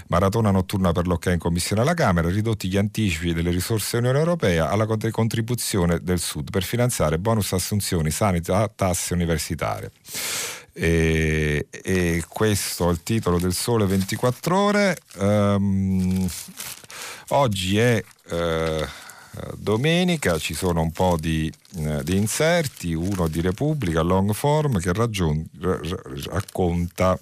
Maratona 0.07 0.53
notturna 0.53 0.93
per 0.93 1.09
l'ok 1.09 1.27
in 1.27 1.39
commissione 1.39 1.83
alla 1.83 1.95
Camera, 1.95 2.29
ridotti 2.29 2.69
gli 2.69 2.77
anticipi 2.77 3.33
delle 3.33 3.51
risorse 3.51 3.97
dell'Unione 3.97 4.25
Europea 4.25 4.71
alla 4.71 4.87
contribuzione 4.87 5.99
del 6.01 6.21
Sud 6.21 6.51
per 6.51 6.63
finanziare 6.63 7.19
bonus 7.19 7.53
assunzioni, 7.53 8.13
sanità, 8.13 8.71
tasse 8.73 9.15
universitarie. 9.15 9.91
E, 10.73 11.67
e, 11.71 12.23
questo 12.29 12.89
è 12.89 12.93
il 12.93 13.03
titolo 13.03 13.41
del 13.41 13.53
Sole 13.53 13.87
24 13.87 14.57
Ore. 14.57 14.97
Um, 15.17 16.29
oggi 17.29 17.79
è 17.79 18.03
uh, 18.31 18.85
domenica, 19.57 20.39
ci 20.39 20.55
sono 20.55 20.81
un 20.81 20.93
po' 20.93 21.17
di, 21.19 21.53
uh, 21.77 22.03
di, 22.03 22.17
inserti, 22.17 22.95
uno 22.95 23.29
di 23.29 23.41
Repubblica, 23.41 24.03
long 24.03 24.33
form, 24.33 24.79
che 24.79 24.93
ragion- 24.93 25.49
racconta 26.31 27.19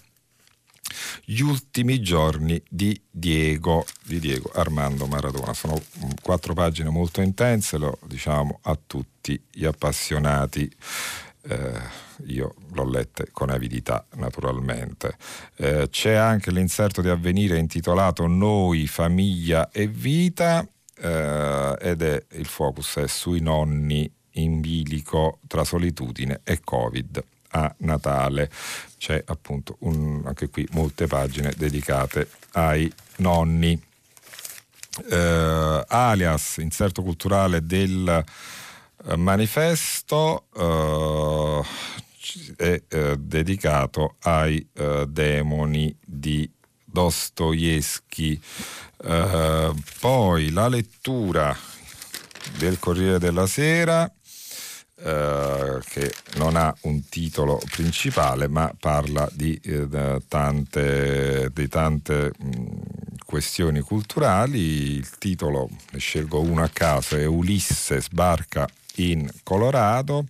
gli 1.24 1.40
ultimi 1.40 2.00
giorni 2.00 2.62
di 2.68 2.98
Diego, 3.11 3.84
di 4.04 4.20
Diego 4.20 4.50
Armando 4.54 5.07
Maradona. 5.07 5.52
Sono 5.54 5.74
mm, 5.74 6.11
quattro 6.22 6.54
pagine 6.54 6.88
molto 6.90 7.20
intense, 7.20 7.76
lo 7.78 7.98
diciamo 8.07 8.61
a 8.62 8.78
tutti 8.86 9.40
gli 9.50 9.64
appassionati. 9.64 10.70
Eh, 11.42 12.04
io 12.26 12.54
l'ho 12.72 12.88
lette 12.88 13.28
con 13.32 13.50
avidità 13.50 14.04
naturalmente. 14.14 15.16
Eh, 15.56 15.88
c'è 15.90 16.14
anche 16.14 16.50
l'inserto 16.50 17.02
di 17.02 17.08
avvenire 17.08 17.58
intitolato 17.58 18.26
Noi, 18.26 18.86
famiglia 18.86 19.70
e 19.70 19.86
vita 19.86 20.66
eh, 20.98 21.76
ed 21.80 22.02
è 22.02 22.24
il 22.32 22.46
focus 22.46 22.96
è 22.96 23.06
sui 23.06 23.40
nonni 23.40 24.10
in 24.32 24.60
bilico 24.60 25.38
tra 25.46 25.64
solitudine 25.64 26.40
e 26.44 26.60
Covid 26.62 27.24
a 27.50 27.74
Natale. 27.78 28.50
C'è 28.98 29.22
appunto 29.26 29.76
un, 29.80 30.22
anche 30.24 30.48
qui 30.48 30.66
molte 30.72 31.06
pagine 31.06 31.52
dedicate 31.56 32.28
ai 32.52 32.92
nonni. 33.16 33.80
Eh, 35.10 35.84
alias, 35.86 36.56
inserto 36.58 37.02
culturale 37.02 37.66
del 37.66 38.24
eh, 39.08 39.16
manifesto, 39.16 40.46
eh, 40.56 41.62
è 42.57 42.83
eh, 42.89 43.16
dedicato 43.18 44.16
ai 44.20 44.66
eh, 44.74 45.07
demoni 45.09 45.95
di 46.05 46.51
Dostoevsky. 46.85 48.41
Eh, 49.05 49.74
poi 50.01 50.51
la 50.51 50.68
lettura 50.68 51.57
del 52.59 52.79
Corriere 52.79 53.18
della 53.18 53.47
Sera. 53.47 54.11
Uh, 54.99 55.79
che 55.91 56.11
non 56.37 56.57
ha 56.57 56.74
un 56.85 57.07
titolo 57.07 57.61
principale 57.70 58.49
ma 58.49 58.74
parla 58.81 59.29
di, 59.31 59.55
eh, 59.62 60.22
tante, 60.27 61.51
di 61.53 61.68
tante 61.68 62.33
mh, 62.35 63.16
questioni 63.27 63.81
culturali. 63.81 64.95
Il 64.95 65.18
titolo, 65.18 65.68
ne 65.91 65.99
scelgo 65.99 66.41
uno 66.41 66.62
a 66.62 66.70
caso, 66.72 67.14
è 67.18 67.27
Ulisse 67.27 68.01
sbarca 68.01 68.66
in 68.95 69.29
Colorado 69.43 70.24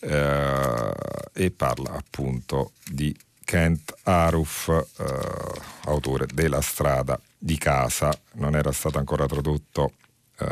eh, 0.00 0.92
e 1.32 1.50
parla 1.50 1.92
appunto 1.92 2.72
di 2.88 3.14
Kent 3.44 3.94
Aruf, 4.04 4.68
eh, 4.68 5.60
autore 5.84 6.26
della 6.32 6.60
strada 6.60 7.20
di 7.36 7.58
casa, 7.58 8.16
non 8.34 8.54
era 8.54 8.72
stato 8.72 8.98
ancora 8.98 9.26
tradotto 9.26 9.92
eh, 10.38 10.46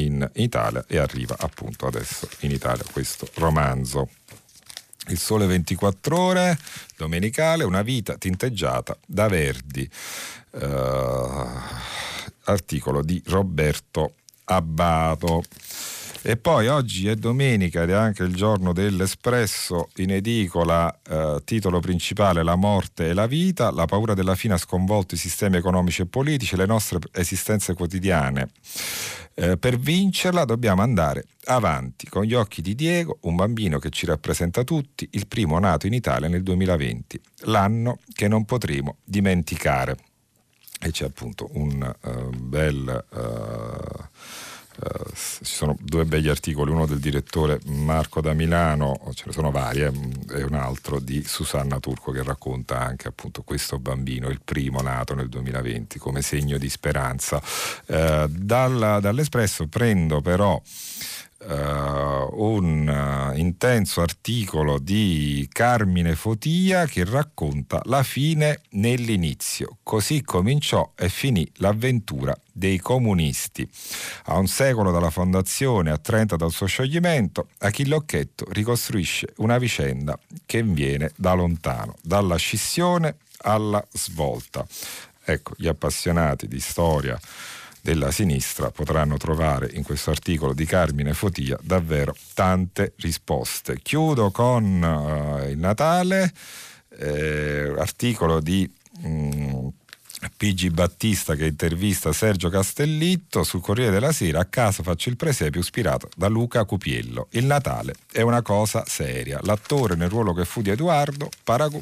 in 0.00 0.28
Italia 0.34 0.84
e 0.86 0.98
arriva 0.98 1.36
appunto 1.38 1.86
adesso 1.86 2.28
in 2.40 2.50
Italia 2.50 2.84
questo 2.92 3.28
romanzo. 3.34 4.08
Il 5.08 5.18
Sole 5.18 5.46
24 5.46 6.16
ore, 6.16 6.58
domenicale, 6.96 7.64
una 7.64 7.82
vita 7.82 8.16
tinteggiata 8.16 8.96
da 9.04 9.26
Verdi. 9.26 9.90
Uh, 10.50 11.48
articolo 12.44 13.02
di 13.02 13.22
Roberto 13.26 14.14
Abbato. 14.44 15.42
E 16.24 16.36
poi 16.36 16.68
oggi 16.68 17.08
è 17.08 17.16
domenica 17.16 17.82
ed 17.82 17.90
è 17.90 17.94
anche 17.94 18.22
il 18.22 18.32
giorno 18.32 18.72
dell'Espresso 18.72 19.88
in 19.96 20.12
edicola, 20.12 21.00
eh, 21.02 21.40
titolo 21.44 21.80
principale 21.80 22.44
La 22.44 22.54
morte 22.54 23.08
e 23.08 23.12
la 23.12 23.26
vita, 23.26 23.72
la 23.72 23.86
paura 23.86 24.14
della 24.14 24.36
fine 24.36 24.54
ha 24.54 24.58
sconvolto 24.58 25.16
i 25.16 25.18
sistemi 25.18 25.56
economici 25.56 26.02
e 26.02 26.06
politici, 26.06 26.54
le 26.54 26.66
nostre 26.66 27.00
esistenze 27.10 27.74
quotidiane. 27.74 28.50
Eh, 29.34 29.58
per 29.58 29.80
vincerla 29.80 30.44
dobbiamo 30.44 30.80
andare 30.82 31.24
avanti 31.46 32.08
con 32.08 32.22
gli 32.22 32.34
occhi 32.34 32.62
di 32.62 32.76
Diego, 32.76 33.18
un 33.22 33.34
bambino 33.34 33.80
che 33.80 33.90
ci 33.90 34.06
rappresenta 34.06 34.62
tutti, 34.62 35.08
il 35.12 35.26
primo 35.26 35.58
nato 35.58 35.88
in 35.88 35.92
Italia 35.92 36.28
nel 36.28 36.44
2020, 36.44 37.20
l'anno 37.46 37.98
che 38.14 38.28
non 38.28 38.44
potremo 38.44 38.98
dimenticare. 39.02 39.96
E 40.80 40.92
c'è 40.92 41.04
appunto 41.04 41.48
un 41.54 41.94
uh, 42.00 42.30
bel... 42.36 43.06
Uh, 43.10 44.41
ci 45.14 45.54
sono 45.54 45.76
due 45.80 46.04
begli 46.04 46.28
articoli, 46.28 46.70
uno 46.70 46.86
del 46.86 46.98
direttore 46.98 47.60
Marco 47.66 48.20
da 48.20 48.32
Milano, 48.32 48.98
ce 49.14 49.24
ne 49.26 49.32
sono 49.32 49.50
vari, 49.50 49.82
eh, 49.82 49.92
e 50.32 50.42
un 50.42 50.54
altro 50.54 50.98
di 50.98 51.22
Susanna 51.24 51.78
Turco 51.78 52.12
che 52.12 52.22
racconta 52.22 52.80
anche 52.80 53.08
appunto 53.08 53.42
questo 53.42 53.78
bambino, 53.78 54.28
il 54.28 54.40
primo 54.44 54.80
nato 54.80 55.14
nel 55.14 55.28
2020, 55.28 55.98
come 55.98 56.22
segno 56.22 56.58
di 56.58 56.68
speranza. 56.68 57.40
Uh, 57.86 58.26
dalla, 58.28 59.00
dall'Espresso 59.00 59.66
prendo 59.68 60.20
però 60.20 60.60
un 61.46 62.86
uh, 62.88 63.36
intenso 63.36 64.00
articolo 64.00 64.78
di 64.78 65.48
Carmine 65.50 66.14
Fotia 66.14 66.86
che 66.86 67.04
racconta 67.04 67.80
la 67.84 68.02
fine 68.02 68.60
nell'inizio. 68.70 69.78
Così 69.82 70.22
cominciò 70.22 70.92
e 70.96 71.08
finì 71.08 71.50
l'avventura 71.56 72.36
dei 72.52 72.78
comunisti. 72.78 73.68
A 74.24 74.38
un 74.38 74.46
secolo 74.46 74.90
dalla 74.90 75.10
fondazione, 75.10 75.90
a 75.90 75.98
30 75.98 76.36
dal 76.36 76.50
suo 76.50 76.66
scioglimento, 76.66 77.48
Achille 77.58 77.94
Occhetto 77.94 78.46
ricostruisce 78.50 79.32
una 79.38 79.58
vicenda 79.58 80.18
che 80.46 80.62
viene 80.62 81.12
da 81.16 81.32
lontano, 81.32 81.96
dalla 82.02 82.36
scissione 82.36 83.16
alla 83.38 83.84
svolta. 83.92 84.66
Ecco, 85.24 85.54
gli 85.56 85.68
appassionati 85.68 86.48
di 86.48 86.58
storia 86.60 87.18
della 87.82 88.12
sinistra 88.12 88.70
potranno 88.70 89.16
trovare 89.16 89.68
in 89.74 89.82
questo 89.82 90.10
articolo 90.10 90.54
di 90.54 90.64
Carmine 90.64 91.12
Fotia 91.14 91.58
davvero 91.60 92.14
tante 92.32 92.94
risposte. 92.98 93.80
Chiudo 93.82 94.30
con 94.30 94.64
uh, 94.80 95.48
il 95.50 95.58
Natale, 95.58 96.32
eh, 96.96 97.74
articolo 97.76 98.40
di... 98.40 98.70
Mm, 99.04 99.68
Pigi 100.36 100.70
Battista 100.70 101.34
che 101.34 101.46
intervista 101.46 102.12
Sergio 102.12 102.48
Castellitto 102.48 103.42
sul 103.42 103.60
Corriere 103.60 103.90
della 103.90 104.12
Sera 104.12 104.40
a 104.40 104.44
casa 104.44 104.84
faccio 104.84 105.08
il 105.08 105.16
presepio 105.16 105.60
ispirato 105.60 106.08
da 106.14 106.28
Luca 106.28 106.64
Cupiello. 106.64 107.26
Il 107.30 107.44
Natale 107.44 107.94
è 108.12 108.20
una 108.20 108.42
cosa 108.42 108.84
seria. 108.86 109.40
L'attore 109.42 109.96
nel 109.96 110.08
ruolo 110.08 110.32
che 110.32 110.44
fu 110.44 110.62
di 110.62 110.70
Edoardo, 110.70 111.28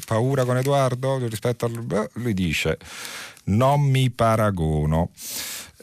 paura 0.05 0.43
con 0.43 0.57
Edoardo 0.57 1.19
rispetto 1.27 1.65
al... 1.65 2.09
lui 2.13 2.33
dice 2.33 2.79
non 3.55 3.81
mi 3.81 4.09
paragono. 4.09 5.11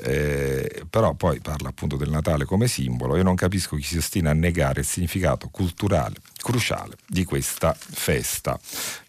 Eh, 0.01 0.85
però 0.89 1.15
poi 1.15 1.41
parla 1.41 1.71
appunto 1.71 1.97
del 1.97 2.09
Natale 2.09 2.45
come 2.45 2.69
simbolo 2.69 3.17
e 3.17 3.25
non 3.25 3.35
capisco 3.35 3.75
chi 3.75 3.83
si 3.83 3.97
ostina 3.97 4.31
a 4.31 4.33
negare 4.33 4.81
il 4.81 4.87
significato 4.87 5.49
culturale 5.51 6.15
cruciale 6.41 6.97
di 7.05 7.25
questa 7.25 7.77
festa. 7.77 8.57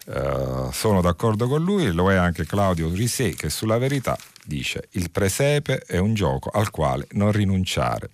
Eh, 0.06 0.68
sono 0.72 1.00
d'accordo 1.00 1.46
con 1.46 1.62
lui, 1.62 1.92
lo 1.92 2.10
è 2.10 2.16
anche 2.16 2.44
Claudio 2.44 2.92
Risè 2.92 3.34
che 3.34 3.50
sulla 3.50 3.78
verità 3.78 4.18
dice 4.44 4.88
il 4.92 5.12
presepe 5.12 5.78
è 5.86 5.98
un 5.98 6.14
gioco 6.14 6.50
al 6.50 6.70
quale 6.70 7.06
non 7.12 7.30
rinunciare. 7.30 8.10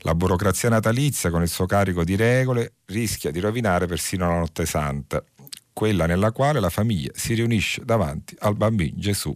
La 0.00 0.14
burocrazia 0.14 0.68
natalizia 0.68 1.30
con 1.30 1.40
il 1.40 1.48
suo 1.48 1.64
carico 1.64 2.04
di 2.04 2.14
regole 2.14 2.74
rischia 2.86 3.30
di 3.30 3.40
rovinare 3.40 3.86
persino 3.86 4.28
la 4.28 4.38
notte 4.38 4.66
santa, 4.66 5.24
quella 5.72 6.04
nella 6.04 6.30
quale 6.30 6.60
la 6.60 6.68
famiglia 6.68 7.10
si 7.14 7.32
riunisce 7.32 7.82
davanti 7.84 8.36
al 8.40 8.54
bambino 8.54 8.98
Gesù 8.98 9.34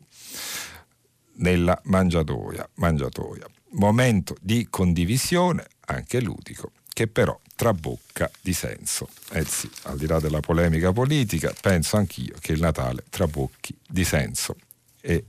nella 1.34 1.78
mangiatoia. 1.84 2.68
mangiatoia. 2.74 3.46
Momento 3.70 4.36
di 4.40 4.68
condivisione, 4.70 5.66
anche 5.86 6.20
ludico, 6.20 6.72
che 6.92 7.08
però 7.08 7.38
trabocca 7.54 8.30
di 8.40 8.52
senso. 8.52 9.08
Eh 9.30 9.44
sì, 9.44 9.68
al 9.82 9.98
di 9.98 10.06
là 10.06 10.18
della 10.20 10.40
polemica 10.40 10.92
politica, 10.92 11.52
penso 11.60 11.96
anch'io 11.96 12.36
che 12.40 12.52
il 12.52 12.60
Natale 12.60 13.04
trabocchi 13.10 13.76
di 13.86 14.04
senso. 14.04 14.56
E 15.00 15.24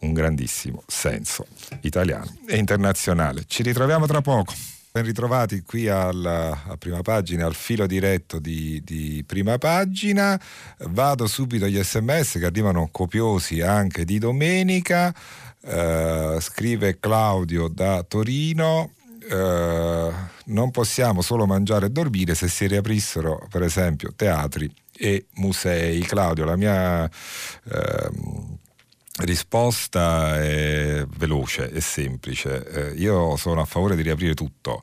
un 0.00 0.12
grandissimo 0.12 0.82
senso 0.86 1.46
italiano 1.80 2.36
e 2.46 2.56
internazionale. 2.56 3.44
Ci 3.46 3.62
ritroviamo 3.62 4.06
tra 4.06 4.20
poco. 4.20 4.54
Ben 4.90 5.04
ritrovati 5.04 5.62
qui 5.62 5.86
alla, 5.86 6.62
a 6.66 6.76
prima 6.78 7.02
pagina, 7.02 7.44
al 7.44 7.54
filo 7.54 7.86
diretto 7.86 8.38
di, 8.38 8.80
di, 8.82 9.22
prima 9.26 9.58
pagina. 9.58 10.40
Vado 10.78 11.26
subito 11.26 11.66
agli 11.66 11.82
sms 11.82 12.38
che 12.38 12.46
arrivano 12.46 12.88
copiosi 12.90 13.60
anche 13.60 14.06
di 14.06 14.18
domenica. 14.18 15.14
Uh, 15.60 16.40
scrive 16.40 16.98
Claudio 16.98 17.68
da 17.68 18.02
Torino. 18.02 18.92
Uh, 19.30 20.10
non 20.46 20.70
possiamo 20.70 21.20
solo 21.20 21.44
mangiare 21.44 21.86
e 21.86 21.90
dormire 21.90 22.34
se 22.34 22.48
si 22.48 22.66
riaprissero, 22.66 23.46
per 23.50 23.62
esempio, 23.62 24.14
teatri 24.16 24.72
e 24.96 25.26
musei. 25.34 26.00
Claudio, 26.00 26.46
la 26.46 26.56
mia. 26.56 27.04
Uh, 27.64 28.56
risposta 29.18 30.40
è 30.42 31.04
veloce 31.16 31.70
e 31.70 31.80
semplice. 31.80 32.92
Eh, 32.92 32.94
io 32.94 33.36
sono 33.36 33.60
a 33.60 33.64
favore 33.64 33.96
di 33.96 34.02
riaprire 34.02 34.34
tutto, 34.34 34.82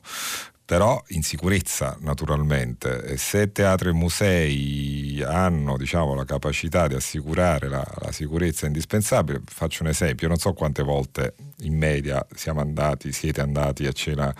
però 0.66 1.00
in 1.08 1.22
sicurezza 1.22 1.96
naturalmente. 2.00 3.16
Se 3.16 3.52
teatri 3.52 3.90
e 3.90 3.92
musei 3.92 5.22
hanno 5.24 5.76
diciamo, 5.76 6.12
la 6.14 6.24
capacità 6.24 6.88
di 6.88 6.94
assicurare 6.94 7.68
la, 7.68 7.86
la, 8.00 8.10
sicurezza 8.10 8.66
indispensabile, 8.66 9.40
faccio 9.46 9.84
un 9.84 9.90
esempio, 9.90 10.26
non 10.26 10.38
so 10.38 10.52
quante 10.54 10.82
volte 10.82 11.34
in 11.60 11.76
media 11.76 12.26
andati, 12.56 13.12
siete 13.12 13.40
andati 13.40 13.86
a 13.86 13.92
cena 13.92 14.34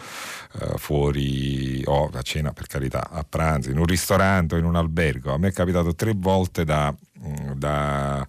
eh, 0.61 0.77
fuori, 0.79 1.83
o 1.87 2.11
a 2.13 2.23
cena 2.23 2.53
per 2.53 2.67
carità, 2.67 3.09
a 3.09 3.25
pranzo, 3.27 3.71
in 3.71 3.79
un 3.79 3.87
ristorante 3.87 4.57
o 4.57 4.59
in 4.59 4.65
un 4.65 4.75
albergo. 4.75 5.33
A 5.33 5.39
me 5.39 5.49
è 5.49 5.53
capitato 5.53 5.95
tre 5.95 6.13
volte 6.15 6.65
da... 6.65 6.93
Mm, 7.25 7.53
da 7.53 8.27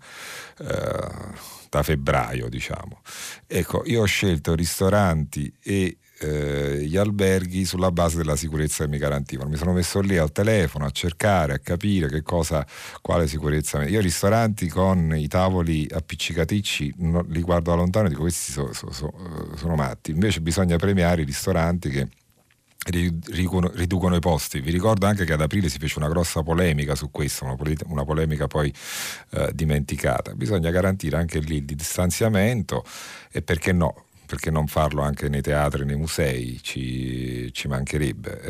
eh, 0.60 1.56
da 1.78 1.84
febbraio, 1.84 2.50
diciamo. 2.50 3.02
Ecco, 3.46 3.84
io 3.86 4.02
ho 4.02 4.06
scelto 4.06 4.56
ristoranti 4.56 5.52
e 5.64 5.98
eh, 6.20 6.84
gli 6.84 6.98
alberghi 6.98 7.66
sulla 7.66 7.92
base 7.92 8.18
della 8.18 8.36
sicurezza 8.36 8.84
che 8.84 8.90
mi 8.90 8.98
garantivano. 8.98 9.50
Mi 9.50 9.56
sono 9.56 9.74
messo 9.74 10.00
lì 10.00 10.18
al 10.18 10.32
telefono 10.32 10.86
a 10.86 10.90
cercare, 10.90 11.54
a 11.54 11.60
capire 11.60 12.08
che 12.08 12.24
cosa, 12.24 12.66
quale 13.02 13.28
sicurezza. 13.28 13.84
Io 13.86 14.02
ristoranti 14.02 14.68
con 14.68 15.16
i 15.16 15.28
tavoli 15.28 15.88
appiccicaticci 15.90 16.94
li 17.28 17.42
guardo 17.42 17.70
da 17.70 17.76
lontano 17.76 18.08
e 18.08 18.10
dico 18.10 18.22
questi 18.22 18.52
so, 18.52 18.74
so, 18.74 18.92
so, 18.92 19.14
sono 19.56 19.76
matti. 19.76 20.12
Invece 20.12 20.42
bisogna 20.42 20.78
premiare 20.78 21.22
i 21.22 21.26
ristoranti 21.26 21.90
che 21.90 22.08
riducono 22.92 24.16
i 24.16 24.20
posti. 24.20 24.60
Vi 24.60 24.72
ricordo 24.72 25.06
anche 25.06 25.26
che 25.26 25.34
ad 25.34 25.42
aprile 25.42 25.70
si 25.70 25.78
fece 25.78 26.00
una 26.00 26.10
grossa 26.10 26.44
polemica 26.44 26.96
su 26.96 27.12
questo, 27.12 27.46
una, 27.46 27.56
pol- 27.56 27.78
una 27.86 28.06
polemica 28.06 28.48
poi 28.48 28.74
eh, 29.32 29.50
dimenticata. 29.54 30.34
Bisogna 30.34 30.70
garantire 30.70 31.18
anche 31.18 31.40
lì 31.40 31.58
il 31.58 31.66
distanziamento 31.66 32.84
e 33.32 33.42
perché 33.42 33.72
no? 33.72 34.04
Perché 34.28 34.52
non 34.52 34.68
farlo 34.68 35.04
anche 35.04 35.30
nei 35.30 35.42
teatri, 35.42 35.86
nei 35.86 35.96
musei, 35.96 36.60
ci, 36.62 37.50
ci 37.54 37.70
mancherebbe, 37.70 38.42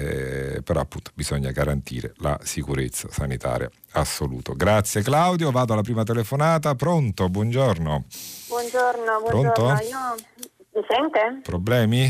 eh, 0.55 0.61
però 0.63 0.79
appunto 0.79 1.11
bisogna 1.13 1.51
garantire 1.51 2.13
la 2.17 2.39
sicurezza 2.41 3.09
sanitaria 3.11 3.69
assoluto. 3.91 4.53
Grazie 4.55 5.03
Claudio, 5.03 5.51
vado 5.51 5.73
alla 5.73 5.83
prima 5.83 6.03
telefonata, 6.03 6.73
pronto, 6.73 7.29
buongiorno. 7.29 8.05
Buongiorno, 8.47 9.19
buongiorno. 9.19 9.51
Pronto? 9.51 9.83
Io... 9.83 10.15
Mi 10.73 10.85
sente? 10.87 11.41
Problemi? 11.43 12.01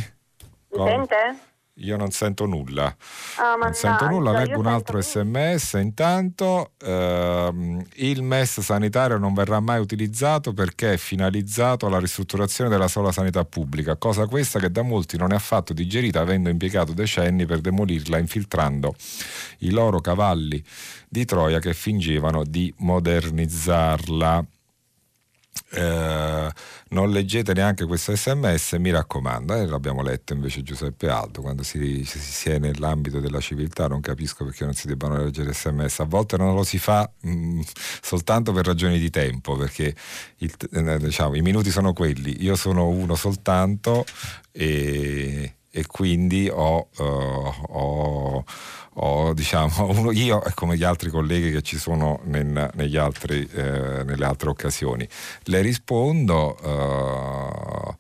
Mi 0.72 0.86
sente? 0.86 1.40
Io 1.82 1.96
non 1.96 2.10
sento 2.10 2.46
nulla. 2.46 2.96
Oh, 3.40 3.56
non 3.56 3.74
sento 3.74 4.08
nulla, 4.08 4.32
leggo 4.32 4.60
un 4.60 4.66
altro 4.66 5.00
sms. 5.00 5.74
Intanto 5.74 6.72
ehm, 6.80 7.86
il 7.96 8.24
MES 8.24 8.62
sanitario 8.62 9.18
non 9.18 9.34
verrà 9.34 9.60
mai 9.60 9.80
utilizzato 9.80 10.54
perché 10.54 10.94
è 10.94 10.98
finalizzato 10.98 11.86
alla 11.86 12.00
ristrutturazione 12.00 12.70
della 12.70 12.88
sola 12.88 13.12
sanità 13.12 13.46
pubblica, 13.46 13.96
cosa 13.96 14.26
questa 14.26 14.60
che 14.60 14.72
da 14.72 14.82
molti 14.82 15.18
non 15.18 15.32
è 15.32 15.36
affatto 15.36 15.74
digerita 15.74 16.22
avendo 16.22 16.50
impiegato 16.50 16.94
decenni 16.94 17.46
per 17.46 17.62
demolirla 17.62 18.18
infiltrando 18.18 18.96
i 19.60 19.70
loro 19.70 20.02
cavalli 20.02 20.64
di 21.08 21.26
Troia 21.26 21.60
che 21.60 21.74
fingevano 21.74 22.44
di 22.44 22.74
modernizzarla. 22.78 24.46
Eh, 25.70 26.50
non 26.90 27.12
leggete 27.12 27.54
neanche 27.54 27.86
questo 27.86 28.16
sms, 28.16 28.74
mi 28.74 28.90
raccomando, 28.90 29.54
eh, 29.54 29.66
l'abbiamo 29.66 30.02
letto 30.02 30.34
invece 30.34 30.64
Giuseppe 30.64 31.10
Aldo, 31.10 31.42
quando 31.42 31.64
si, 31.64 32.06
si, 32.06 32.20
si, 32.20 32.50
è 32.50 32.58
nell'ambito 32.58 33.20
della 33.20 33.42
civiltà 33.42 33.88
non 33.88 34.00
capisco 34.00 34.46
perché 34.46 34.64
non 34.64 34.74
si 34.74 34.88
debbano 34.88 35.18
leggere 35.18 35.54
sms, 35.54 36.00
a 36.00 36.06
volte 36.06 36.38
non 36.38 36.56
lo 36.56 36.64
si 36.64 36.78
fa 36.78 37.12
mh, 37.22 37.30
mm, 37.30 37.62
soltanto 38.02 38.54
per 38.54 38.66
ragioni 38.66 38.98
di 38.98 39.10
tempo, 39.10 39.58
perché 39.58 39.94
il, 40.38 40.54
eh, 40.72 40.98
diciamo, 41.00 41.36
i 41.36 41.42
minuti 41.42 41.70
sono 41.70 41.92
quelli, 41.92 42.42
io 42.42 42.56
sono 42.56 42.88
uno 42.88 43.16
soltanto 43.16 44.06
e, 44.54 45.57
e 45.78 45.86
quindi 45.86 46.50
ho, 46.52 46.88
uh, 46.98 47.54
ho 47.70 48.44
ho, 49.00 49.34
diciamo, 49.34 49.90
uno, 49.94 50.12
io 50.12 50.42
come 50.56 50.76
gli 50.76 50.84
altri 50.84 51.10
colleghi 51.10 51.52
che 51.52 51.62
ci 51.62 51.78
sono 51.78 52.20
nel, 52.24 52.98
altri, 52.98 53.48
eh, 53.54 54.04
nelle 54.04 54.26
altre 54.26 54.50
occasioni. 54.50 55.08
Le 55.44 55.62
rispondo. 55.62 56.58
Uh, 56.64 57.96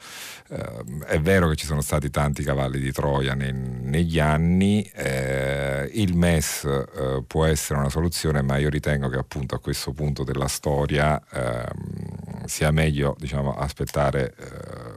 Uh, 0.50 1.04
è 1.04 1.20
vero 1.20 1.50
che 1.50 1.58
ci 1.58 1.66
sono 1.66 1.82
stati 1.82 2.10
tanti 2.10 2.42
cavalli 2.42 2.80
di 2.80 2.94
Troia 2.94 3.34
nei, 3.34 3.52
negli 3.52 4.18
anni, 4.18 4.82
eh, 4.96 5.90
il 5.92 6.16
MES 6.16 6.64
eh, 6.64 7.22
può 7.28 7.44
essere 7.44 7.80
una 7.80 7.90
soluzione, 7.90 8.42
ma 8.42 8.56
io 8.56 8.70
ritengo 8.70 9.10
che 9.10 9.18
appunto 9.18 9.56
a 9.56 9.60
questo 9.60 9.92
punto 9.92 10.24
della 10.24 10.48
storia 10.48 11.22
ehm, 11.34 12.46
sia 12.46 12.72
meglio 12.72 13.18
diciamo, 13.20 13.58
aspettare 13.58 14.36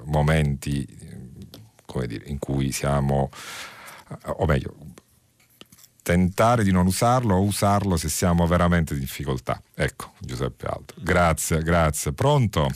momenti 0.05 0.87
dire, 2.07 2.24
in 2.26 2.38
cui 2.38 2.72
siamo, 2.72 3.30
o 4.24 4.47
meglio, 4.47 4.74
tentare 6.03 6.64
di 6.64 6.72
non 6.72 6.86
usarlo 6.86 7.34
o 7.36 7.43
usarlo 7.43 7.97
se 7.97 8.09
siamo 8.09 8.47
veramente 8.47 8.95
in 8.95 9.01
difficoltà. 9.01 9.61
Ecco, 9.74 10.12
Giuseppe 10.18 10.66
Alto. 10.66 10.95
Grazie, 10.99 11.62
grazie. 11.62 12.12
Pronto? 12.12 12.68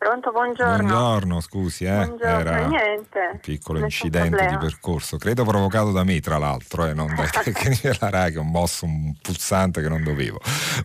Pronto, 0.00 0.30
buongiorno. 0.30 0.76
Buongiorno, 0.78 1.40
scusi, 1.42 1.84
eh. 1.84 1.90
Buongiorno, 1.90 2.38
Era 2.40 2.66
niente. 2.68 3.30
un 3.32 3.38
piccolo 3.38 3.80
incidente 3.80 4.30
problema. 4.30 4.56
di 4.56 4.66
percorso, 4.66 5.18
credo 5.18 5.44
provocato 5.44 5.92
da 5.92 6.04
me, 6.04 6.20
tra 6.20 6.38
l'altro, 6.38 6.86
eh, 6.86 6.94
non 6.94 7.14
dai 7.14 7.28
tecnici 7.44 7.82
della 7.82 8.08
RAI 8.08 8.32
che 8.32 8.38
ho 8.38 8.42
mosso 8.42 8.86
un 8.86 9.12
pulsante 9.20 9.82
che 9.82 9.90
non 9.90 10.02
dovevo. 10.02 10.40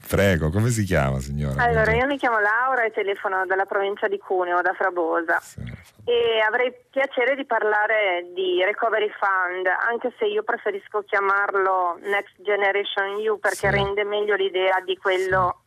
Prego, 0.09 0.49
come 0.49 0.70
si 0.70 0.84
chiama, 0.84 1.22
signora? 1.22 1.63
Allora, 1.63 1.84
buongiorno. 1.84 2.01
io 2.01 2.07
mi 2.07 2.18
chiamo 2.18 2.39
Laura 2.39 2.84
e 2.84 2.91
telefono 2.91 3.45
dalla 3.45 3.63
provincia 3.63 4.09
di 4.09 4.18
Cuneo, 4.18 4.61
da 4.61 4.74
Frabosa. 4.74 5.39
Sì. 5.39 5.61
E 6.03 6.41
avrei 6.45 6.74
piacere 6.89 7.38
di 7.38 7.45
parlare 7.45 8.28
di 8.34 8.61
Recovery 8.66 9.09
Fund, 9.18 9.66
anche 9.88 10.13
se 10.20 10.26
io 10.26 10.43
preferisco 10.43 11.03
chiamarlo 11.03 11.99
Next 12.01 12.36
Generation 12.41 13.16
U 13.30 13.39
perché 13.39 13.70
sì. 13.70 13.76
rende 13.76 14.03
meglio 14.03 14.36
l'idea 14.36 14.82
di 14.84 14.97
quello 14.97 15.61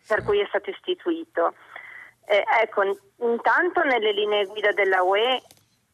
sì. 0.00 0.14
per 0.14 0.24
cui 0.24 0.40
è 0.40 0.46
stato 0.48 0.70
istituito. 0.70 1.52
Eh, 2.30 2.44
ecco, 2.60 2.82
intanto 3.20 3.82
nelle 3.84 4.12
linee 4.12 4.44
guida 4.44 4.72
della 4.72 5.02
UE 5.02 5.40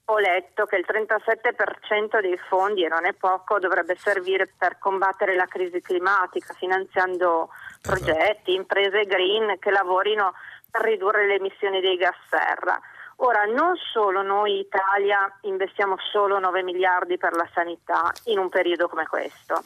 ho 0.06 0.18
letto 0.18 0.66
che 0.66 0.76
il 0.76 0.84
37% 0.84 2.20
dei 2.20 2.36
fondi, 2.48 2.82
e 2.82 2.88
non 2.88 3.06
è 3.06 3.12
poco, 3.12 3.60
dovrebbe 3.60 3.94
servire 3.96 4.52
per 4.58 4.78
combattere 4.80 5.36
la 5.36 5.46
crisi 5.46 5.80
climatica, 5.80 6.52
finanziando 6.54 7.50
esatto. 7.50 8.02
progetti, 8.04 8.52
imprese 8.52 9.04
green 9.04 9.58
che 9.60 9.70
lavorino 9.70 10.34
per 10.68 10.82
ridurre 10.82 11.28
le 11.28 11.36
emissioni 11.36 11.80
dei 11.80 11.96
gas 11.96 12.16
serra. 12.28 12.80
Ora, 13.18 13.44
non 13.44 13.76
solo 13.76 14.22
noi 14.22 14.58
Italia 14.58 15.32
investiamo 15.42 15.94
solo 16.10 16.40
9 16.40 16.64
miliardi 16.64 17.16
per 17.16 17.32
la 17.36 17.48
sanità 17.54 18.10
in 18.24 18.38
un 18.38 18.48
periodo 18.48 18.88
come 18.88 19.06
questo, 19.06 19.62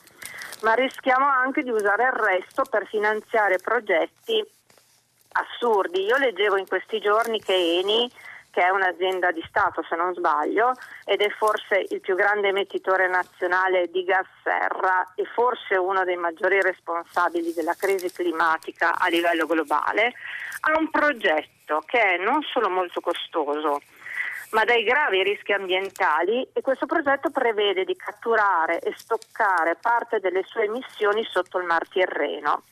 ma 0.60 0.74
rischiamo 0.74 1.26
anche 1.26 1.62
di 1.62 1.70
usare 1.70 2.04
il 2.04 2.12
resto 2.12 2.64
per 2.68 2.86
finanziare 2.86 3.56
progetti 3.56 4.56
assurdi. 5.32 6.04
Io 6.04 6.16
leggevo 6.16 6.56
in 6.56 6.66
questi 6.66 7.00
giorni 7.00 7.40
che 7.40 7.54
Eni, 7.54 8.10
che 8.50 8.62
è 8.62 8.70
un'azienda 8.70 9.30
di 9.30 9.44
Stato 9.48 9.84
se 9.88 9.94
non 9.94 10.14
sbaglio, 10.14 10.72
ed 11.04 11.20
è 11.20 11.28
forse 11.30 11.86
il 11.90 12.00
più 12.00 12.14
grande 12.14 12.48
emettitore 12.48 13.08
nazionale 13.08 13.90
di 13.90 14.04
gas 14.04 14.26
serra 14.42 15.12
e 15.14 15.24
forse 15.24 15.76
uno 15.76 16.04
dei 16.04 16.16
maggiori 16.16 16.60
responsabili 16.60 17.52
della 17.52 17.74
crisi 17.74 18.10
climatica 18.10 18.96
a 18.96 19.08
livello 19.08 19.46
globale, 19.46 20.14
ha 20.60 20.78
un 20.78 20.90
progetto 20.90 21.82
che 21.86 22.00
è 22.00 22.16
non 22.16 22.42
solo 22.42 22.68
molto 22.68 23.00
costoso, 23.00 23.80
ma 24.50 24.64
dai 24.64 24.82
gravi 24.82 25.22
rischi 25.22 25.52
ambientali 25.52 26.48
e 26.52 26.60
questo 26.62 26.86
progetto 26.86 27.30
prevede 27.30 27.84
di 27.84 27.94
catturare 27.94 28.80
e 28.80 28.94
stoccare 28.96 29.76
parte 29.76 30.20
delle 30.20 30.42
sue 30.44 30.64
emissioni 30.64 31.22
sotto 31.24 31.58
il 31.58 31.66
Mar 31.66 31.86
Tirreno 31.86 32.62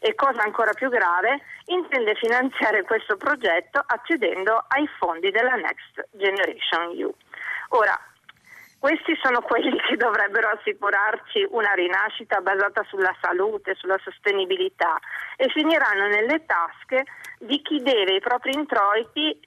e 0.00 0.14
cosa 0.14 0.42
ancora 0.42 0.72
più 0.72 0.88
grave, 0.88 1.40
intende 1.66 2.14
finanziare 2.16 2.82
questo 2.82 3.16
progetto 3.16 3.80
accedendo 3.86 4.64
ai 4.68 4.88
fondi 4.98 5.30
della 5.30 5.54
Next 5.54 6.08
Generation 6.10 6.90
EU. 6.96 7.14
Ora, 7.68 7.96
Questi 8.80 9.14
sono 9.20 9.42
quelli 9.42 9.78
che 9.78 9.96
dovrebbero 9.96 10.48
assicurarci 10.48 11.46
una 11.50 11.74
rinascita 11.74 12.40
basata 12.40 12.82
sulla 12.88 13.14
salute, 13.20 13.74
sulla 13.74 13.98
sostenibilità 14.02 14.98
e 15.36 15.50
finiranno 15.50 16.06
nelle 16.06 16.46
tasche 16.46 17.04
di 17.38 17.60
chi 17.60 17.82
deve 17.82 18.14
i 18.14 18.20
propri 18.20 18.54
introiti 18.54 19.38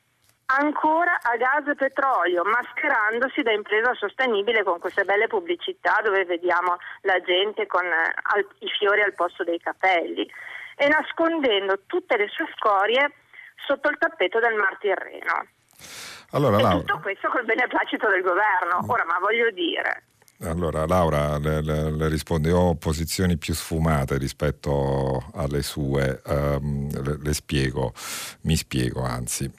ancora 0.46 1.20
a 1.22 1.36
gas 1.38 1.68
e 1.68 1.76
petrolio, 1.76 2.44
mascherandosi 2.44 3.42
da 3.42 3.52
impresa 3.52 3.94
sostenibile 3.94 4.64
con 4.64 4.80
queste 4.80 5.04
belle 5.04 5.28
pubblicità 5.28 6.02
dove 6.04 6.26
vediamo 6.26 6.78
la 7.02 7.20
gente 7.22 7.66
con 7.68 7.86
eh, 7.86 8.14
al, 8.34 8.46
i 8.60 8.68
fiori 8.78 9.02
al 9.02 9.14
posto 9.14 9.44
dei 9.44 9.60
capelli 9.60 10.30
e 10.76 10.88
nascondendo 10.88 11.82
tutte 11.86 12.18
le 12.18 12.28
sue 12.28 12.48
scorie 12.58 13.12
sotto 13.66 13.90
il 13.90 13.98
tappeto 13.98 14.40
del 14.40 14.56
Mar 14.56 14.78
Tirreno. 14.80 15.48
Allora, 16.32 16.58
e 16.58 16.62
Laura... 16.62 16.80
tutto 16.80 17.00
questo 17.00 17.30
col 17.30 17.46
beneplacito 17.46 18.10
del 18.10 18.22
governo. 18.22 18.84
Ora, 18.88 19.06
ma 19.06 19.20
voglio 19.20 19.52
dire, 19.52 20.04
allora, 20.42 20.86
Laura 20.86 21.38
le, 21.38 21.62
le, 21.62 21.92
le, 21.92 22.10
risponde: 22.10 22.52
ho 22.52 22.76
posizioni 22.76 23.38
più 23.38 23.54
sfumate 23.54 24.18
rispetto 24.18 25.32
alle 25.36 25.62
sue, 25.62 26.22
um, 26.26 26.90
le, 27.02 27.18
le, 27.22 27.34
spiego, 27.34 27.94
mi 28.42 28.56
spiego 28.56 29.04
anzi. 29.04 29.50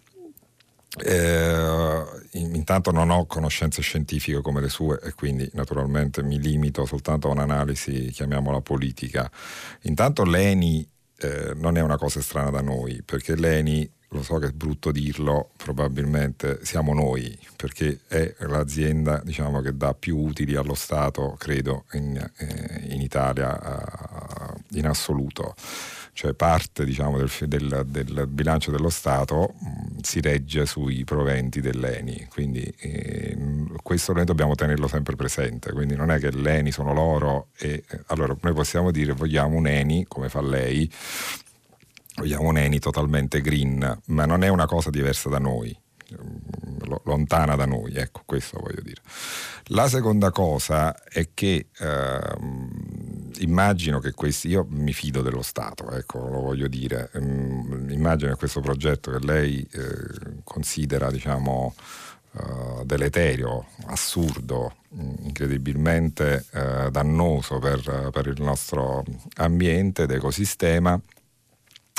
Eh, 1.03 2.05
intanto 2.33 2.93
non 2.93 3.11
ho 3.11 3.27
conoscenze 3.27 3.83
scientifiche 3.83 4.41
come 4.43 4.61
le 4.61 4.69
sue 4.69 5.01
e 5.03 5.13
quindi 5.15 5.49
naturalmente 5.55 6.23
mi 6.23 6.39
limito 6.39 6.87
soltanto 6.87 7.29
a 7.29 7.33
un'analisi, 7.33 8.11
chiamiamola 8.11 8.61
politica. 8.61 9.31
Intanto 9.83 10.25
l'ENI 10.25 10.89
eh, 11.19 11.53
non 11.57 11.77
è 11.77 11.81
una 11.81 11.97
cosa 11.97 12.21
strana 12.21 12.51
da 12.51 12.61
noi, 12.61 13.03
perché 13.05 13.35
l'ENI 13.35 13.91
lo 14.15 14.23
so 14.23 14.39
che 14.39 14.47
è 14.47 14.53
brutto 14.53 14.93
dirlo, 14.93 15.51
probabilmente 15.57 16.61
siamo 16.63 16.95
noi, 16.95 17.37
perché 17.57 18.01
è 18.07 18.33
l'azienda 18.47 19.21
diciamo, 19.25 19.61
che 19.61 19.77
dà 19.77 19.93
più 19.93 20.17
utili 20.17 20.55
allo 20.55 20.75
Stato, 20.75 21.35
credo, 21.37 21.85
in, 21.95 22.17
eh, 22.37 22.95
in 22.95 23.01
Italia 23.01 24.63
in 24.71 24.87
assoluto. 24.87 25.55
Cioè 26.15 26.33
parte 26.33 26.85
diciamo, 26.85 27.19
del, 27.19 27.31
del, 27.47 27.85
del, 27.89 28.27
bilancio 28.29 28.71
dello 28.71 28.89
Stato 28.89 29.55
mh, 29.59 29.69
mm, 29.69 29.99
si 30.01 30.21
regge 30.21 30.65
sui 30.65 31.05
proventi 31.05 31.61
dell'ENI, 31.61 32.29
quindi 32.31 32.63
eh, 32.63 33.37
questo 33.83 34.13
noi 34.13 34.25
dobbiamo 34.25 34.55
tenerlo 34.55 34.87
sempre 34.87 35.17
presente, 35.17 35.73
quindi 35.73 35.97
non 35.97 36.11
è 36.11 36.19
che 36.21 36.31
l'ENI 36.31 36.71
sono 36.71 36.95
loro 36.95 37.49
e 37.59 37.83
allora 38.07 38.37
noi 38.41 38.53
possiamo 38.55 38.93
dire 38.93 39.13
vogliamo 39.13 39.57
un 39.57 39.67
ENI, 39.67 40.05
come 40.07 40.29
fa 40.29 40.41
lei, 40.41 40.89
vogliamo 42.17 42.49
un 42.49 42.59
Eni 42.59 42.79
totalmente 42.79 43.41
green, 43.41 44.01
ma 44.07 44.25
non 44.25 44.45
è 44.45 44.49
una 44.49 44.67
cosa 44.67 44.91
diversa 44.91 45.29
da 45.29 45.39
noi, 45.39 45.77
lontana 47.05 47.57
da 47.57 47.67
noi, 47.67 47.95
ecco 47.97 48.23
questo 48.25 48.61
voglio 48.61 48.83
dire. 48.83 49.01
La 49.69 49.89
seconda 49.89 50.31
cosa 50.31 50.95
è 51.03 51.31
che 51.35 51.69
ehm, 51.79 53.14
immagino 53.39 53.99
che 53.99 54.13
questi, 54.13 54.49
io 54.49 54.67
mi 54.71 54.93
fido 54.93 55.23
dello 55.23 55.43
Stato, 55.43 55.91
ecco 55.91 56.19
lo 56.29 56.41
voglio 56.41 56.69
dire, 56.69 57.11
ehm, 57.15 57.89
immagino 57.91 58.31
che 58.31 58.37
questo 58.37 58.61
progetto 58.61 59.11
che 59.11 59.25
lei 59.25 59.67
eh, 59.73 60.41
considera 60.45 61.11
diciamo 61.11 61.75
eh, 62.33 62.85
deleterio, 62.85 63.67
assurdo, 63.87 64.77
incredibilmente 65.23 66.47
eh, 66.53 66.91
dannoso 66.91 67.59
per, 67.59 68.11
per 68.13 68.27
il 68.27 68.43
nostro 68.43 69.05
ambiente 69.37 70.03
ed 70.03 70.11
ecosistema, 70.11 71.01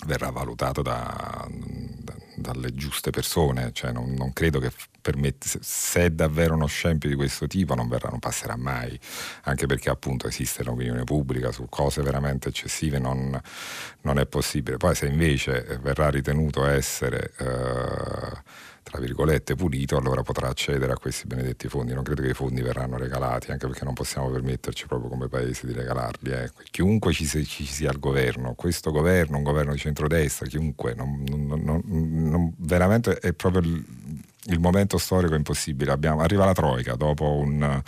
verrà 0.06 0.30
valutato 0.30 0.82
da, 0.82 1.48
da, 1.50 2.16
dalle 2.36 2.74
giuste 2.74 3.12
persone, 3.12 3.72
cioè 3.74 3.92
non, 3.92 4.12
non 4.14 4.34
credo 4.34 4.60
che 4.60 4.72
permette, 5.06 5.48
se 5.62 6.06
è 6.06 6.10
davvero 6.10 6.56
uno 6.56 6.66
scempio 6.66 7.08
di 7.08 7.14
questo 7.14 7.46
tipo 7.46 7.76
non, 7.76 7.88
verrà, 7.88 8.10
non 8.10 8.18
passerà 8.18 8.56
mai, 8.56 9.00
anche 9.44 9.68
perché 9.68 9.92
appunto 9.92 10.28
esiste 10.28 10.64
l'opinione 10.64 11.04
pubblica 11.04 11.52
su 11.52 11.68
cose 11.70 12.02
veramente 12.02 12.50
eccessive, 12.50 12.98
non, 12.98 13.40
non 14.02 14.18
è 14.18 14.26
possibile. 14.26 14.78
Poi 14.78 14.96
se 14.96 15.06
invece 15.06 15.80
verrà 15.82 16.10
ritenuto 16.10 16.66
essere... 16.66 17.34
Eh, 17.38 18.64
tra 18.86 19.00
virgolette 19.00 19.56
pulito, 19.56 19.98
allora 19.98 20.22
potrà 20.22 20.48
accedere 20.48 20.94
a 20.94 20.96
questi 20.96 21.26
benedetti 21.26 21.68
fondi. 21.68 21.92
Non 21.92 22.04
credo 22.04 22.22
che 22.22 22.30
i 22.30 22.34
fondi 22.36 22.62
verranno 22.62 22.98
regalati, 22.98 23.50
anche 23.50 23.66
perché 23.66 23.84
non 23.84 23.96
possiamo 23.96 24.30
permetterci 24.30 24.86
proprio 24.86 25.10
come 25.10 25.28
paese 25.28 25.66
di 25.66 25.74
regalarli. 25.74 26.30
Eh. 26.30 26.52
Chiunque 26.70 27.12
ci, 27.12 27.26
ci, 27.26 27.66
sia 27.66 27.90
al 27.90 27.98
governo, 27.98 28.54
questo 28.54 28.92
governo, 28.92 29.38
un 29.38 29.44
governo 29.44 29.72
di 29.72 29.80
centrodestra, 29.80 30.46
chiunque, 30.46 30.94
non, 30.94 31.24
non, 31.28 31.82
non, 31.84 32.54
veramente 32.58 33.18
è 33.18 33.34
proprio 33.34 33.64
il, 34.46 34.60
momento 34.60 34.98
storico 34.98 35.34
è 35.34 35.38
impossibile. 35.38 35.92
Abbiamo, 35.92 36.22
arriva 36.22 36.46
la 36.46 36.54
Troica 36.54 36.96
dopo, 36.96 37.32
un, 37.32 37.82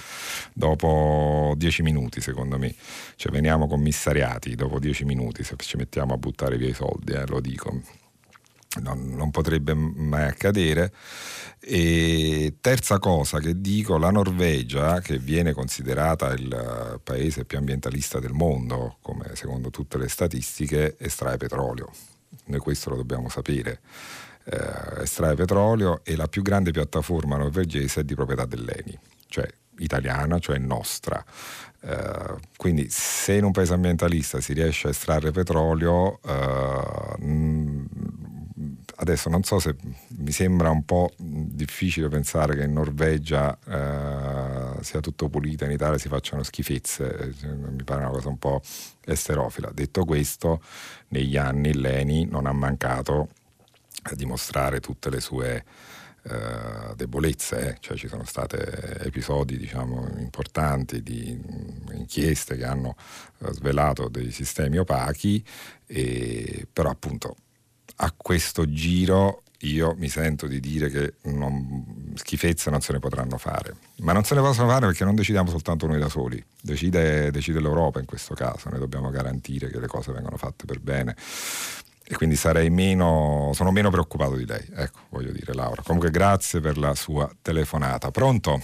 dopo, 0.53 1.53
dieci 1.57 1.81
minuti, 1.81 2.21
secondo 2.21 2.57
me. 2.57 2.73
Cioè, 3.15 3.31
veniamo 3.31 3.67
commissariati 3.67 4.55
dopo 4.55 4.79
dieci 4.79 5.05
minuti 5.05 5.43
se 5.43 5.55
ci 5.57 5.77
mettiamo 5.77 6.13
a 6.13 6.17
buttare 6.17 6.57
via 6.57 6.69
i 6.69 6.73
soldi, 6.73 7.13
eh, 7.13 7.25
lo 7.27 7.39
dico 7.39 7.81
non, 8.81 9.13
non, 9.15 9.31
potrebbe 9.31 9.73
mai 9.73 10.25
accadere. 10.27 10.91
E 11.59 12.55
terza 12.61 12.99
cosa 12.99 13.39
che 13.39 13.59
dico, 13.59 13.97
la 13.97 14.11
Norvegia, 14.11 14.99
che 14.99 15.17
viene 15.17 15.53
considerata 15.53 16.31
il 16.33 16.99
paese 17.03 17.45
più 17.45 17.57
ambientalista 17.57 18.19
del 18.19 18.33
mondo, 18.33 18.97
come 19.01 19.31
secondo 19.33 19.69
tutte 19.69 19.97
le 19.97 20.07
statistiche, 20.07 20.95
estrae 20.99 21.37
petrolio. 21.37 21.91
Noi 22.45 22.59
questo 22.59 22.89
lo 22.89 22.95
dobbiamo 22.95 23.29
sapere. 23.29 23.79
Eh, 24.49 25.01
estrae 25.01 25.35
petrolio 25.35 25.99
e 26.05 26.15
la 26.15 26.29
più 26.29 26.41
grande 26.41 26.71
piattaforma 26.71 27.35
norvegese 27.35 27.99
è 27.99 28.03
di 28.05 28.15
proprietà 28.15 28.45
dell'ENI, 28.45 28.97
cioè 29.27 29.45
italiana, 29.79 30.39
cioè 30.39 30.57
nostra. 30.57 31.21
Uh, 31.79 32.37
quindi 32.55 32.87
se 32.89 33.33
in 33.33 33.43
un 33.43 33.51
paese 33.51 33.73
ambientalista 33.73 34.39
si 34.39 34.53
riesce 34.53 34.87
a 34.87 34.91
estrarre 34.91 35.31
petrolio, 35.31 36.19
uh, 36.23 37.87
adesso 38.95 39.29
non 39.29 39.43
so 39.43 39.59
se 39.59 39.75
mi 40.19 40.31
sembra 40.31 40.69
un 40.69 40.85
po' 40.85 41.11
difficile 41.17 42.07
pensare 42.07 42.55
che 42.55 42.63
in 42.63 42.73
Norvegia 42.73 43.57
eh, 43.67 44.81
sia 44.83 44.99
tutto 45.01 45.29
pulito, 45.29 45.65
in 45.65 45.71
Italia 45.71 45.97
si 45.97 46.07
facciano 46.07 46.41
schifezze, 46.41 47.35
mi 47.43 47.83
pare 47.83 48.01
una 48.01 48.09
cosa 48.09 48.29
un 48.29 48.39
po' 48.39 48.61
esterofila. 49.05 49.69
Detto 49.71 50.03
questo, 50.03 50.61
negli 51.09 51.37
anni 51.37 51.75
l'ENI 51.75 52.25
non 52.25 52.47
ha 52.47 52.53
mancato 52.53 53.29
a 54.11 54.15
dimostrare 54.15 54.79
tutte 54.79 55.09
le 55.09 55.19
sue 55.19 55.63
eh, 56.23 56.93
debolezze, 56.95 57.69
eh. 57.69 57.77
cioè 57.79 57.95
ci 57.95 58.07
sono 58.07 58.25
stati 58.25 58.57
episodi 58.57 59.57
diciamo, 59.57 60.07
importanti 60.17 61.01
di 61.01 61.39
inchieste 61.93 62.57
che 62.57 62.65
hanno 62.65 62.95
eh, 63.39 63.53
svelato 63.53 64.09
dei 64.09 64.31
sistemi 64.31 64.77
opachi, 64.77 65.43
e, 65.85 66.67
però 66.71 66.89
appunto 66.89 67.35
a 67.97 68.13
questo 68.15 68.69
giro 68.69 69.43
io 69.61 69.95
mi 69.97 70.07
sento 70.09 70.45
di 70.45 70.59
dire 70.59 70.89
che 70.89 71.13
non, 71.31 72.11
schifezze 72.13 72.69
non 72.69 72.81
se 72.81 72.93
ne 72.93 72.99
potranno 72.99 73.37
fare. 73.37 73.75
Ma 73.97 74.11
non 74.11 74.23
se 74.23 74.35
ne 74.35 74.41
possono 74.41 74.67
fare 74.67 74.85
perché 74.85 75.03
non 75.03 75.15
decidiamo 75.15 75.49
soltanto 75.49 75.87
noi 75.87 75.99
da 75.99 76.09
soli, 76.09 76.43
decide, 76.61 77.31
decide 77.31 77.59
l'Europa 77.59 77.99
in 77.99 78.05
questo 78.05 78.35
caso, 78.35 78.69
noi 78.69 78.79
dobbiamo 78.79 79.09
garantire 79.09 79.69
che 79.69 79.79
le 79.79 79.87
cose 79.87 80.11
vengano 80.11 80.37
fatte 80.37 80.65
per 80.65 80.79
bene. 80.79 81.15
E 82.09 82.15
quindi 82.15 82.37
sarei 82.37 82.69
meno, 82.69 83.51
sono 83.53 83.71
meno 83.71 83.89
preoccupato 83.89 84.35
di 84.35 84.45
lei, 84.45 84.65
ecco, 84.75 84.99
voglio 85.09 85.31
dire 85.33 85.53
Laura. 85.53 85.81
Comunque 85.81 86.09
grazie 86.09 86.61
per 86.61 86.77
la 86.77 86.95
sua 86.95 87.29
telefonata. 87.41 88.11
Pronto? 88.11 88.61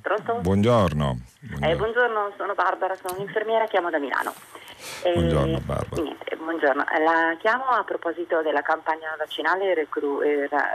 Pronto? 0.00 0.38
Buongiorno. 0.40 1.20
Buongiorno. 1.40 1.66
Eh, 1.66 1.76
buongiorno, 1.76 2.32
sono 2.36 2.54
Barbara, 2.54 2.94
sono 2.94 3.18
un'infermiera, 3.18 3.66
chiamo 3.66 3.90
da 3.90 3.98
Milano. 3.98 4.32
Buongiorno 5.02 5.60
Barbara. 5.60 6.02
Niente, 6.02 6.36
buongiorno. 6.36 6.84
La 7.04 7.36
chiamo 7.38 7.64
a 7.64 7.84
proposito 7.84 8.42
della 8.42 8.62
campagna 8.62 9.14
vaccinale 9.18 9.72
e 9.72 9.74
reclu- 9.74 10.22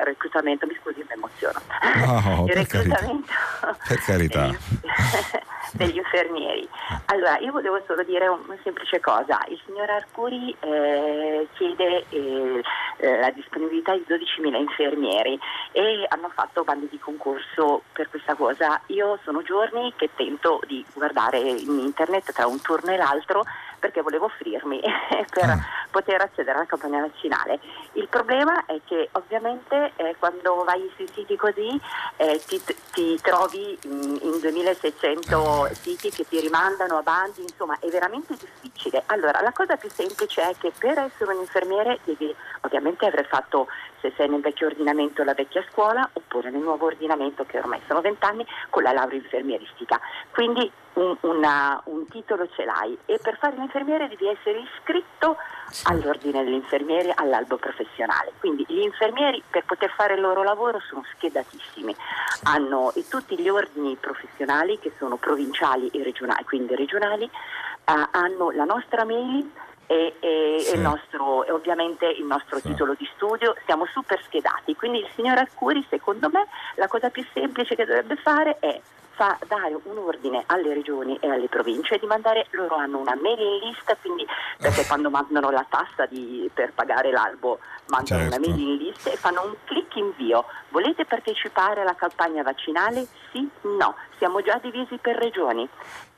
reclutamento, 0.04 0.66
mi 0.68 0.78
scusi, 0.82 1.00
mi 1.00 1.14
emoziono. 1.14 1.62
No, 2.06 2.44
per 2.48 2.56
reclutamento 2.56 3.32
carità. 3.60 3.78
per 3.88 4.00
carità. 4.02 4.50
degli 5.76 5.98
infermieri. 5.98 6.68
Allora, 7.06 7.38
io 7.40 7.52
volevo 7.52 7.82
solo 7.86 8.04
dire 8.04 8.28
una 8.28 8.58
semplice 8.64 9.00
cosa. 9.00 9.40
Il 9.50 9.62
signor 9.66 9.90
Arcuri 9.90 10.56
eh, 10.60 11.48
chiede 11.54 12.06
eh, 12.10 12.62
eh 12.98 13.20
la 13.20 13.30
disponibilità 13.32 13.94
di 13.94 14.06
12.000 14.08 14.56
infermieri 14.56 15.38
e 15.72 16.06
hanno 16.10 16.30
fatto 16.34 16.64
bandi 16.64 16.88
di 16.90 17.00
concorso 17.00 17.84
per 17.92 18.10
questa 18.10 18.36
cosa. 18.36 18.82
Io 18.88 19.20
sono 19.24 19.42
giorni 19.42 19.94
che 19.96 20.10
tento 20.16 20.62
di 20.66 20.84
guardare 20.94 21.40
in 21.40 21.80
internet 21.80 22.32
tra 22.32 22.48
un 22.48 22.62
turno 22.62 22.92
e 22.92 22.98
l'altro 22.98 23.44
perché 23.86 24.02
volevo 24.02 24.26
offrirmi 24.26 24.82
per 25.30 25.50
ah. 25.50 25.60
Poter 25.96 26.20
accedere 26.20 26.58
alla 26.58 26.66
campagna 26.66 27.00
vaccinale. 27.00 27.58
Il 27.94 28.10
problema 28.10 28.66
è 28.66 28.82
che 28.84 29.08
ovviamente 29.14 29.94
eh, 29.96 30.14
quando 30.20 30.66
vai 30.66 30.92
sui 30.98 31.08
siti 31.14 31.38
così 31.38 31.80
eh, 32.18 32.42
ti, 32.46 32.62
ti, 32.92 33.18
trovi 33.22 33.78
in, 33.84 34.20
in 34.22 34.40
2600 34.42 35.70
siti 35.72 36.10
che 36.10 36.28
ti 36.28 36.42
rimandano 36.42 36.98
avanti, 36.98 37.44
insomma 37.44 37.78
è 37.80 37.88
veramente 37.88 38.36
difficile. 38.36 39.04
Allora 39.06 39.40
la 39.40 39.54
cosa 39.54 39.78
più 39.78 39.90
semplice 39.90 40.42
è 40.42 40.56
che 40.58 40.74
per 40.78 40.98
essere 40.98 41.32
un 41.34 41.40
infermiere 41.40 42.00
devi 42.04 42.36
ovviamente 42.62 43.06
aver 43.06 43.26
fatto 43.28 43.68
se 44.02 44.12
sei 44.18 44.28
nel 44.28 44.42
vecchio 44.42 44.68
ordinamento 44.68 45.24
la 45.24 45.34
vecchia 45.34 45.64
scuola 45.72 46.08
oppure 46.12 46.52
nel 46.52 46.62
nuovo 46.62 46.88
ordinamento 46.88 47.46
che 47.46 47.58
ormai 47.58 47.82
sono 47.88 48.02
vent'anni 48.02 48.46
con 48.70 48.84
la 48.84 48.92
laurea 48.92 49.18
infermieristica. 49.18 50.00
Quindi 50.32 50.70
un, 50.96 51.16
una, 51.22 51.82
un, 51.86 52.08
titolo 52.08 52.48
ce 52.50 52.66
l'hai 52.66 52.98
e 53.06 53.20
per 53.22 53.38
fare 53.38 53.56
l'infermiere 53.56 54.08
devi 54.08 54.28
essere 54.28 54.60
iscritto. 54.60 55.38
All'ordine 55.84 56.44
degli 56.44 56.54
infermieri 56.54 57.12
all'albo 57.14 57.58
professionale. 57.58 58.34
Quindi 58.40 58.66
gli 58.68 58.80
infermieri 58.80 59.42
per 59.50 59.64
poter 59.66 59.92
fare 59.92 60.16
il 60.16 60.22
loro 60.22 60.44
lavoro 60.44 60.80
sono 60.80 61.04
schedatissimi, 61.16 61.96
hanno 62.44 62.94
tutti 63.10 63.40
gli 63.40 63.50
ordini 63.50 63.96
professionali 64.00 64.80
che 64.80 64.92
sono 64.98 65.18
provinciali 65.18 65.90
e 65.90 66.04
regionali, 66.04 66.44
quindi 66.44 66.76
regionali, 66.76 67.26
eh, 67.26 68.08
hanno 68.12 68.52
la 68.52 68.66
nostra 68.66 69.04
mail 69.04 69.50
e, 69.88 70.16
e, 70.20 70.58
sì. 70.60 70.76
il 70.76 70.82
nostro, 70.82 71.46
ovviamente 71.54 72.08
il 72.08 72.26
nostro 72.26 72.60
sì. 72.60 72.70
titolo 72.70 72.96
di 72.98 73.08
studio, 73.16 73.56
siamo 73.66 73.86
super 73.86 74.22
schedati, 74.24 74.76
quindi 74.76 75.00
il 75.00 75.08
signor 75.16 75.38
Arcuri 75.38 75.86
secondo 75.90 76.30
me 76.30 76.48
la 76.76 76.88
cosa 76.88 77.10
più 77.10 77.26
semplice 77.34 77.76
che 77.76 77.86
dovrebbe 77.86 78.16
fare 78.16 78.58
è 78.60 78.82
fa 79.16 79.38
dare 79.48 79.78
un 79.82 79.98
ordine 79.98 80.44
alle 80.46 80.74
regioni 80.74 81.18
e 81.22 81.30
alle 81.30 81.48
province 81.48 81.98
di 81.98 82.06
mandare, 82.06 82.48
loro 82.52 82.76
hanno 82.76 83.00
una 83.00 83.16
mailing 83.16 83.64
list, 83.64 83.98
quindi 84.02 84.26
perché 84.58 84.82
eh. 84.82 84.86
quando 84.86 85.10
mandano 85.10 85.50
la 85.50 85.66
tassa 85.68 86.06
di, 86.06 86.50
per 86.54 86.74
pagare 86.74 87.12
l'albo 87.12 87.60
mandano 87.88 88.22
certo. 88.22 88.36
una 88.36 88.46
mailing 88.46 88.82
list 88.82 89.08
e 89.08 89.16
fanno 89.16 89.44
un 89.46 89.56
clic 89.64 89.96
invio. 89.96 90.46
Volete 90.70 91.06
partecipare 91.06 91.82
alla 91.82 91.96
campagna 91.96 92.44
vaccinale? 92.44 93.08
Sì? 93.32 93.50
No. 93.62 93.96
Siamo 94.18 94.42
già 94.42 94.60
divisi 94.62 94.98
per 94.98 95.16
regioni. 95.16 95.68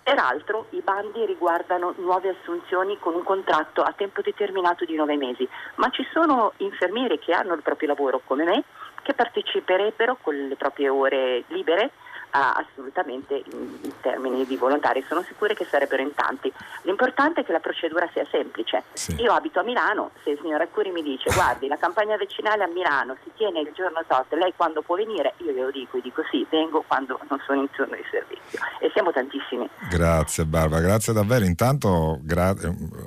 Peraltro 0.02 0.68
i 0.70 0.82
bandi 0.82 1.26
riguardano 1.26 1.94
nuove 1.98 2.30
assunzioni 2.40 2.98
con 2.98 3.14
un 3.14 3.24
contratto 3.24 3.82
a 3.82 3.94
tempo 3.96 4.22
determinato 4.22 4.86
di 4.86 4.96
nove 4.96 5.18
mesi, 5.18 5.48
ma 5.76 5.90
ci 5.90 6.08
sono 6.14 6.54
infermieri 6.58 7.20
che 7.20 7.34
hanno 7.34 7.54
il 7.54 7.62
proprio 7.62 7.90
lavoro 7.90 8.22
come 8.26 8.46
me 8.46 8.64
che 9.04 9.14
parteciperebbero 9.14 10.18
con 10.22 10.36
le 10.36 10.56
proprie 10.56 10.90
ore 10.90 11.44
libere 11.48 11.92
assolutamente 12.32 13.42
in, 13.52 13.78
in, 13.82 13.94
termini 14.02 14.46
di 14.46 14.56
volontari, 14.58 15.04
sono 15.08 15.24
sicura 15.24 15.54
che 15.54 15.66
sarebbero 15.66 16.02
in 16.02 16.14
tanti. 16.14 16.52
L'importante 16.84 17.42
è 17.42 17.46
che 17.46 17.52
la 17.52 17.60
procedura 17.60 18.08
sia 18.14 18.26
semplice. 18.30 18.84
Sì. 18.94 19.16
Io 19.22 19.34
abito 19.34 19.60
a 19.60 19.64
Milano, 19.64 20.12
se 20.24 20.32
il 20.32 20.40
signor 20.42 20.62
Accuri 20.62 20.92
mi 20.92 21.02
dice 21.02 21.32
guardi 21.34 21.68
la 21.68 21.78
campagna 21.78 22.18
vaccinale 22.18 22.64
a 22.64 22.68
Milano 22.68 23.16
si 23.24 23.32
tiene 23.36 23.62
il 23.62 23.72
giorno 23.74 24.04
tot, 24.08 24.32
lei 24.34 24.54
quando 24.56 24.82
può 24.82 24.96
venire? 24.96 25.34
Io 25.38 25.52
glielo 25.52 25.72
dico, 25.72 26.00
dico 26.00 26.22
sì, 26.30 26.46
vengo 26.50 26.84
quando 26.86 27.20
non 27.30 27.42
sono 27.46 27.62
in 27.62 27.70
turno 27.72 27.96
di 27.96 28.04
servizio 28.10 28.60
e 28.80 28.90
siamo 28.94 29.12
tantissimi. 29.12 29.68
Grazie 29.90 30.46
Barbara, 30.46 30.82
grazie 30.82 31.14
davvero. 31.14 31.46
Intanto 31.46 32.20
gra- 32.22 32.56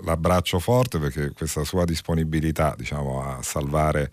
l'abbraccio 0.05 0.59
forte 0.59 0.99
perché 0.99 1.33
questa 1.33 1.65
sua 1.65 1.85
disponibilità 1.85 2.75
diciamo, 2.77 3.23
a 3.23 3.43
salvare 3.43 4.11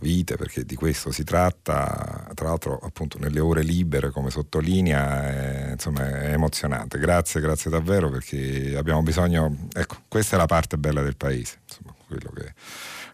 vite, 0.00 0.36
perché 0.36 0.64
di 0.64 0.74
questo 0.74 1.10
si 1.10 1.24
tratta, 1.24 2.30
tra 2.34 2.48
l'altro 2.48 2.78
appunto 2.78 3.18
nelle 3.18 3.40
ore 3.40 3.62
libere 3.62 4.10
come 4.10 4.30
sottolinea, 4.30 5.28
è, 5.28 5.70
insomma 5.72 6.06
è 6.08 6.32
emozionante. 6.32 6.98
Grazie, 6.98 7.40
grazie 7.40 7.70
davvero 7.70 8.10
perché 8.10 8.74
abbiamo 8.76 9.02
bisogno, 9.02 9.68
ecco, 9.72 9.96
questa 10.08 10.36
è 10.36 10.38
la 10.38 10.46
parte 10.46 10.78
bella 10.78 11.02
del 11.02 11.16
paese, 11.16 11.60
insomma, 11.64 11.94
quello 12.06 12.30
che... 12.34 12.54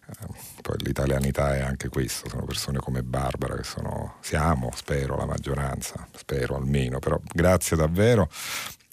Eh, 0.09 0.55
poi 0.62 0.76
l'italianità 0.78 1.55
è 1.55 1.61
anche 1.61 1.89
questo, 1.89 2.28
sono 2.28 2.45
persone 2.45 2.78
come 2.78 3.03
Barbara 3.03 3.57
che 3.57 3.64
sono, 3.64 4.16
siamo, 4.20 4.70
spero, 4.74 5.16
la 5.16 5.26
maggioranza, 5.26 6.09
spero 6.12 6.57
almeno, 6.57 6.99
però 6.99 7.20
grazie 7.32 7.76
davvero 7.76 8.28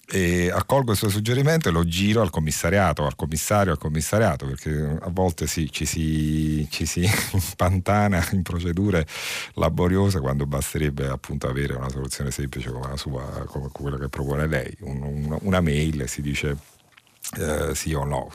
e 0.06 0.50
accolgo 0.50 0.92
il 0.92 0.98
suo 0.98 1.08
suggerimento 1.08 1.68
e 1.68 1.72
lo 1.72 1.84
giro 1.84 2.20
al 2.20 2.30
commissariato, 2.30 3.06
al 3.06 3.16
commissario, 3.16 3.72
al 3.72 3.78
commissariato, 3.78 4.46
perché 4.46 4.98
a 5.00 5.08
volte 5.10 5.46
sì, 5.46 5.70
ci, 5.70 5.86
si, 5.86 6.66
ci 6.70 6.84
si 6.84 7.08
impantana 7.32 8.26
in 8.32 8.42
procedure 8.42 9.06
laboriose 9.54 10.20
quando 10.20 10.46
basterebbe 10.46 11.08
appunto 11.08 11.48
avere 11.48 11.74
una 11.74 11.88
soluzione 11.88 12.30
semplice 12.30 12.70
come 12.70 12.96
sua, 12.96 13.44
come 13.46 13.68
quella 13.72 13.98
che 13.98 14.08
propone 14.08 14.46
lei, 14.46 14.74
un, 14.80 15.02
un, 15.02 15.38
una 15.42 15.60
mail 15.60 16.08
si 16.08 16.20
dice 16.20 16.56
eh, 17.38 17.74
sì 17.74 17.94
o 17.94 18.04
no. 18.04 18.30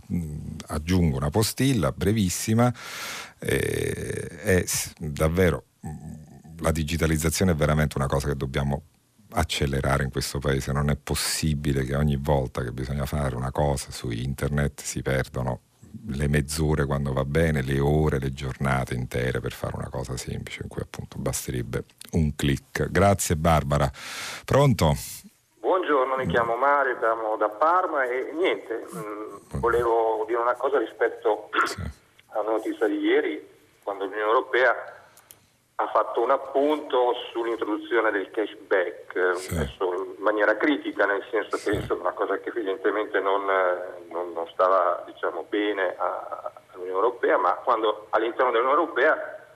Aggiungo 0.67 1.17
una 1.17 1.29
postilla 1.29 1.91
brevissima, 1.91 2.73
eh, 3.39 4.27
è 4.41 4.65
davvero 4.97 5.65
la 6.61 6.71
digitalizzazione 6.71 7.51
è 7.51 7.55
veramente 7.55 7.97
una 7.97 8.07
cosa 8.07 8.27
che 8.27 8.35
dobbiamo 8.35 8.83
accelerare 9.31 10.03
in 10.03 10.11
questo 10.11 10.39
paese, 10.39 10.71
non 10.71 10.89
è 10.89 10.95
possibile 10.95 11.83
che 11.83 11.95
ogni 11.95 12.17
volta 12.17 12.63
che 12.63 12.71
bisogna 12.71 13.05
fare 13.05 13.35
una 13.35 13.51
cosa 13.51 13.91
su 13.91 14.09
internet 14.09 14.81
si 14.81 15.01
perdono 15.01 15.61
le 16.07 16.27
mezz'ore 16.27 16.85
quando 16.85 17.13
va 17.13 17.25
bene, 17.25 17.61
le 17.61 17.79
ore, 17.79 18.19
le 18.19 18.33
giornate 18.33 18.93
intere 18.93 19.39
per 19.39 19.51
fare 19.51 19.75
una 19.75 19.89
cosa 19.89 20.15
semplice 20.17 20.61
in 20.63 20.69
cui 20.69 20.81
appunto 20.81 21.17
basterebbe 21.17 21.85
un 22.11 22.35
clic. 22.35 22.89
Grazie 22.89 23.35
Barbara. 23.35 23.89
Pronto? 24.45 24.93
Buongiorno, 25.59 26.15
mi 26.15 26.27
chiamo 26.27 26.55
Mario, 26.55 26.97
siamo 26.99 27.35
da 27.37 27.49
Parma 27.49 28.03
e 28.03 28.31
niente, 28.33 28.85
mh, 28.91 28.97
mm, 28.97 29.59
volevo 29.59 30.23
dire 30.27 30.39
una 30.39 30.55
cosa 30.55 30.79
rispetto 30.79 31.49
sì. 31.65 31.81
alla 32.27 32.51
notizia 32.51 32.87
di 32.87 32.97
ieri, 32.97 33.47
quando 33.83 34.05
l'Unione 34.05 34.25
Europea 34.25 34.98
ha 35.81 35.87
fatto 35.87 36.21
un 36.21 36.29
appunto 36.29 37.13
sull'introduzione 37.31 38.11
del 38.11 38.29
cashback, 38.31 39.37
sì. 39.37 39.55
in 39.55 40.15
maniera 40.17 40.57
critica, 40.57 41.05
nel 41.05 41.25
senso 41.31 41.55
che 41.55 41.71
è 41.71 41.93
una 41.93 42.11
cosa 42.11 42.37
che 42.39 42.49
evidentemente 42.49 43.21
non, 43.21 43.45
non, 44.09 44.33
non 44.33 44.45
stava 44.49 45.03
diciamo, 45.05 45.45
bene 45.47 45.95
all'Unione 45.95 46.91
Europea, 46.91 47.37
ma 47.37 47.53
quando 47.63 48.07
all'interno 48.09 48.51
dell'Unione 48.51 48.81
Europea, 48.81 49.47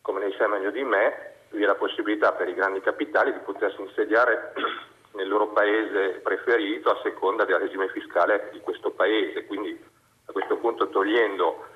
come 0.00 0.20
lei 0.20 0.32
sa 0.38 0.46
meglio 0.46 0.70
di 0.70 0.84
me, 0.84 1.32
vi 1.50 1.64
è 1.64 1.66
la 1.66 1.74
possibilità 1.74 2.30
per 2.32 2.48
i 2.48 2.54
grandi 2.54 2.80
capitali 2.80 3.32
di 3.32 3.40
potersi 3.40 3.80
insediare 3.80 4.52
nel 5.14 5.26
loro 5.26 5.48
paese 5.48 6.20
preferito 6.22 6.88
a 6.88 7.00
seconda 7.02 7.44
del 7.44 7.58
regime 7.58 7.88
fiscale 7.88 8.50
di 8.52 8.60
questo 8.60 8.92
paese, 8.92 9.44
quindi 9.46 9.76
a 10.24 10.30
questo 10.30 10.56
punto 10.58 10.88
togliendo 10.88 11.66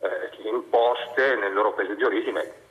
eh, 0.00 0.48
imposte 0.48 1.36
nel 1.36 1.52
loro 1.52 1.74
paese 1.74 1.94
di 1.94 2.02
origine 2.02 2.66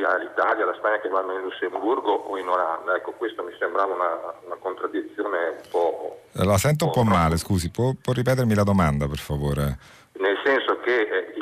sia 0.00 0.16
l'Italia, 0.16 0.64
la 0.64 0.74
Spagna 0.74 0.98
che 0.98 1.08
vanno 1.08 1.34
in 1.34 1.42
Lussemburgo 1.42 2.10
o 2.10 2.38
in 2.38 2.48
Olanda. 2.48 2.96
Ecco, 2.96 3.12
questo 3.12 3.42
mi 3.42 3.54
sembrava 3.58 3.92
una, 3.94 4.34
una 4.46 4.56
contraddizione 4.56 5.48
un 5.48 5.68
po'... 5.70 6.20
Eh, 6.32 6.44
la 6.44 6.56
sento 6.56 6.86
un 6.86 6.92
po', 6.92 7.02
male, 7.02 7.36
scusi, 7.36 7.70
può, 7.70 7.92
può, 8.00 8.14
ripetermi 8.14 8.54
la 8.54 8.62
domanda 8.62 9.06
per 9.06 9.18
favore? 9.18 9.78
Nel 10.12 10.38
senso 10.42 10.80
che 10.80 11.00
eh, 11.00 11.34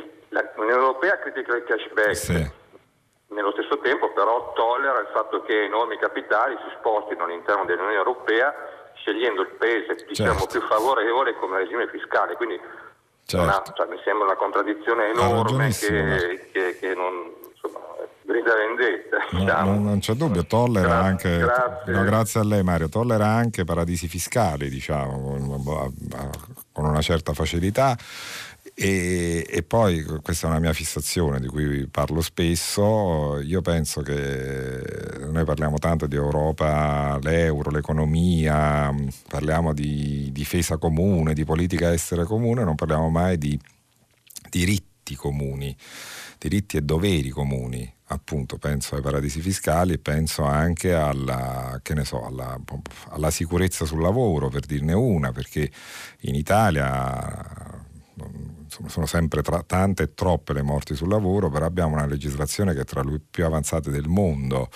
l'Unione 0.57 0.81
Europea 0.81 1.19
critica 1.19 1.57
il 1.57 1.65
cashback. 1.65 2.17
Sì. 2.17 2.57
Nello 3.31 3.53
stesso 3.53 3.79
tempo 3.81 4.11
però 4.13 4.53
tollera 4.55 4.99
il 5.01 5.09
fatto 5.13 5.43
che 5.43 5.65
enormi 5.65 5.99
capitali 5.99 6.57
si 6.57 6.75
spostino 6.79 7.25
all'interno 7.25 7.67
dell'Unione 7.67 7.95
Europea 7.95 8.55
scegliendo 8.95 9.43
il 9.43 9.55
paese 9.59 9.95
diciamo, 10.09 10.41
certo. 10.41 10.59
più 10.59 10.67
favorevole 10.67 11.37
come 11.37 11.59
regime 11.59 11.89
fiscale. 11.89 12.35
Quindi 12.35 12.59
certo. 13.27 13.45
una, 13.45 13.63
cioè, 13.77 13.87
mi 13.87 14.01
sembra 14.03 14.25
una 14.25 14.37
contraddizione 14.37 15.11
enorme 15.11 15.69
che, 15.69 16.49
che, 16.51 16.79
che 16.81 16.95
non, 16.95 17.31
grida 18.29 18.55
vendetta. 18.55 19.17
Diciamo. 19.31 19.73
No, 19.73 19.81
non 19.81 19.99
c'è 20.01 20.13
dubbio, 20.13 20.45
tollera 20.45 20.87
grazie, 20.87 21.09
anche, 21.09 21.39
grazie. 21.39 21.93
No, 21.93 22.03
grazie. 22.05 22.41
a 22.41 22.45
lei 22.45 22.63
Mario, 22.63 22.89
tollera 22.89 23.27
anche 23.27 23.65
paradisi 23.65 24.07
fiscali, 24.07 24.69
diciamo, 24.69 25.63
con, 26.73 26.85
una 26.85 27.01
certa 27.01 27.33
facilità. 27.33 27.97
E, 28.75 29.45
e, 29.49 29.63
poi 29.65 30.05
questa 30.23 30.47
è 30.47 30.51
una 30.51 30.61
mia 30.61 30.73
fissazione 30.73 31.41
di 31.41 31.49
cui 31.49 31.89
parlo 31.89 32.21
spesso, 32.21 33.41
io 33.41 33.61
penso 33.61 34.03
che 34.03 34.81
noi 35.27 35.45
parliamo 35.45 35.79
tanto 35.79 36.07
di 36.07 36.15
Europa, 36.15 37.19
l'euro, 37.21 37.71
l'economia, 37.71 38.95
parliamo 39.29 39.73
di 39.73 40.31
difesa 40.31 40.77
comune, 40.77 41.35
di 41.35 41.45
politica 41.45 41.93
estera 41.93 42.25
comune, 42.25 42.63
non 42.63 42.77
parliamo 42.77 43.09
mai 43.09 43.37
di 43.37 43.59
diritti 44.49 45.17
comuni, 45.17 45.77
diritti 46.39 46.77
e 46.77 46.83
doveri 46.83 47.31
comuni 47.31 47.93
appunto 48.11 48.57
penso 48.59 48.95
ai 48.95 49.03
paradisi 49.03 49.41
fiscali 49.41 49.99
penso 49.99 50.45
anche 50.45 50.95
alla, 50.95 51.81
so, 52.03 52.25
alla, 52.25 52.59
alla 53.09 53.31
sicurezza 53.31 53.85
sul 53.85 54.01
lavoro, 54.01 54.49
per 54.49 54.65
dirne 54.65 54.93
una, 54.93 55.33
perché 55.33 55.71
in 56.21 56.35
Italia 56.35 57.87
sono 58.87 59.07
sempre 59.07 59.43
tra, 59.43 59.63
tante 59.63 60.05
e 60.05 60.15
troppe 60.15 60.53
le 60.53 60.63
morti 60.63 60.95
sul 60.95 61.09
lavoro, 61.09 61.51
però 61.51 61.67
abbiamo 61.67 61.95
una 61.95 62.07
legislazione 62.07 62.75
che 62.75 62.81
è 62.81 62.85
tra 62.85 63.03
le 63.03 63.21
più 63.31 63.45
avanzate 63.45 63.91
del 63.91 64.09
mondo, 64.09 64.71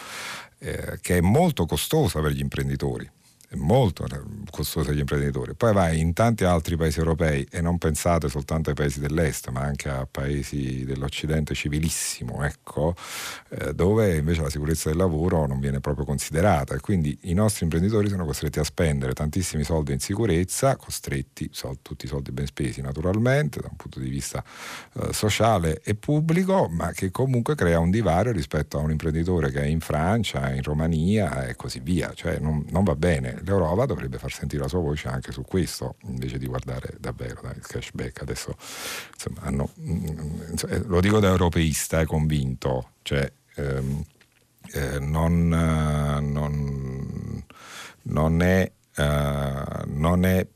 eh, 0.59 0.99
che 1.01 1.19
è 1.19 1.21
molto 1.21 1.67
costosa 1.67 2.21
per 2.21 2.33
gli 2.33 2.41
imprenditori 2.41 3.11
molto 3.57 4.07
costosa 4.51 4.91
agli 4.91 4.99
imprenditori. 4.99 5.55
Poi 5.55 5.73
vai 5.73 6.01
in 6.01 6.13
tanti 6.13 6.45
altri 6.45 6.77
paesi 6.77 6.99
europei 6.99 7.47
e 7.51 7.61
non 7.61 7.79
pensate 7.79 8.29
soltanto 8.29 8.71
ai 8.71 8.75
paesi 8.75 9.01
dell'est, 9.01 9.49
ma 9.51 9.61
anche 9.61 9.89
a 9.89 10.07
paesi 10.11 10.85
dell'Occidente 10.85 11.55
civilissimo, 11.55 12.45
ecco, 12.45 12.95
eh, 13.49 13.75
dove 13.75 14.17
invece 14.17 14.43
la 14.43 14.51
sicurezza 14.51 14.89
del 14.89 14.99
lavoro 14.99 15.47
non 15.47 15.61
viene 15.61 15.81
proprio 15.81 16.05
considerata. 16.05 16.75
E 16.75 16.81
quindi 16.81 17.17
i 17.23 17.35
nostri 17.35 17.65
imprenditori 17.65 18.09
sono 18.09 18.25
costretti 18.25 18.59
a 18.59 18.65
spendere 18.65 19.13
tantissimi 19.13 19.65
soldi 19.65 19.93
in 19.93 20.01
sicurezza, 20.01 20.77
costretti, 20.77 21.49
sol, 21.53 21.79
tutti 21.83 22.05
i 22.07 22.09
soldi 22.09 22.33
ben 22.33 22.47
spesi 22.47 22.81
naturalmente 22.81 23.61
da 23.61 23.69
un 23.71 23.77
punto 23.77 24.01
di 24.01 24.09
vista 24.09 24.43
eh, 24.95 25.13
sociale 25.13 25.81
e 25.83 25.95
pubblico, 25.95 26.69
ma 26.69 26.93
che 26.93 27.11
comunque 27.11 27.55
crea 27.55 27.79
un 27.79 27.91
divario 27.91 28.33
rispetto 28.33 28.79
a 28.79 28.81
un 28.81 28.91
imprenditore 28.91 29.51
che 29.51 29.63
è 29.63 29.67
in 29.67 29.81
Francia, 29.81 30.53
in 30.53 30.63
Romania 30.63 31.47
e 31.47 31.57
così 31.57 31.81
via, 31.81 32.13
cioè 32.15 32.39
non, 32.39 32.65
non 32.71 32.85
va 32.85 32.95
bene 32.95 33.41
l'Europa 33.45 33.87
dovrebbe 33.87 34.19
far 34.19 34.33
sentire 34.33 34.63
la 34.63 34.69
sua 34.69 34.81
voce 34.81 35.09
anche 35.09 35.33
su 35.33 35.43
questo, 35.43 35.97
invece 36.03 36.39
di 36.39 36.47
guardare 36.47 36.97
davvero 36.99 37.41
dai, 37.43 37.57
il 37.57 37.67
cashback. 37.67 38.23
Adesso 38.23 38.57
insomma, 39.13 39.41
hanno, 39.43 39.71
insomma, 39.77 40.79
lo 40.87 41.01
dico 41.01 41.21
da 41.21 41.29
europeista, 41.29 42.01
è 42.01 42.07
convinto, 42.07 42.93
cioè, 43.03 43.31
ehm, 43.57 44.05
eh, 44.75 44.99
non, 45.01 45.49
non, 45.49 47.45
non, 48.03 48.43
è, 48.43 48.73
eh, 48.97 49.83
non 49.87 50.25
è 50.25 50.47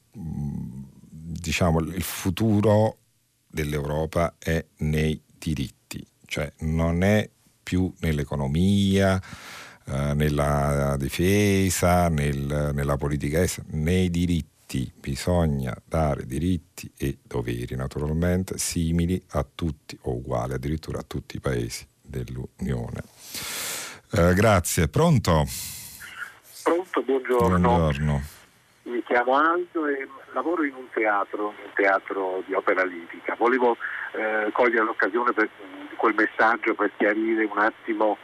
diciamo, 1.47 1.81
il 1.81 2.03
futuro 2.03 2.99
dell'Europa 3.47 4.37
è 4.39 4.65
nei 4.79 5.23
diritti, 5.39 6.05
cioè 6.27 6.53
non 6.61 7.03
è 7.03 7.29
più 7.63 7.93
nell'economia, 8.01 9.21
eh, 9.89 10.15
nella 10.15 10.97
difesa, 10.99 12.09
nel, 12.09 12.71
nella 12.75 12.97
politica 12.97 13.41
estera, 13.43 13.69
nei 13.73 14.11
diritti. 14.11 14.93
Bisogna 14.99 15.77
dare 15.85 16.27
diritti 16.27 16.91
e 16.99 17.19
doveri 17.23 17.77
naturalmente 17.77 18.59
simili 18.59 19.23
a 19.31 19.47
tutti 19.55 19.97
o 20.03 20.17
uguali 20.17 20.55
addirittura 20.55 20.99
a 20.99 21.05
tutti 21.07 21.37
i 21.37 21.41
paesi 21.41 21.87
dell'Unione. 22.03 23.03
Eh, 24.13 24.35
grazie, 24.35 24.89
pronto? 24.89 25.45
Pronto, 26.65 27.03
buongiorno. 27.03 27.59
buongiorno. 27.59 28.23
Mi 28.83 29.03
chiamo 29.05 29.37
Aldo 29.37 29.87
e 29.87 30.09
lavoro 30.33 30.65
in 30.65 30.75
un 30.75 30.87
teatro, 30.93 31.49
un 31.49 31.73
teatro 31.75 32.43
di 32.47 32.55
opera 32.55 32.85
lirica. 32.85 33.35
Volevo 33.37 33.77
eh, 34.15 34.51
cogliere 34.53 34.85
l'occasione 34.85 35.33
per, 35.33 35.49
di 35.91 35.97
quel 35.97 36.15
messaggio 36.15 36.75
per 36.75 36.93
chiarire 36.97 37.45
un 37.45 37.59
attimo 37.59 38.19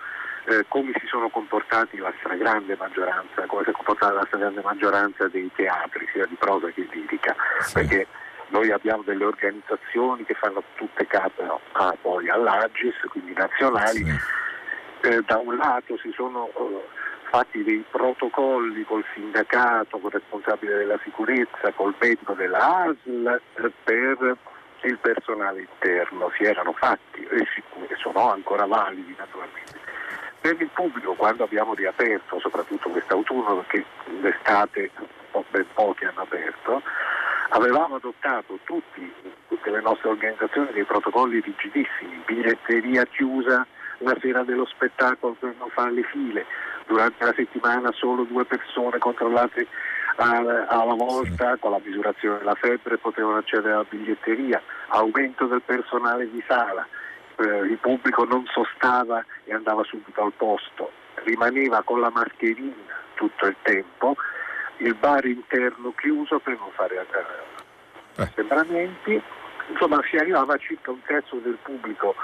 eh, 0.44 0.64
come 0.68 0.92
si 0.98 1.06
sono 1.06 1.28
comportati 1.28 1.98
la 1.98 2.12
stragrande 2.18 2.76
maggioranza, 2.76 3.46
come 3.46 3.62
si 3.64 3.70
è 3.70 3.72
comportata 3.72 4.12
la 4.12 4.24
stragrande 4.26 4.60
maggioranza 4.62 5.28
dei 5.28 5.50
teatri, 5.54 6.06
sia 6.12 6.26
di 6.26 6.34
prosa 6.34 6.68
che 6.68 6.86
lirica, 6.90 7.34
sì. 7.60 7.74
perché 7.74 8.06
noi 8.48 8.70
abbiamo 8.70 9.02
delle 9.02 9.24
organizzazioni 9.24 10.24
che 10.24 10.34
fanno 10.34 10.62
tutte 10.74 11.06
capo 11.06 11.60
a, 11.72 11.96
poi 12.00 12.28
all'Agis, 12.28 12.94
quindi 13.08 13.32
nazionali, 13.34 14.04
sì. 14.04 15.08
eh, 15.08 15.22
da 15.24 15.38
un 15.38 15.56
lato 15.56 15.96
si 15.98 16.10
sono 16.12 16.48
eh, 16.48 16.88
fatti 17.30 17.62
dei 17.62 17.84
protocolli 17.88 18.84
col 18.84 19.04
sindacato, 19.14 19.98
col 19.98 20.10
responsabile 20.10 20.78
della 20.78 20.98
sicurezza, 21.04 21.72
col 21.74 21.94
medico 22.00 22.32
della 22.34 22.84
ASL 22.84 23.40
eh, 23.54 23.72
per 23.84 24.36
il 24.82 24.98
personale 24.98 25.60
interno, 25.60 26.32
si 26.36 26.42
erano 26.42 26.72
fatti 26.72 27.22
e 27.22 27.46
sono 27.96 28.32
ancora 28.32 28.66
validi 28.66 29.14
naturalmente 29.16 29.81
per 30.42 30.60
il 30.60 30.70
pubblico 30.74 31.14
quando 31.14 31.44
abbiamo 31.44 31.72
riaperto, 31.72 32.40
soprattutto 32.40 32.90
quest'autunno 32.90 33.58
perché 33.58 33.84
l'estate 34.20 34.90
ben 35.50 35.66
pochi 35.72 36.04
hanno 36.04 36.22
aperto, 36.22 36.82
avevamo 37.50 37.94
adottato 37.94 38.58
tutti, 38.64 39.10
tutte 39.46 39.70
le 39.70 39.80
nostre 39.80 40.08
organizzazioni 40.08 40.72
dei 40.72 40.84
protocolli 40.84 41.40
rigidissimi, 41.40 42.22
biglietteria 42.26 43.04
chiusa 43.04 43.64
la 43.98 44.16
sera 44.20 44.42
dello 44.42 44.66
spettacolo 44.66 45.36
per 45.38 45.54
non 45.58 45.68
fare 45.70 45.92
le 45.92 46.02
file, 46.02 46.44
durante 46.86 47.24
la 47.24 47.32
settimana 47.34 47.92
solo 47.92 48.24
due 48.24 48.44
persone 48.44 48.98
controllate 48.98 49.68
alla 50.16 50.94
volta 50.94 51.56
con 51.58 51.70
la 51.70 51.80
misurazione 51.82 52.38
della 52.38 52.56
febbre 52.56 52.98
potevano 52.98 53.36
accedere 53.36 53.74
alla 53.74 53.86
biglietteria, 53.88 54.60
aumento 54.88 55.46
del 55.46 55.62
personale 55.64 56.28
di 56.28 56.42
sala, 56.48 56.86
eh, 57.42 57.66
il 57.66 57.78
pubblico 57.78 58.24
non 58.24 58.46
sostava 58.46 59.24
e 59.44 59.52
andava 59.52 59.82
subito 59.84 60.22
al 60.22 60.32
posto, 60.36 60.90
rimaneva 61.24 61.82
con 61.82 62.00
la 62.00 62.10
mascherina 62.10 63.00
tutto 63.14 63.46
il 63.46 63.56
tempo, 63.62 64.16
il 64.78 64.94
bar 64.94 65.24
interno 65.24 65.92
chiuso 65.96 66.38
per 66.38 66.58
non 66.58 66.70
fare 66.72 66.96
eh, 66.96 68.22
assembramenti, 68.22 69.20
insomma 69.68 70.02
si 70.08 70.16
arrivava 70.16 70.54
a 70.54 70.58
circa 70.58 70.90
un 70.90 71.02
terzo 71.04 71.36
del 71.36 71.58
pubblico, 71.62 72.14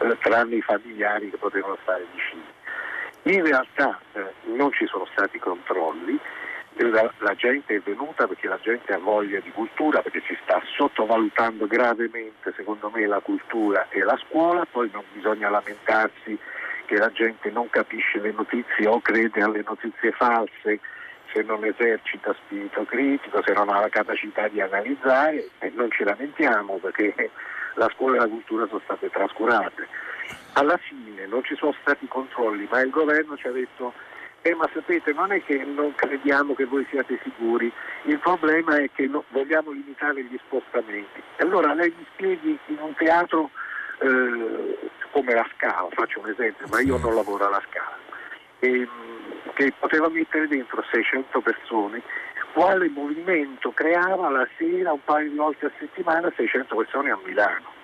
eh, 0.00 0.16
tranne 0.18 0.56
i 0.56 0.62
familiari 0.62 1.30
che 1.30 1.36
potevano 1.36 1.76
stare 1.82 2.06
vicini. 2.12 2.44
In 3.22 3.44
realtà 3.44 3.98
eh, 4.12 4.32
non 4.44 4.72
ci 4.72 4.86
sono 4.86 5.06
stati 5.12 5.38
controlli, 5.38 6.18
la, 6.84 7.10
la, 7.18 7.34
gente 7.34 7.76
è 7.76 7.80
venuta 7.80 8.26
perché 8.26 8.48
la 8.48 8.58
gente 8.60 8.92
ha 8.92 8.98
voglia 8.98 9.40
di 9.40 9.50
cultura, 9.50 10.02
perché 10.02 10.22
si 10.26 10.36
sta 10.42 10.60
sottovalutando 10.76 11.66
gravemente, 11.66 12.52
secondo 12.54 12.90
me, 12.94 13.06
la 13.06 13.20
cultura 13.20 13.86
e 13.88 14.00
la 14.00 14.18
scuola, 14.26 14.66
poi 14.70 14.90
non 14.92 15.04
bisogna 15.12 15.48
lamentarsi 15.48 16.38
che 16.84 16.96
la 16.96 17.10
gente 17.10 17.50
non 17.50 17.68
capisce 17.70 18.20
le 18.20 18.32
notizie 18.32 18.86
o 18.86 19.00
crede 19.00 19.42
alle 19.42 19.64
notizie 19.66 20.12
false 20.12 20.80
se 21.32 21.42
non 21.42 21.64
esercita 21.64 22.34
spirito 22.34 22.84
critico, 22.84 23.42
se 23.44 23.52
non 23.52 23.68
ha 23.68 23.80
la 23.80 23.88
capacità 23.88 24.48
di 24.48 24.60
analizzare 24.60 25.50
e 25.58 25.72
non 25.74 25.90
ci 25.90 26.04
lamentiamo 26.04 26.76
perché 26.76 27.30
la 27.74 27.90
scuola 27.94 28.16
e 28.16 28.20
la 28.20 28.28
cultura 28.28 28.66
sono 28.66 28.80
state 28.84 29.10
trascurate. 29.10 29.86
Alla 30.54 30.76
fine 30.78 31.26
non 31.26 31.42
ci 31.44 31.54
sono 31.56 31.74
stati 31.80 32.06
controlli, 32.08 32.66
ma 32.70 32.80
il 32.80 32.90
governo 32.90 33.36
ci 33.36 33.46
ha 33.46 33.50
detto 33.50 33.92
eh, 34.46 34.54
ma 34.54 34.68
sapete, 34.72 35.12
non 35.12 35.32
è 35.32 35.42
che 35.42 35.64
non 35.64 35.92
crediamo 35.96 36.54
che 36.54 36.66
voi 36.66 36.86
siate 36.88 37.18
sicuri, 37.24 37.72
il 38.04 38.18
problema 38.20 38.76
è 38.76 38.88
che 38.94 39.06
no, 39.08 39.24
vogliamo 39.30 39.72
limitare 39.72 40.22
gli 40.22 40.38
spostamenti. 40.46 41.20
Allora 41.38 41.74
lei 41.74 41.92
mi 41.96 42.06
spieghi 42.12 42.56
in 42.66 42.78
un 42.80 42.94
teatro 42.94 43.50
eh, 43.98 44.78
come 45.10 45.34
la 45.34 45.46
Scala, 45.56 45.88
faccio 45.90 46.20
un 46.20 46.28
esempio, 46.28 46.66
ma 46.70 46.80
io 46.80 46.96
non 46.98 47.16
lavoro 47.16 47.46
alla 47.46 47.62
Scala, 47.68 47.96
e, 48.60 48.88
che 49.54 49.72
poteva 49.78 50.08
mettere 50.08 50.46
dentro 50.46 50.84
600 50.92 51.40
persone, 51.40 52.02
quale 52.52 52.88
movimento 52.88 53.72
creava 53.72 54.30
la 54.30 54.46
sera 54.56 54.92
un 54.92 55.02
paio 55.04 55.28
di 55.28 55.36
volte 55.36 55.66
a 55.66 55.72
settimana 55.78 56.32
600 56.36 56.76
persone 56.76 57.10
a 57.10 57.18
Milano. 57.24 57.74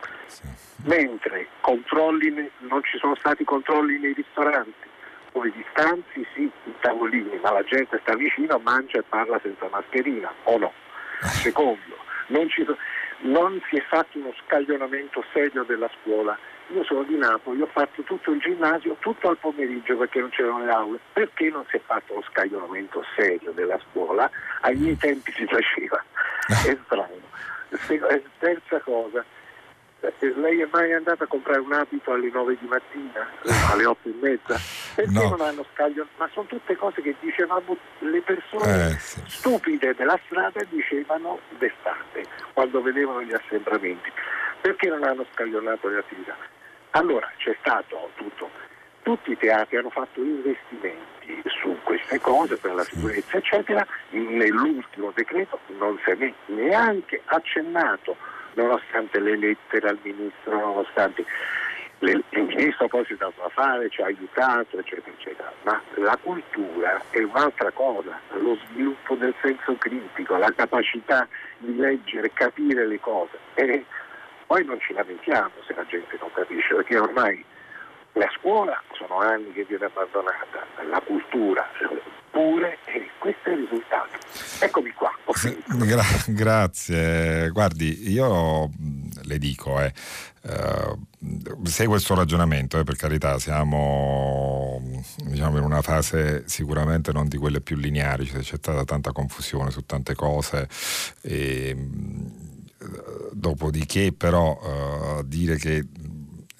Mentre 0.84 1.48
non 2.58 2.82
ci 2.84 2.98
sono 2.98 3.14
stati 3.16 3.44
controlli 3.44 3.98
nei 3.98 4.12
ristoranti, 4.12 4.90
con 5.32 5.46
i 5.46 5.52
distanzi 5.52 6.26
sì, 6.34 6.42
i 6.42 6.74
tavolini, 6.80 7.38
ma 7.42 7.52
la 7.52 7.64
gente 7.64 7.98
sta 8.02 8.14
vicino, 8.14 8.58
mangia 8.58 8.98
e 8.98 9.02
parla 9.02 9.40
senza 9.42 9.68
mascherina, 9.70 10.32
o 10.44 10.58
no? 10.58 10.72
Secondo, 11.20 11.96
non, 12.28 12.48
ci, 12.48 12.64
non 13.20 13.60
si 13.68 13.76
è 13.76 13.82
fatto 13.88 14.18
uno 14.18 14.32
scaglionamento 14.44 15.24
serio 15.32 15.64
della 15.64 15.90
scuola. 16.00 16.38
Io 16.68 16.84
sono 16.84 17.02
di 17.02 17.16
Napoli, 17.16 17.60
ho 17.60 17.66
fatto 17.66 18.02
tutto 18.02 18.30
il 18.30 18.40
ginnasio, 18.40 18.96
tutto 19.00 19.28
al 19.28 19.36
pomeriggio 19.36 19.96
perché 19.96 20.20
non 20.20 20.30
c'erano 20.30 20.64
le 20.64 20.70
aule. 20.70 20.98
Perché 21.12 21.50
non 21.50 21.64
si 21.68 21.76
è 21.76 21.80
fatto 21.84 22.12
uno 22.12 22.22
scaglionamento 22.30 23.04
serio 23.14 23.52
della 23.52 23.78
scuola? 23.90 24.30
Ai 24.62 24.76
miei 24.76 24.96
tempi 24.96 25.32
si 25.32 25.46
faceva. 25.46 26.02
È 26.46 26.76
strano. 26.84 27.20
Terza 28.38 28.80
cosa, 28.80 29.24
lei 30.36 30.60
è 30.60 30.68
mai 30.70 30.92
andata 30.92 31.24
a 31.24 31.26
comprare 31.26 31.60
un 31.60 31.72
abito 31.72 32.12
alle 32.12 32.30
9 32.30 32.56
di 32.60 32.66
mattina, 32.66 33.28
alle 33.72 33.84
8 33.84 34.08
e 34.08 34.14
mezza? 34.20 34.60
Perché 34.94 35.12
no. 35.12 35.28
non 35.28 35.40
hanno 35.40 35.64
scaglio? 35.72 36.06
Ma 36.16 36.28
sono 36.32 36.46
tutte 36.46 36.76
cose 36.76 37.00
che 37.02 37.14
dicevamo 37.20 37.76
le 38.00 38.20
persone 38.20 38.90
eh, 38.90 38.98
sì. 38.98 39.22
stupide 39.26 39.94
della 39.94 40.18
strada 40.26 40.60
dicevano 40.68 41.38
d'estate, 41.58 42.26
quando 42.52 42.82
vedevano 42.82 43.22
gli 43.22 43.32
assembramenti. 43.32 44.10
Perché 44.60 44.88
non 44.88 45.04
hanno 45.04 45.24
scaglionato 45.32 45.88
le 45.88 45.98
attività? 45.98 46.36
Allora 46.90 47.30
c'è 47.36 47.56
stato 47.60 48.10
tutto. 48.16 48.50
Tutti 49.02 49.32
i 49.32 49.36
teatri 49.36 49.78
hanno 49.78 49.90
fatto 49.90 50.20
investimenti 50.20 51.42
su 51.46 51.76
queste 51.82 52.20
cose 52.20 52.56
per 52.56 52.74
la 52.74 52.84
sicurezza, 52.84 53.36
eccetera. 53.38 53.84
Nell'ultimo 54.10 55.10
decreto 55.12 55.58
non 55.78 55.98
se 56.04 56.14
ne 56.14 56.26
è 56.28 56.52
neanche 56.52 57.20
accennato 57.24 58.16
nonostante 58.54 59.18
le 59.20 59.36
lettere 59.36 59.88
al 59.88 59.98
ministro, 60.02 60.58
nonostante 60.58 61.24
il 62.00 62.24
ministro 62.30 62.88
poi 62.88 63.04
si 63.04 63.12
è 63.12 63.16
dato 63.16 63.40
da 63.40 63.48
fare, 63.48 63.88
ci 63.88 64.02
ha 64.02 64.06
aiutato, 64.06 64.78
eccetera, 64.78 65.16
eccetera. 65.16 65.52
Ma 65.62 65.80
la 65.94 66.18
cultura 66.20 67.00
è 67.10 67.20
un'altra 67.20 67.70
cosa, 67.70 68.18
lo 68.32 68.56
sviluppo 68.66 69.14
del 69.14 69.34
senso 69.40 69.76
critico, 69.76 70.36
la 70.36 70.52
capacità 70.52 71.28
di 71.58 71.76
leggere, 71.76 72.32
capire 72.32 72.86
le 72.86 72.98
cose. 72.98 73.38
E 73.54 73.84
poi 74.46 74.64
non 74.64 74.80
ci 74.80 74.92
lamentiamo 74.92 75.50
se 75.64 75.74
la 75.74 75.86
gente 75.86 76.16
non 76.20 76.32
capisce, 76.32 76.74
perché 76.74 76.98
ormai 76.98 77.44
La 78.14 78.28
scuola 78.36 78.78
sono 78.92 79.20
anni 79.20 79.52
che 79.52 79.64
viene 79.64 79.86
abbandonata, 79.86 80.66
la 80.86 81.00
cultura 81.00 81.66
pure 82.32 82.78
e 82.86 83.10
questo 83.18 83.50
è 83.50 83.52
il 83.52 83.60
risultato. 83.60 84.18
Eccomi 84.58 84.90
qua. 84.90 85.10
Gra- 85.76 86.24
grazie, 86.26 87.50
guardi, 87.50 88.10
io 88.10 88.70
le 89.22 89.38
dico, 89.38 89.80
eh, 89.80 89.92
eh, 90.42 90.96
segue 91.64 91.96
il 91.96 92.02
suo 92.02 92.16
ragionamento, 92.16 92.78
eh, 92.78 92.84
per 92.84 92.96
carità, 92.96 93.38
siamo 93.38 94.80
diciamo, 95.24 95.58
in 95.58 95.64
una 95.64 95.82
fase 95.82 96.44
sicuramente 96.46 97.12
non 97.12 97.28
di 97.28 97.36
quelle 97.36 97.60
più 97.60 97.76
lineari, 97.76 98.26
c'è 98.26 98.42
stata 98.42 98.84
tanta 98.84 99.12
confusione 99.12 99.70
su 99.70 99.84
tante 99.84 100.14
cose. 100.14 100.68
E, 101.20 101.76
dopodiché 103.32 104.12
però 104.12 104.58
uh, 104.60 105.22
dire 105.24 105.56
che 105.56 105.86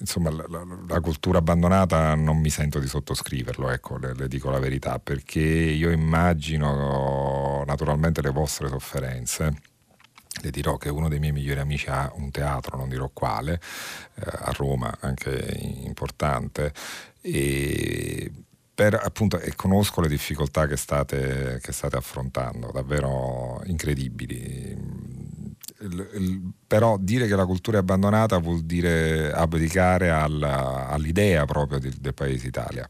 insomma, 0.03 0.29
la, 0.31 0.45
la, 0.49 0.65
la, 0.85 0.99
cultura 0.99 1.37
abbandonata 1.37 2.13
non 2.13 2.37
mi 2.37 2.49
sento 2.49 2.79
di 2.79 2.87
sottoscriverlo, 2.87 3.69
ecco, 3.69 3.97
le, 3.97 4.13
le, 4.13 4.27
dico 4.27 4.49
la 4.49 4.59
verità, 4.59 4.99
perché 4.99 5.39
io 5.39 5.91
immagino 5.91 7.63
naturalmente 7.65 8.21
le 8.21 8.31
vostre 8.31 8.67
sofferenze. 8.67 9.61
Le 10.41 10.49
dirò 10.49 10.77
che 10.77 10.89
uno 10.89 11.09
dei 11.09 11.19
miei 11.19 11.31
migliori 11.31 11.59
amici 11.59 11.89
ha 11.89 12.11
un 12.15 12.31
teatro, 12.31 12.75
non 12.75 12.89
dirò 12.89 13.09
quale, 13.13 13.61
eh, 14.15 14.23
a 14.25 14.51
Roma, 14.51 14.93
anche 14.99 15.57
importante, 15.83 16.73
e 17.21 18.31
per, 18.73 18.95
appunto, 18.95 19.39
e 19.39 19.55
conosco 19.55 20.01
le 20.01 20.07
difficoltà 20.09 20.65
che 20.67 20.75
state, 20.75 21.59
che 21.61 21.71
state 21.71 21.95
affrontando, 21.95 22.71
davvero 22.73 23.61
incredibili 23.65 25.22
però 26.67 26.97
dire 26.97 27.27
che 27.27 27.35
la 27.35 27.45
cultura 27.45 27.77
è 27.77 27.79
abbandonata 27.81 28.37
vuol 28.37 28.61
dire 28.61 29.31
abdicare 29.31 30.09
alla, 30.09 30.87
all'idea 30.87 31.45
proprio 31.45 31.79
del, 31.79 31.93
del, 31.93 32.13
paese 32.13 32.47
Italia. 32.47 32.89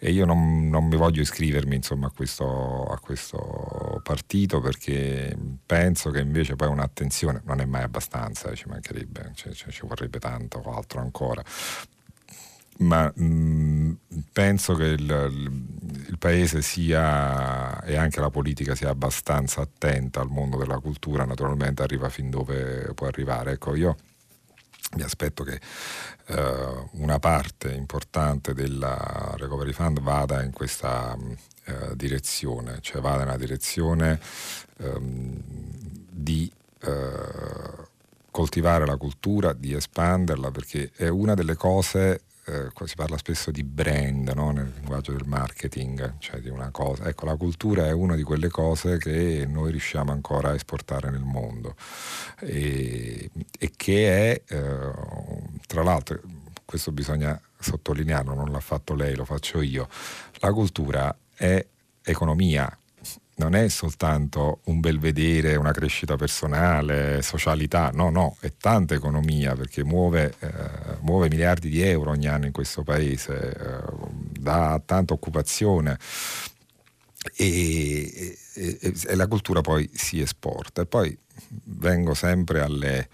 E 0.00 0.12
io 0.12 0.24
non, 0.24 0.68
non 0.68 0.84
mi 0.84 0.96
voglio 0.96 1.20
iscrivermi 1.20 1.74
insomma, 1.74 2.06
a, 2.06 2.10
questo, 2.10 2.84
a, 2.84 2.98
questo, 3.00 4.00
partito 4.02 4.60
perché 4.60 5.36
penso 5.66 6.10
che 6.10 6.20
invece 6.20 6.54
poi 6.54 6.68
un'attenzione 6.68 7.42
non 7.44 7.60
è 7.60 7.64
mai 7.64 7.82
abbastanza, 7.82 8.54
ci 8.54 8.68
mancherebbe, 8.68 9.32
cioè, 9.34 9.52
cioè, 9.52 9.72
ci 9.72 9.84
vorrebbe 9.84 10.18
tanto 10.20 10.62
altro 10.62 11.00
ancora 11.00 11.42
ma 12.78 13.10
mh, 13.14 13.24
mm, 13.24 13.92
penso 14.32 14.74
che 14.74 14.84
il, 14.84 15.60
il, 16.08 16.18
paese 16.18 16.62
sia 16.62 17.80
e 17.82 17.96
anche 17.96 18.20
la 18.20 18.30
politica 18.30 18.74
sia 18.74 18.90
abbastanza 18.90 19.60
attenta 19.60 20.20
al 20.20 20.28
mondo 20.28 20.56
della 20.56 20.78
cultura, 20.78 21.24
naturalmente 21.24 21.82
arriva 21.82 22.08
fin 22.08 22.30
dove 22.30 22.92
può 22.94 23.06
arrivare. 23.06 23.52
Ecco, 23.52 23.74
io 23.74 23.96
mi 24.96 25.02
aspetto 25.02 25.44
che 25.44 25.60
uh, 26.28 26.88
una 27.02 27.18
parte 27.18 27.72
importante 27.72 28.54
della 28.54 29.34
Recovery 29.36 29.72
Fund 29.72 30.00
vada 30.00 30.42
in 30.42 30.52
questa 30.52 31.16
uh, 31.16 31.94
direzione, 31.94 32.78
cioè 32.80 33.00
vada 33.00 33.24
nella 33.24 33.36
direzione 33.36 34.18
um, 34.78 35.40
di 36.10 36.50
uh, 36.84 37.86
coltivare 38.30 38.86
la 38.86 38.96
cultura, 38.96 39.52
di 39.52 39.74
espanderla, 39.74 40.50
perché 40.50 40.90
è 40.94 41.08
una 41.08 41.34
delle 41.34 41.54
cose 41.54 42.22
eh, 42.48 42.86
si 42.86 42.94
parla 42.94 43.18
spesso 43.18 43.50
di 43.50 43.62
brand 43.62 44.32
no? 44.34 44.50
nel 44.50 44.72
linguaggio 44.74 45.12
del 45.12 45.26
marketing, 45.26 46.14
cioè 46.18 46.40
di 46.40 46.48
una 46.48 46.70
cosa. 46.70 47.04
Ecco, 47.04 47.26
la 47.26 47.36
cultura 47.36 47.86
è 47.86 47.92
una 47.92 48.14
di 48.14 48.22
quelle 48.22 48.48
cose 48.48 48.96
che 48.98 49.44
noi 49.46 49.70
riusciamo 49.70 50.12
ancora 50.12 50.50
a 50.50 50.54
esportare 50.54 51.10
nel 51.10 51.24
mondo 51.24 51.74
e, 52.40 53.30
e 53.58 53.72
che 53.76 54.32
è, 54.32 54.42
eh, 54.54 54.92
tra 55.66 55.82
l'altro, 55.82 56.20
questo 56.64 56.92
bisogna 56.92 57.38
sottolinearlo, 57.58 58.34
non 58.34 58.50
l'ha 58.50 58.60
fatto 58.60 58.94
lei, 58.94 59.14
lo 59.14 59.24
faccio 59.24 59.60
io, 59.60 59.88
la 60.38 60.52
cultura 60.52 61.14
è 61.34 61.64
economia, 62.02 62.77
non 63.38 63.54
è 63.54 63.68
soltanto 63.68 64.60
un 64.64 64.80
bel 64.80 64.98
vedere, 64.98 65.56
una 65.56 65.72
crescita 65.72 66.16
personale, 66.16 67.22
socialità, 67.22 67.90
no, 67.92 68.10
no, 68.10 68.36
è 68.40 68.52
tanta 68.56 68.94
economia 68.94 69.54
perché 69.54 69.84
muove, 69.84 70.34
eh, 70.40 70.96
muove 71.00 71.28
miliardi 71.28 71.68
di 71.68 71.80
euro 71.80 72.10
ogni 72.10 72.26
anno 72.26 72.46
in 72.46 72.52
questo 72.52 72.82
paese, 72.82 73.56
eh, 73.56 73.82
dà 74.38 74.80
tanta 74.84 75.14
occupazione 75.14 75.98
e, 77.36 78.36
e, 78.54 78.78
e, 79.06 79.14
la 79.14 79.28
cultura 79.28 79.60
poi 79.60 79.88
si 79.92 80.20
esporta. 80.20 80.82
E 80.82 80.86
poi 80.86 81.16
vengo 81.64 82.14
sempre 82.14 82.60
alle, 82.60 83.08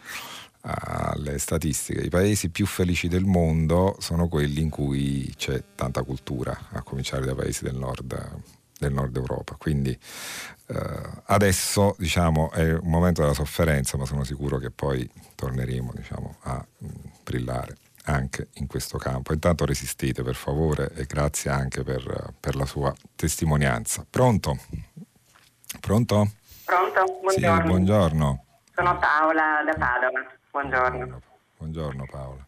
alle 0.61 1.39
statistiche, 1.39 2.01
i 2.01 2.09
paesi 2.09 2.49
più 2.49 2.65
felici 2.65 3.09
del 3.09 3.25
mondo 3.25 3.97
sono 3.99 4.29
quelli 4.29 4.63
in 4.63 4.71
cui 4.71 5.31
c'è 5.37 5.63
tanta 5.75 6.03
cultura, 6.03 6.69
a 6.73 6.83
cominciare 6.83 7.27
dai 7.27 7.35
paesi 7.35 7.63
del 7.63 7.77
nord 7.77 8.63
del 8.79 8.93
nord 8.93 9.17
Europa. 9.17 9.57
Quindi 9.57 9.99
eh, 10.67 11.01
adesso 11.27 11.95
diciamo, 11.99 12.51
è 12.51 12.73
un 12.73 12.91
momento 12.91 13.23
della 13.23 13.35
sofferenza, 13.35 13.97
ma 13.97 14.07
sono 14.07 14.25
sicuro 14.25 14.59
che 14.59 14.71
poi 14.71 15.09
torneremo 15.35 15.93
diciamo, 15.95 16.37
a 16.43 16.65
mh, 16.79 16.87
mm, 16.87 16.91
brillare 17.23 17.77
anche 18.05 18.49
in 18.55 18.67
questo 18.67 18.99
campo. 18.99 19.33
Intanto 19.33 19.65
resistete 19.65 20.23
per 20.23 20.35
favore 20.35 20.91
e 20.95 21.05
grazie 21.05 21.51
anche 21.51 21.83
per, 21.83 22.35
per 22.39 22.57
la 22.57 22.67
sua 22.67 22.95
testimonianza. 23.15 24.05
Pronto? 24.09 24.59
Pronto? 25.81 26.31
Pronto? 26.65 27.19
Buongiorno. 27.21 27.61
Sì, 27.63 27.69
buongiorno. 27.69 28.45
Sono 28.75 28.99
Paola 28.99 29.63
da 29.65 29.73
Padova. 29.79 30.27
Buongiorno. 30.51 31.21
Buongiorno 31.59 32.07
Paola. 32.11 32.47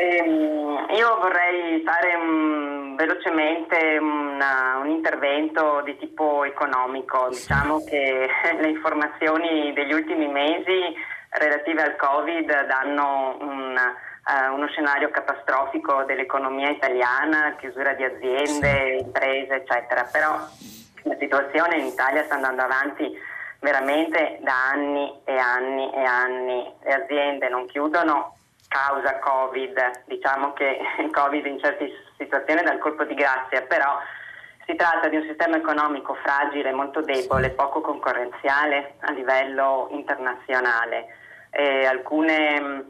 Ehm, 0.00 0.86
io 0.96 1.18
vorrei 1.18 1.82
fare 1.84 2.14
um, 2.14 2.96
velocemente 2.96 3.98
una, 3.98 4.78
un 4.82 4.88
intervento 4.88 5.82
di 5.84 5.94
tipo 5.98 6.44
economico. 6.44 7.28
Diciamo 7.28 7.84
che 7.84 8.26
le 8.58 8.68
informazioni 8.68 9.74
degli 9.74 9.92
ultimi 9.92 10.26
mesi 10.26 10.94
relative 11.28 11.82
al 11.82 11.96
Covid 11.96 12.66
danno 12.66 13.36
un, 13.40 13.76
uh, 13.76 14.54
uno 14.54 14.68
scenario 14.68 15.10
catastrofico 15.10 16.04
dell'economia 16.04 16.70
italiana, 16.70 17.56
chiusura 17.58 17.92
di 17.92 18.04
aziende, 18.04 19.00
imprese, 19.02 19.54
eccetera. 19.56 20.08
Però 20.10 20.30
la 21.02 21.16
situazione 21.18 21.76
in 21.76 21.84
Italia 21.84 22.24
sta 22.24 22.36
andando 22.36 22.62
avanti 22.62 23.12
veramente 23.60 24.38
da 24.40 24.70
anni 24.70 25.12
e 25.24 25.36
anni 25.36 25.92
e 25.92 26.04
anni. 26.04 26.72
Le 26.84 26.94
aziende 26.94 27.50
non 27.50 27.66
chiudono 27.66 28.36
causa 28.70 29.18
Covid, 29.18 30.04
diciamo 30.06 30.52
che 30.52 30.78
il 31.00 31.10
Covid 31.12 31.44
in 31.44 31.58
certe 31.58 31.90
situazioni 32.16 32.62
dà 32.62 32.72
il 32.72 32.78
colpo 32.78 33.04
di 33.04 33.14
grazia, 33.14 33.62
però 33.62 33.98
si 34.64 34.76
tratta 34.76 35.08
di 35.08 35.16
un 35.16 35.26
sistema 35.26 35.56
economico 35.56 36.14
fragile, 36.14 36.72
molto 36.72 37.00
debole, 37.00 37.50
poco 37.50 37.80
concorrenziale 37.80 38.94
a 39.00 39.10
livello 39.10 39.88
internazionale. 39.90 41.16
Alcune, 41.50 42.84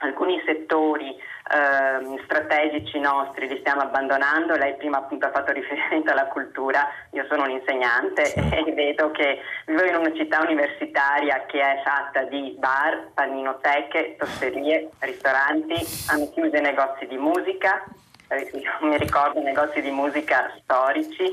alcuni 0.00 0.42
settori 0.46 1.14
eh, 1.50 2.20
strategici 2.24 2.98
nostri 2.98 3.48
li 3.48 3.58
stiamo 3.58 3.82
abbandonando. 3.82 4.54
Lei 4.56 4.76
prima 4.76 4.98
appunto 4.98 5.26
ha 5.26 5.30
fatto 5.30 5.52
riferimento 5.52 6.10
alla 6.10 6.26
cultura, 6.26 6.88
io 7.12 7.24
sono 7.28 7.44
un 7.44 7.50
insegnante 7.50 8.26
sì. 8.26 8.38
e 8.54 8.72
vedo 8.72 9.10
che 9.10 9.40
vivo 9.66 9.84
in 9.84 9.96
una 9.96 10.14
città 10.14 10.40
universitaria 10.40 11.44
che 11.46 11.60
è 11.60 11.82
fatta 11.84 12.22
di 12.24 12.54
bar, 12.58 13.08
paninoteche, 13.14 14.16
tosterie, 14.18 14.90
ristoranti, 15.00 15.74
hanno 16.10 16.30
chiuso 16.30 16.56
i 16.56 16.60
negozi 16.60 17.06
di 17.06 17.16
musica, 17.16 17.84
eh, 18.28 18.50
mi 18.80 18.96
ricordo 18.98 19.40
negozi 19.40 19.80
di 19.80 19.90
musica 19.90 20.52
storici, 20.62 21.32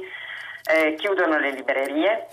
eh, 0.71 0.95
chiudono 0.95 1.37
le 1.37 1.51
librerie, 1.51 2.27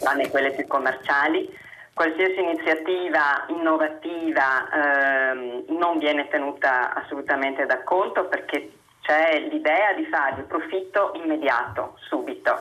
tranne 0.00 0.30
quelle 0.30 0.52
più 0.52 0.66
commerciali 0.66 1.66
qualsiasi 1.98 2.38
iniziativa 2.40 3.44
innovativa 3.48 4.70
ehm, 4.70 5.64
non 5.76 5.98
viene 5.98 6.28
tenuta 6.28 6.94
assolutamente 6.94 7.66
da 7.66 7.82
conto 7.82 8.26
perché 8.26 8.70
c'è 9.02 9.40
l'idea 9.50 9.94
di 9.94 10.04
fare 10.06 10.36
il 10.38 10.44
profitto 10.44 11.10
immediato, 11.16 11.96
subito. 12.08 12.54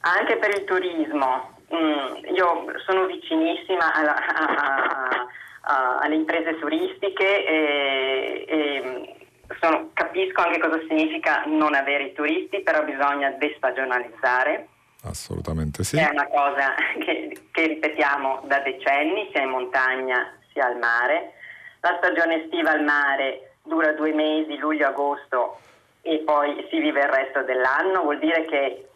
Anche 0.00 0.36
per 0.38 0.48
il 0.56 0.64
turismo, 0.64 1.56
mh, 1.68 1.76
mm, 1.76 2.34
io 2.34 2.64
sono 2.86 3.04
vicinissima 3.04 3.92
alla, 3.92 4.14
a, 4.14 4.54
a, 4.54 5.26
a, 5.60 5.98
alle 5.98 6.14
imprese 6.14 6.58
turistiche 6.58 7.44
e, 7.44 8.44
e 8.48 9.16
sono, 9.60 9.90
capisco 9.92 10.40
anche 10.40 10.58
cosa 10.58 10.80
significa 10.88 11.42
non 11.44 11.74
avere 11.74 12.04
i 12.04 12.14
turisti, 12.14 12.62
però 12.62 12.82
bisogna 12.82 13.28
destagionalizzare 13.32 14.68
Assolutamente 15.04 15.84
sì. 15.84 15.96
È 15.96 16.08
una 16.10 16.26
cosa 16.28 16.74
che, 16.98 17.46
che 17.50 17.66
ripetiamo 17.66 18.42
da 18.44 18.58
decenni, 18.60 19.28
sia 19.32 19.42
in 19.42 19.50
montagna 19.50 20.32
sia 20.52 20.66
al 20.66 20.78
mare. 20.78 21.34
La 21.80 21.96
stagione 21.98 22.44
estiva 22.44 22.70
al 22.70 22.82
mare 22.82 23.56
dura 23.62 23.92
due 23.92 24.12
mesi, 24.12 24.56
luglio-agosto, 24.56 25.58
e 26.02 26.18
poi 26.18 26.66
si 26.70 26.78
vive 26.80 27.00
il 27.00 27.08
resto 27.08 27.42
dell'anno, 27.42 28.02
vuol 28.02 28.18
dire 28.18 28.44
che 28.44 28.88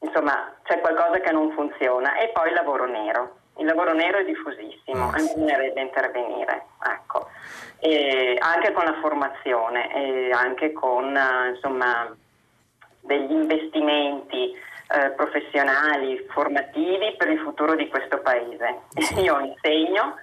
insomma 0.00 0.54
c'è 0.62 0.80
qualcosa 0.80 1.20
che 1.20 1.32
non 1.32 1.52
funziona. 1.52 2.16
E 2.16 2.28
poi 2.28 2.48
il 2.48 2.54
lavoro 2.54 2.86
nero. 2.86 3.36
il 3.58 3.66
lavoro 3.66 3.92
nero 3.92 4.18
è 4.18 4.24
diffusissimo 4.24 5.14
e 5.14 5.16
bisognerebbe 5.16 5.80
intervenire, 5.80 6.66
ecco. 6.86 7.28
e 7.80 8.36
anche 8.40 8.72
con 8.72 8.84
la 8.84 8.98
formazione 9.00 9.94
e 9.94 10.30
anche 10.30 10.72
con 10.72 11.18
insomma, 11.52 12.14
degli 13.00 13.32
investimenti 13.32 14.54
eh, 14.90 15.10
professionali, 15.10 16.24
formativi 16.30 17.14
per 17.16 17.28
il 17.28 17.38
futuro 17.40 17.74
di 17.74 17.88
questo 17.88 18.18
paese. 18.18 18.82
Io 19.22 19.38
insegno 19.40 20.16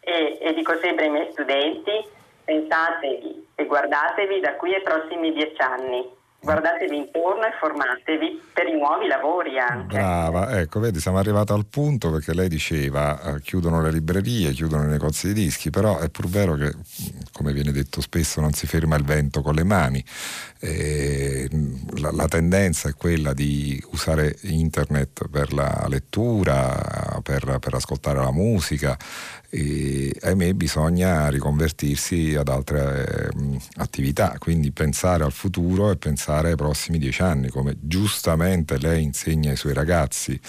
e, 0.00 0.38
e 0.40 0.54
dico 0.54 0.76
sempre 0.78 1.06
ai 1.06 1.10
miei 1.10 1.32
studenti, 1.32 1.92
pensatevi 2.44 3.48
e 3.54 3.66
guardatevi 3.66 4.40
da 4.40 4.54
qui 4.54 4.74
ai 4.74 4.82
prossimi 4.82 5.32
dieci 5.32 5.60
anni 5.60 6.20
guardatevi 6.42 6.96
intorno 6.96 7.44
e 7.44 7.52
formatevi 7.58 8.42
per 8.52 8.66
i 8.66 8.72
nuovi 8.72 9.06
lavori 9.06 9.58
anche. 9.58 9.96
Brava, 9.96 10.58
ecco, 10.58 10.80
vedi, 10.80 10.98
siamo 10.98 11.18
arrivati 11.18 11.52
al 11.52 11.66
punto 11.66 12.10
perché 12.10 12.34
lei 12.34 12.48
diceva 12.48 13.20
eh, 13.22 13.40
chiudono 13.40 13.80
le 13.80 13.92
librerie, 13.92 14.50
chiudono 14.50 14.84
i 14.84 14.88
negozi 14.88 15.28
di 15.28 15.34
dischi, 15.34 15.70
però 15.70 15.98
è 15.98 16.10
pur 16.10 16.26
vero 16.26 16.54
che, 16.54 16.74
come 17.32 17.52
viene 17.52 17.70
detto 17.70 18.00
spesso, 18.00 18.40
non 18.40 18.52
si 18.52 18.66
ferma 18.66 18.96
il 18.96 19.04
vento 19.04 19.40
con 19.40 19.54
le 19.54 19.64
mani. 19.64 20.04
Eh, 20.64 21.48
la, 21.96 22.12
la, 22.12 22.28
tendenza 22.28 22.88
è 22.88 22.94
quella 22.94 23.32
di 23.32 23.82
usare 23.90 24.36
internet 24.42 25.26
per 25.28 25.52
la 25.52 25.86
lettura, 25.88 27.18
per, 27.20 27.58
per 27.58 27.74
ascoltare 27.74 28.20
la 28.20 28.30
musica, 28.30 28.96
e 29.50 30.14
ahimè 30.20 30.52
bisogna 30.52 31.28
riconvertirsi 31.30 32.36
ad 32.36 32.46
altre 32.46 33.32
eh, 33.34 33.58
attività, 33.78 34.36
quindi 34.38 34.70
pensare 34.70 35.24
al 35.24 35.32
futuro 35.32 35.90
e 35.90 35.96
pensare 35.96 36.50
ai 36.50 36.56
prossimi 36.56 36.98
dieci 36.98 37.22
anni, 37.22 37.48
come 37.48 37.76
giustamente 37.80 38.78
lei 38.78 39.02
insegna 39.02 39.50
ai 39.50 39.56
suoi 39.56 39.74
ragazzi 39.74 40.40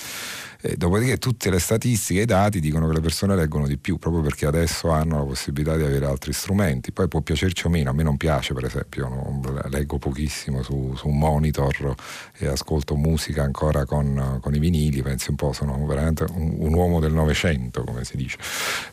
eh, 0.65 0.77
dopodiché 0.77 1.17
tutte 1.17 1.49
le 1.49 1.59
statistiche 1.59 2.21
e 2.21 2.23
i 2.23 2.25
dati 2.25 2.61
dicono 2.61 2.87
che 2.87 2.93
le 2.93 3.01
persone 3.01 3.35
leggono 3.35 3.67
di 3.67 3.77
più 3.77 3.97
proprio 3.97 4.21
perché 4.21 4.45
adesso 4.45 4.91
hanno 4.91 5.17
la 5.17 5.25
possibilità 5.25 5.75
di 5.75 5.83
avere 5.83 6.05
altri 6.05 6.31
strumenti. 6.31 6.93
Poi 6.93 7.09
può 7.09 7.19
piacerci 7.19 7.65
o 7.67 7.69
meno, 7.69 7.89
a 7.89 7.93
me 7.93 8.03
non 8.03 8.15
piace 8.15 8.53
per 8.53 8.63
esempio, 8.63 9.09
no? 9.09 9.41
leggo 9.69 9.97
pochissimo 10.03 10.61
su, 10.63 10.93
su, 10.97 11.07
un 11.07 11.17
monitor 11.17 11.95
e 12.33 12.47
ascolto 12.47 12.97
musica 12.97 13.43
ancora 13.43 13.85
con, 13.85 14.39
con, 14.41 14.53
i 14.53 14.59
vinili, 14.59 15.01
pensi 15.01 15.29
un 15.29 15.37
po', 15.37 15.53
sono 15.53 15.85
veramente 15.85 16.25
un, 16.29 16.55
un 16.57 16.73
uomo 16.73 16.99
del 16.99 17.13
Novecento 17.13 17.85
come 17.85 18.03
si 18.03 18.17
dice, 18.17 18.37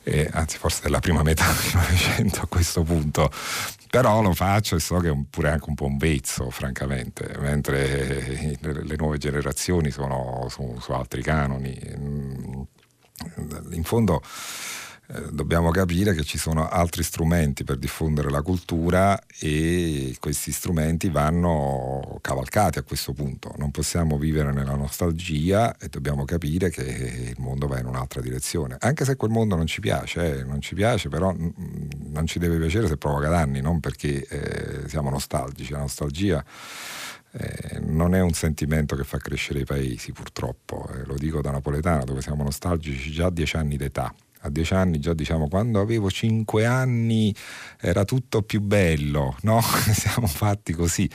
e, 0.04 0.28
anzi 0.30 0.56
forse 0.58 0.82
della 0.84 1.00
prima 1.00 1.24
metà 1.24 1.46
del 1.46 1.72
Novecento 1.82 2.42
a 2.42 2.46
questo 2.46 2.82
punto. 2.84 3.28
Però 3.90 4.22
lo 4.22 4.32
faccio 4.34 4.76
e 4.76 4.80
so 4.80 4.98
che 4.98 5.10
è 5.10 5.16
pure 5.28 5.50
anche 5.50 5.64
un 5.66 5.74
po' 5.74 5.86
un 5.86 5.96
vezzo 5.96 6.48
francamente 6.50 7.34
mentre 7.40 8.56
le 8.60 8.94
nuove 8.96 9.18
generazioni 9.18 9.90
sono 9.90 10.46
su, 10.48 10.76
su 10.80 10.92
altri 10.92 11.22
canoni. 11.22 11.76
Mm, 11.98 12.62
in 13.72 13.82
fondo 13.82 14.22
eh, 15.12 15.32
dobbiamo 15.32 15.70
capire 15.70 16.14
che 16.14 16.22
ci 16.22 16.38
sono 16.38 16.68
altri 16.68 17.02
strumenti 17.02 17.64
per 17.64 17.78
diffondere 17.78 18.30
la 18.30 18.42
cultura 18.42 19.20
e 19.40 20.14
questi 20.20 20.52
strumenti 20.52 21.08
vanno 21.08 22.18
cavalcati 22.20 22.78
a 22.78 22.82
questo 22.82 23.12
punto. 23.12 23.52
Non 23.56 23.72
possiamo 23.72 24.18
vivere 24.18 24.52
nella 24.52 24.76
nostalgia 24.76 25.76
e 25.78 25.88
dobbiamo 25.88 26.24
capire 26.24 26.70
che 26.70 26.82
il 27.34 27.34
mondo 27.38 27.66
va 27.66 27.80
in 27.80 27.86
un'altra 27.86 28.20
direzione. 28.20 28.76
Anche 28.78 29.04
se 29.04 29.16
quel 29.16 29.32
mondo 29.32 29.56
non 29.56 29.66
ci 29.66 29.80
piace, 29.80 30.38
eh, 30.38 30.44
non 30.44 30.60
ci 30.60 30.76
piace, 30.76 31.08
però 31.08 31.34
non 31.36 32.26
ci 32.26 32.38
deve 32.38 32.58
piacere 32.58 32.86
se 32.86 32.96
provoca 32.96 33.28
danni, 33.28 33.60
non 33.60 33.80
perché 33.80 34.24
eh, 34.28 34.88
siamo 34.88 35.10
nostalgici. 35.10 35.72
La 35.72 35.78
nostalgia 35.78 36.44
eh, 37.32 37.80
non 37.80 38.14
è 38.14 38.20
un 38.20 38.32
sentimento 38.32 38.94
che 38.94 39.02
fa 39.02 39.18
crescere 39.18 39.60
i 39.60 39.64
paesi, 39.64 40.12
purtroppo. 40.12 40.88
Eh, 40.92 41.04
lo 41.04 41.14
dico 41.14 41.40
da 41.40 41.50
napoletana, 41.50 42.04
dove 42.04 42.22
siamo 42.22 42.44
nostalgici 42.44 43.10
già 43.10 43.26
a 43.26 43.30
dieci 43.30 43.56
anni 43.56 43.76
d'età 43.76 44.14
a 44.42 44.50
dieci 44.50 44.74
anni 44.74 44.98
già 44.98 45.12
diciamo 45.12 45.48
quando 45.48 45.80
avevo 45.80 46.10
cinque 46.10 46.64
anni 46.64 47.34
era 47.78 48.04
tutto 48.04 48.42
più 48.42 48.60
bello, 48.60 49.36
no? 49.42 49.60
Siamo 49.92 50.26
fatti 50.26 50.72
così. 50.72 51.08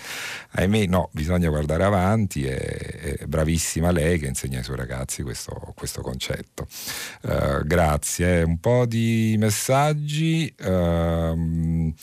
Ahimè 0.51 0.85
no, 0.85 1.09
bisogna 1.11 1.49
guardare 1.49 1.83
avanti 1.83 2.43
e, 2.43 2.55
è 2.55 3.25
bravissima 3.25 3.91
lei 3.91 4.19
che 4.19 4.27
insegna 4.27 4.59
ai 4.59 4.63
suoi 4.63 4.77
ragazzi 4.77 5.23
questo, 5.23 5.73
questo 5.75 6.01
concetto. 6.01 6.67
Uh, 7.21 7.65
grazie, 7.65 8.43
un 8.43 8.59
po' 8.59 8.85
di 8.85 9.35
messaggi. 9.37 10.53
Uh, 10.63 11.93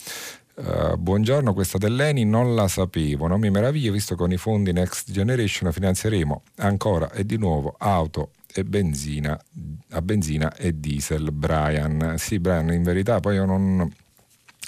Uh, 0.55 0.99
buongiorno, 0.99 1.55
questa 1.55 1.78
dell'Eni 1.78 2.27
non 2.27 2.55
la 2.55 2.69
sapevo, 2.69 3.27
non 3.27 3.40
mi 3.40 3.49
meraviglio 3.49 3.90
visto 3.90 4.15
che 4.15 4.20
con 4.20 4.32
i 4.32 4.36
fondi 4.36 4.70
Next 4.70 5.11
Generation 5.11 5.73
finanzieremo 5.73 6.43
ancora 6.57 7.11
e 7.11 7.24
di 7.24 7.39
nuovo 7.39 7.74
auto 7.78 8.32
e 8.55 8.62
benzina, 8.62 9.39
a 9.93 10.02
benzina 10.02 10.55
e 10.56 10.78
diesel. 10.78 11.32
Brian, 11.32 12.14
sì, 12.19 12.39
Brian, 12.39 12.73
in 12.73 12.82
verità 12.82 13.20
poi 13.20 13.36
io 13.36 13.44
non, 13.44 13.90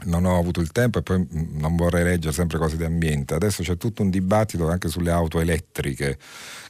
non 0.05 0.25
ho 0.25 0.39
avuto 0.39 0.61
il 0.61 0.73
tempo 0.73 0.99
e 0.99 1.03
poi 1.03 1.19
mm, 1.19 1.59
non 1.59 1.77
vorrei 1.77 2.05
leggere 2.05 2.33
sempre 2.33 2.59
cose 2.59 2.77
di 2.77 2.85
ambiente. 2.85 3.35
Adesso 3.35 3.63
c'è 3.63 3.77
tutto 3.77 4.03
un 4.03 4.11
dibattito 4.11 4.69
anche 4.69 4.89
sulle 4.89 5.11
auto 5.11 5.41
elettriche 5.41 6.19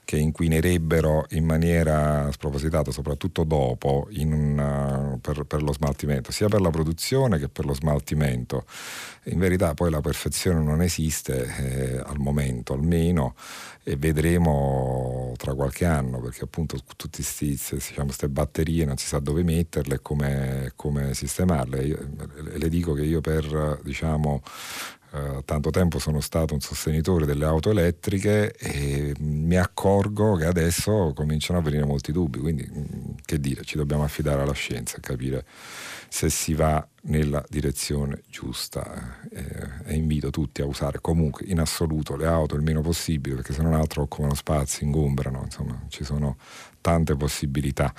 che 0.05 0.19
inquinerebbero 0.19 1.27
in 1.31 1.44
maniera 1.44 2.31
spropositata, 2.31 2.90
soprattutto 2.90 3.44
dopo, 3.44 4.09
un, 4.16 5.19
per, 5.20 5.44
per, 5.44 5.62
lo 5.62 5.73
smaltimento, 5.73 6.31
sia 6.31 6.48
per 6.48 6.61
la 6.61 6.70
produzione 6.70 7.39
che 7.39 7.48
per 7.48 7.65
lo 7.65 7.74
smaltimento. 7.74 8.66
In 9.28 9.39
verità 9.39 9.73
poi 9.73 9.90
la 9.90 10.02
perfezione 10.02 10.61
non 10.62 10.82
esiste 10.82 11.47
eh, 11.56 12.02
al 12.05 12.19
momento, 12.19 12.74
almeno 12.74 13.35
e 13.82 13.97
vedremo 13.97 15.32
tra 15.36 15.55
qualche 15.55 15.85
anno 15.85 16.20
perché 16.20 16.44
appunto 16.44 16.78
tutte 16.97 17.19
queste 17.19 17.77
diciamo, 17.77 18.11
batterie 18.28 18.85
non 18.86 18.97
si 18.97 19.06
sa 19.06 19.19
dove 19.19 19.43
metterle 19.43 19.97
e 19.97 20.02
come, 20.02 20.73
come 20.77 21.15
sistemarle. 21.15 21.82
Io, 21.82 22.09
le 22.56 22.69
dico 22.69 22.93
che 22.93 23.02
io 23.02 23.20
per 23.25 23.81
diciamo, 23.83 24.43
eh, 25.13 25.43
tanto 25.47 25.71
tempo 25.71 25.99
sono 25.99 26.21
stato 26.21 26.53
un 26.53 26.61
sostenitore 26.61 27.25
delle 27.25 27.47
auto 27.47 27.71
elettriche 27.71 28.53
e 28.53 29.15
mi 29.21 29.57
accorgo 29.57 30.35
che 30.35 30.45
adesso 30.45 31.13
cominciano 31.15 31.61
a 31.61 31.63
venire 31.63 31.87
molti 31.87 32.13
dubbi, 32.13 32.39
quindi 32.39 32.69
mm, 32.71 33.15
che 33.25 33.41
dire, 33.41 33.65
ci 33.65 33.79
dobbiamo 33.79 34.05
affidare 34.05 34.43
alla 34.43 34.53
scienza 34.53 34.99
e 34.99 35.01
capire 35.01 35.45
se 36.15 36.31
si 36.31 36.55
va 36.55 36.86
nella 37.07 37.45
direzione 37.49 38.23
giusta 38.28 39.19
eh, 39.32 39.69
e 39.85 39.97
invito 39.97 40.31
tutti 40.31 40.62
a 40.62 40.65
usare 40.65 41.01
comunque 41.01 41.45
in 41.47 41.59
assoluto 41.59 42.15
le 42.15 42.28
auto 42.28 42.55
il 42.55 42.62
meno 42.62 42.82
possibile 42.82 43.35
perché 43.35 43.53
se 43.53 43.62
non 43.62 43.74
altro 43.74 44.03
occupano 44.03 44.32
spazi, 44.32 44.85
ingombrano, 44.85 45.43
insomma 45.43 45.77
ci 45.89 46.05
sono 46.05 46.36
tante 46.81 47.16
possibilità 47.16 47.93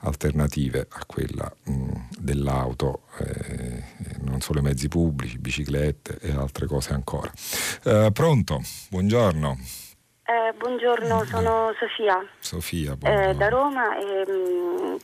alternative 0.00 0.88
a 0.90 1.04
quella 1.06 1.48
mh, 1.62 1.92
dell'auto, 2.18 3.02
eh, 3.20 3.84
non 4.22 4.40
solo 4.40 4.58
i 4.58 4.62
mezzi 4.62 4.88
pubblici, 4.88 5.38
biciclette 5.38 6.18
e 6.18 6.32
altre 6.32 6.66
cose 6.66 6.92
ancora. 6.92 7.30
Eh, 7.84 8.10
pronto, 8.12 8.60
buongiorno. 8.88 9.79
Eh, 10.30 10.52
buongiorno, 10.52 11.24
sono 11.24 11.74
Sofia. 11.76 12.24
Sofia, 12.38 12.96
eh, 13.02 13.34
da 13.34 13.48
Roma. 13.48 13.96
E, 13.96 14.24
mh, 14.30 14.96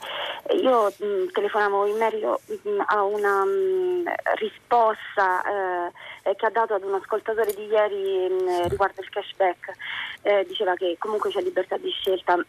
io 0.63 0.87
mh, 0.87 1.33
telefonavo 1.33 1.85
in 1.87 1.97
merito 1.97 2.41
mh, 2.47 2.83
a 2.87 3.03
una 3.03 3.43
risposta 4.37 5.91
eh, 6.23 6.37
che 6.37 6.47
ha 6.47 6.51
dato 6.51 6.75
ad 6.75 6.85
un 6.85 6.95
ascoltatore 6.95 7.53
di 7.55 7.65
ieri 7.67 8.29
sì. 8.39 8.69
riguardo 8.69 9.01
il 9.01 9.09
cashback. 9.09 9.73
Eh, 10.23 10.45
diceva 10.47 10.75
che 10.75 10.95
comunque 10.97 11.31
c'è 11.31 11.41
libertà 11.41 11.77
di 11.77 11.91
scelta. 11.91 12.37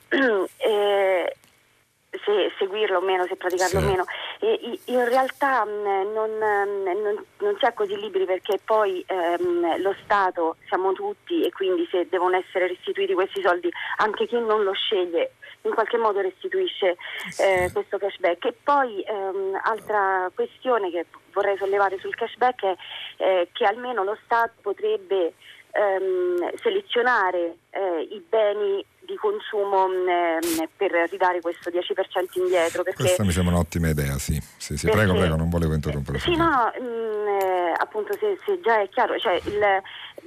Se 2.23 2.51
seguirlo 2.57 2.97
o 2.97 3.01
meno, 3.01 3.25
se 3.25 3.35
praticarlo 3.35 3.79
sì. 3.79 3.85
o 3.85 3.87
meno. 3.87 4.05
E, 4.39 4.79
in 4.85 5.07
realtà 5.07 5.65
mh, 5.65 6.11
non, 6.13 6.37
non, 6.37 7.25
non, 7.39 7.55
si 7.59 7.65
è 7.65 7.73
così 7.73 7.97
liberi 7.99 8.25
perché 8.25 8.59
poi 8.63 9.03
ehm, 9.07 9.81
lo 9.81 9.95
Stato 10.03 10.57
siamo 10.67 10.93
tutti 10.93 11.43
e 11.43 11.51
quindi 11.51 11.87
se 11.89 12.07
devono 12.09 12.35
essere 12.35 12.67
restituiti 12.67 13.13
questi 13.13 13.41
soldi 13.41 13.69
anche 13.97 14.27
chi 14.27 14.39
non 14.39 14.63
lo 14.63 14.73
sceglie 14.73 15.33
in 15.63 15.73
qualche 15.73 15.97
modo 15.97 16.21
restituisce 16.21 16.97
eh, 17.39 17.69
questo 17.71 17.97
cashback. 17.97 18.45
E 18.45 18.53
poi 18.63 19.01
ehm, 19.01 19.59
altra 19.63 20.29
questione 20.33 20.89
che 20.91 21.05
vorrei 21.33 21.57
sollevare 21.57 21.97
sul 21.99 22.15
cashback 22.15 22.63
è 22.63 22.75
eh, 23.17 23.49
che 23.51 23.65
almeno 23.65 24.03
lo 24.03 24.17
Stato 24.23 24.53
potrebbe 24.61 25.33
ehm, 25.71 26.55
selezionare 26.57 27.57
eh, 27.69 28.07
i 28.09 28.19
beni 28.27 28.83
di 29.07 29.15
consumo 29.15 29.87
mh, 29.87 30.61
mm, 30.61 30.63
per 30.75 30.91
ridare 31.09 31.39
questo 31.39 31.69
10% 31.69 32.39
indietro. 32.39 32.83
Questa 32.83 33.23
mi 33.23 33.31
sembra 33.31 33.55
un'ottima 33.55 33.87
idea, 33.87 34.17
sì. 34.19 34.39
sì, 34.57 34.75
sì 34.75 34.85
perché, 34.85 35.03
prego, 35.03 35.17
prego, 35.17 35.35
non 35.37 35.49
volevo 35.49 35.73
interrompere. 35.73 36.19
Sì, 36.19 36.35
no, 36.35 36.71
mh, 36.77 36.83
mm, 36.83 37.27
eh, 37.39 37.73
appunto 37.77 38.13
se, 38.19 38.37
se, 38.45 38.59
già 38.59 38.81
è 38.81 38.89
chiaro, 38.89 39.17
cioè 39.17 39.39
il, 39.45 39.81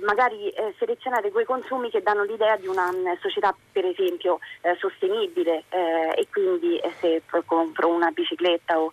magari 0.05 0.49
eh, 0.51 0.75
selezionare 0.79 1.31
quei 1.31 1.45
consumi 1.45 1.91
che 1.91 2.03
danno 2.03 2.25
l'idea 2.25 2.57
di 2.57 2.67
una 2.67 2.91
mh, 2.91 3.19
società 3.21 3.55
per 3.73 3.85
esempio 3.85 4.39
eh, 4.63 4.77
sostenibile 4.79 5.65
eh, 5.69 6.21
e 6.21 6.27
quindi 6.31 6.79
eh, 6.79 6.93
se 7.01 7.23
compro 7.47 7.89
una 7.89 8.11
bicicletta 8.11 8.79
o, 8.79 8.91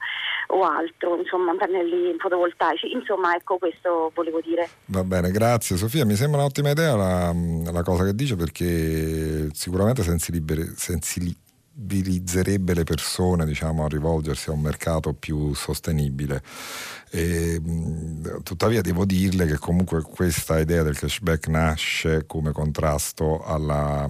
o 0.47 0.63
altro, 0.63 1.17
insomma 1.17 1.53
pannelli 1.55 2.15
fotovoltaici, 2.17 2.91
insomma 2.91 3.35
ecco 3.35 3.57
questo 3.57 4.11
volevo 4.13 4.39
dire. 4.41 4.69
Va 4.85 5.03
bene, 5.03 5.31
grazie 5.31 5.77
Sofia, 5.77 6.05
mi 6.05 6.15
sembra 6.15 6.41
un'ottima 6.41 6.69
idea 6.69 6.95
la, 6.95 7.33
la 7.71 7.83
cosa 7.83 8.03
che 8.03 8.13
dice 8.13 8.35
perché 8.35 9.49
sicuramente 9.53 10.03
sensibili, 10.03 10.63
sensibili 10.75 11.45
sensibilizzerebbe 11.77 12.73
le 12.73 12.83
persone 12.83 13.45
diciamo, 13.45 13.85
a 13.85 13.87
rivolgersi 13.87 14.49
a 14.49 14.53
un 14.53 14.61
mercato 14.61 15.13
più 15.13 15.53
sostenibile. 15.53 16.41
E, 17.09 17.61
tuttavia 18.43 18.81
devo 18.81 19.05
dirle 19.05 19.45
che 19.45 19.57
comunque 19.57 20.01
questa 20.01 20.59
idea 20.59 20.83
del 20.83 20.97
cashback 20.97 21.47
nasce 21.47 22.25
come 22.25 22.51
contrasto 22.51 23.43
alla, 23.43 24.09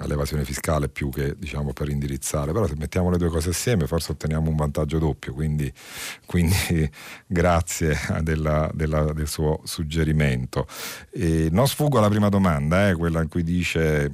all'evasione 0.00 0.44
fiscale 0.44 0.88
più 0.88 1.08
che 1.10 1.36
diciamo, 1.38 1.72
per 1.72 1.88
indirizzare, 1.88 2.52
però 2.52 2.66
se 2.66 2.74
mettiamo 2.76 3.08
le 3.08 3.16
due 3.16 3.30
cose 3.30 3.50
assieme 3.50 3.86
forse 3.86 4.12
otteniamo 4.12 4.50
un 4.50 4.56
vantaggio 4.56 4.98
doppio, 4.98 5.32
quindi, 5.32 5.72
quindi 6.26 6.90
grazie 7.26 7.96
della, 8.20 8.68
della, 8.74 9.12
del 9.12 9.28
suo 9.28 9.60
suggerimento. 9.64 10.66
E 11.10 11.48
non 11.50 11.68
sfuggo 11.68 11.98
alla 11.98 12.08
prima 12.08 12.28
domanda, 12.28 12.90
eh, 12.90 12.94
quella 12.94 13.22
in 13.22 13.28
cui 13.28 13.44
dice 13.44 14.12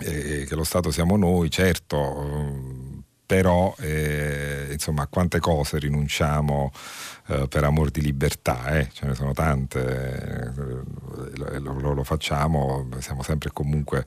eh, 0.00 0.44
che 0.46 0.54
lo 0.54 0.64
Stato 0.64 0.90
siamo 0.90 1.16
noi, 1.16 1.50
certo 1.50 2.96
però 3.28 3.74
eh, 3.80 4.68
insomma 4.72 5.02
a 5.02 5.06
quante 5.06 5.38
cose 5.38 5.78
rinunciamo 5.78 6.72
eh, 7.26 7.46
per 7.46 7.62
amor 7.62 7.90
di 7.90 8.00
libertà, 8.00 8.78
eh? 8.78 8.88
ce 8.90 9.04
ne 9.04 9.14
sono 9.14 9.34
tante, 9.34 10.54
eh, 10.56 11.58
lo, 11.58 11.92
lo, 11.92 12.04
facciamo, 12.04 12.88
siamo 13.00 13.22
sempre 13.22 13.50
comunque 13.52 14.06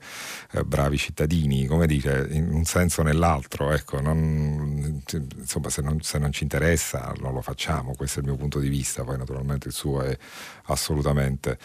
eh, 0.50 0.64
bravi 0.64 0.98
cittadini, 0.98 1.66
come 1.66 1.86
dire, 1.86 2.26
in 2.32 2.52
un 2.52 2.64
senso 2.64 3.02
o 3.02 3.04
nell'altro, 3.04 3.70
ecco, 3.70 4.00
non, 4.00 5.00
insomma 5.38 5.70
se 5.70 5.82
non, 5.82 6.00
se 6.00 6.18
non, 6.18 6.32
ci 6.32 6.42
interessa 6.42 7.14
non 7.20 7.32
lo 7.32 7.42
facciamo, 7.42 7.94
questo 7.94 8.18
è 8.18 8.22
il 8.22 8.28
mio 8.28 8.36
punto 8.36 8.58
di 8.58 8.68
vista, 8.68 9.04
poi 9.04 9.18
naturalmente 9.18 9.68
il 9.68 9.74
suo 9.74 10.02
è 10.02 10.18
assolutamente 10.64 11.58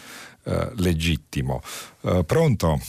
eh, 0.44 0.70
legittimo. 0.76 1.60
Pronto? 2.24 2.80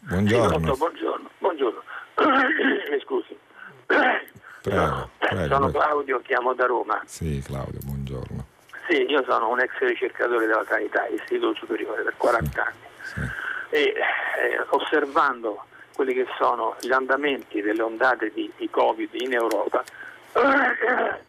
Buongiorno. 0.00 0.72
Sì, 0.72 0.78
buongiorno, 0.78 1.30
buongiorno. 1.38 1.82
Mi 2.90 3.00
scusi. 3.00 3.38
Prego, 3.86 5.10
prego, 5.18 5.54
sono 5.54 5.68
prego. 5.68 5.70
Claudio, 5.70 6.20
chiamo 6.22 6.54
da 6.54 6.64
Roma. 6.64 7.02
Sì, 7.04 7.42
Claudio, 7.44 7.78
buongiorno. 7.84 8.46
Sì, 8.88 9.02
io 9.02 9.22
sono 9.28 9.50
un 9.50 9.60
ex 9.60 9.76
ricercatore 9.80 10.46
della 10.46 10.64
sanità, 10.66 11.06
istituto 11.08 11.58
superiore 11.58 12.02
per 12.04 12.14
40 12.16 12.50
sì, 12.50 12.58
anni. 12.58 12.78
Sì. 13.02 13.20
E 13.68 13.80
eh, 13.80 14.66
osservando 14.70 15.64
quelli 15.94 16.14
che 16.14 16.26
sono 16.38 16.74
gli 16.80 16.92
andamenti 16.92 17.60
delle 17.60 17.82
ondate 17.82 18.32
di, 18.32 18.50
di 18.56 18.70
Covid 18.70 19.10
in 19.12 19.34
Europa 19.34 19.84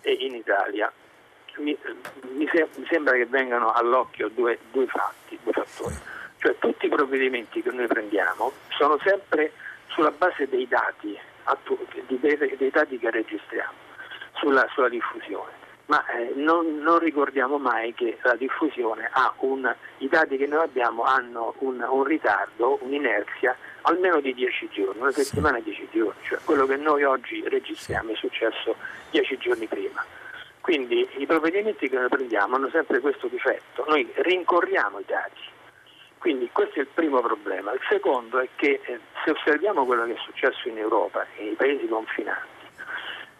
e 0.00 0.12
in 0.12 0.34
Italia, 0.34 0.90
mi, 1.58 1.76
mi, 2.32 2.48
se, 2.50 2.66
mi, 2.76 2.86
sembra 2.88 3.14
che 3.14 3.26
vengano 3.26 3.72
all'occhio 3.72 4.28
due, 4.28 4.58
due 4.72 4.86
fatti, 4.86 5.38
due 5.42 5.52
fattori. 5.52 5.94
Sì. 5.94 6.15
Cioè 6.46 6.58
tutti 6.60 6.86
i 6.86 6.88
provvedimenti 6.88 7.60
che 7.60 7.72
noi 7.72 7.88
prendiamo 7.88 8.52
sono 8.68 8.96
sempre 9.02 9.50
sulla 9.88 10.12
base 10.12 10.48
dei 10.48 10.68
dati 10.68 11.18
dei, 12.20 12.70
dati 12.70 12.98
che 13.00 13.10
registriamo 13.10 13.72
sulla, 14.34 14.64
sulla 14.72 14.88
diffusione. 14.88 15.50
Ma 15.86 16.06
eh, 16.06 16.34
non, 16.36 16.78
non, 16.78 17.00
ricordiamo 17.00 17.58
mai 17.58 17.94
che 17.94 18.18
la 18.22 18.36
diffusione 18.36 19.08
ha 19.10 19.34
un, 19.38 19.74
i 19.98 20.08
dati 20.08 20.36
che 20.36 20.46
noi 20.46 20.62
abbiamo 20.62 21.02
hanno 21.02 21.52
un, 21.58 21.84
un 21.84 22.04
ritardo, 22.04 22.78
un'inerzia 22.82 23.56
almeno 23.82 24.20
di 24.20 24.32
10 24.32 24.68
giorni, 24.70 25.00
una 25.00 25.10
settimana 25.10 25.58
e 25.58 25.64
10 25.64 25.88
giorni, 25.92 26.22
cioè 26.22 26.38
quello 26.44 26.66
che 26.66 26.76
noi 26.76 27.02
oggi 27.02 27.42
registriamo 27.48 28.12
è 28.12 28.14
successo 28.14 28.76
10 29.10 29.36
giorni 29.38 29.66
prima. 29.66 30.04
Quindi 30.60 31.08
i 31.16 31.26
provvedimenti 31.26 31.88
che 31.88 31.98
noi 31.98 32.08
prendiamo 32.08 32.54
hanno 32.54 32.68
sempre 32.70 33.00
questo 33.00 33.26
difetto, 33.26 33.84
noi 33.88 34.08
rincorriamo 34.14 35.00
i 35.00 35.04
dati, 35.06 35.54
quindi 36.26 36.50
questo 36.50 36.80
è 36.80 36.82
il 36.82 36.88
primo 36.92 37.20
problema. 37.20 37.72
Il 37.72 37.80
secondo 37.88 38.40
è 38.40 38.48
che 38.56 38.80
eh, 38.84 38.98
se 39.24 39.30
osserviamo 39.30 39.84
quello 39.84 40.06
che 40.06 40.14
è 40.14 40.18
successo 40.24 40.68
in 40.68 40.76
Europa 40.76 41.24
e 41.36 41.44
nei 41.44 41.54
paesi 41.54 41.86
confinanti, 41.86 42.66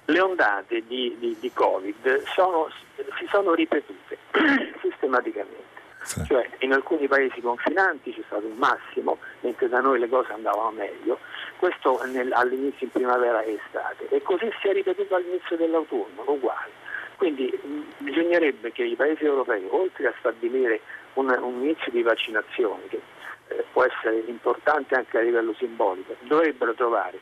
le 0.04 0.20
ondate 0.20 0.86
di, 0.86 1.16
di, 1.18 1.36
di 1.40 1.50
Covid 1.52 2.22
sono, 2.26 2.70
si 3.18 3.26
sono 3.28 3.54
ripetute 3.54 4.18
sistematicamente. 4.80 5.64
Sì. 6.04 6.24
Cioè 6.26 6.48
in 6.58 6.72
alcuni 6.74 7.08
paesi 7.08 7.40
confinanti 7.40 8.14
c'è 8.14 8.22
stato 8.26 8.46
un 8.46 8.56
massimo, 8.56 9.18
mentre 9.40 9.68
da 9.68 9.80
noi 9.80 9.98
le 9.98 10.08
cose 10.08 10.30
andavano 10.30 10.70
meglio, 10.70 11.18
questo 11.56 12.00
nel, 12.04 12.32
all'inizio 12.32 12.86
in 12.86 12.92
primavera 12.92 13.42
e 13.42 13.58
estate 13.64 14.06
e 14.10 14.22
così 14.22 14.48
si 14.60 14.68
è 14.68 14.72
ripetuto 14.72 15.16
all'inizio 15.16 15.56
dell'autunno, 15.56 16.22
uguale. 16.24 16.70
Quindi 17.16 17.50
mh, 17.50 18.04
bisognerebbe 18.04 18.70
che 18.70 18.84
i 18.84 18.94
paesi 18.94 19.24
europei, 19.24 19.66
oltre 19.70 20.06
a 20.06 20.14
stabilire 20.20 20.80
un, 21.16 21.28
un 21.28 21.62
inizio 21.62 21.90
di 21.92 22.02
vaccinazione 22.02 22.86
che 22.88 23.00
eh, 23.48 23.64
può 23.72 23.84
essere 23.84 24.24
importante 24.26 24.94
anche 24.94 25.18
a 25.18 25.20
livello 25.20 25.54
simbolico, 25.58 26.16
dovrebbero 26.22 26.74
trovare 26.74 27.20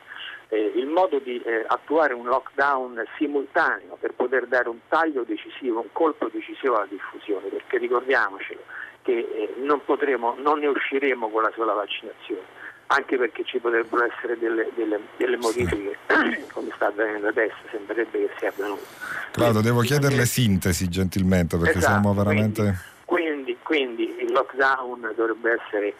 eh, 0.48 0.72
il 0.76 0.86
modo 0.86 1.18
di 1.18 1.40
eh, 1.42 1.64
attuare 1.66 2.14
un 2.14 2.26
lockdown 2.26 3.04
simultaneo 3.16 3.96
per 3.98 4.12
poter 4.14 4.46
dare 4.46 4.68
un 4.68 4.78
taglio 4.88 5.24
decisivo, 5.24 5.80
un 5.80 5.92
colpo 5.92 6.28
decisivo 6.32 6.76
alla 6.76 6.86
diffusione, 6.88 7.48
perché 7.48 7.78
ricordiamocelo 7.78 8.60
che 9.02 9.12
eh, 9.12 9.54
non, 9.58 9.84
potremo, 9.84 10.34
non 10.38 10.60
ne 10.60 10.68
usciremo 10.68 11.28
con 11.28 11.42
la 11.42 11.52
sola 11.54 11.72
vaccinazione 11.72 12.62
anche 12.86 13.16
perché 13.16 13.44
ci 13.44 13.58
potrebbero 13.58 14.04
essere 14.04 14.38
delle, 14.38 14.70
delle, 14.76 15.00
delle 15.16 15.36
modifiche, 15.38 15.96
sì. 16.06 16.44
come 16.52 16.70
sta 16.74 16.88
avvenendo 16.88 17.28
adesso, 17.28 17.56
sembrerebbe 17.70 18.26
che 18.26 18.30
sia 18.38 18.50
avvenuto. 18.50 18.82
Claudio, 19.32 19.62
devo 19.62 19.80
chiederle 19.80 20.24
sintesi 20.26 20.88
gentilmente 20.88 21.56
perché 21.56 21.78
esatto, 21.78 21.92
siamo 21.92 22.14
veramente... 22.14 22.62
Quindi, 22.62 22.92
quindi, 23.74 24.18
il 24.20 24.30
lockdown 24.30 25.14
dovrebbe 25.16 25.60
essere 25.60 25.94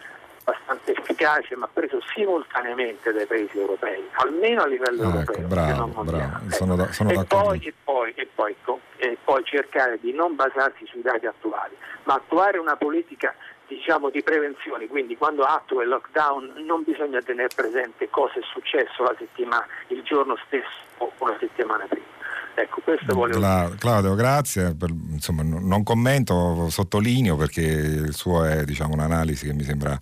abbastanza 0.45 0.91
efficace 0.91 1.57
ma 1.57 1.67
preso 1.67 1.99
simultaneamente 2.13 3.11
dai 3.11 3.25
paesi 3.25 3.57
europei, 3.57 4.01
almeno 4.13 4.61
a 4.61 4.67
livello 4.67 5.01
ah, 5.01 5.05
europeo. 5.07 5.35
Ecco, 5.35 5.47
bravo, 5.47 6.03
bravo. 6.03 6.37
Ecco. 6.45 6.55
Sono 6.55 6.75
da, 6.77 6.91
sono 6.93 7.09
e, 7.09 7.25
poi, 7.25 7.59
e, 7.59 7.73
poi, 7.83 8.13
e, 8.15 8.29
poi, 8.33 8.55
e 8.95 9.17
poi 9.21 9.43
cercare 9.43 9.99
di 9.99 10.13
non 10.13 10.35
basarsi 10.35 10.85
sui 10.85 11.01
dati 11.01 11.25
attuali, 11.25 11.75
ma 12.03 12.13
attuare 12.13 12.59
una 12.59 12.77
politica 12.77 13.35
diciamo, 13.67 14.09
di 14.09 14.23
prevenzione, 14.23 14.87
quindi 14.87 15.17
quando 15.17 15.43
attua 15.43 15.83
il 15.83 15.89
lockdown 15.89 16.63
non 16.65 16.83
bisogna 16.83 17.21
tenere 17.21 17.49
presente 17.53 18.09
cosa 18.09 18.35
è 18.35 18.43
successo 18.53 19.03
la 19.03 19.15
settimana, 19.17 19.67
il 19.87 20.01
giorno 20.03 20.37
stesso 20.45 20.69
o 20.99 21.11
una 21.17 21.35
settimana 21.39 21.83
prima. 21.89 22.14
Ecco, 22.57 22.81
questo 22.81 23.13
volevo 23.13 23.39
La, 23.39 23.69
Claudio, 23.77 24.15
grazie. 24.15 24.75
Per, 24.75 24.89
insomma, 24.89 25.43
non 25.43 25.83
commento, 25.83 26.69
sottolineo 26.69 27.35
perché 27.35 27.61
il 27.61 28.13
suo 28.13 28.45
è 28.45 28.63
diciamo, 28.63 28.93
un'analisi 28.93 29.45
che 29.45 29.53
mi 29.53 29.63
sembra 29.63 29.99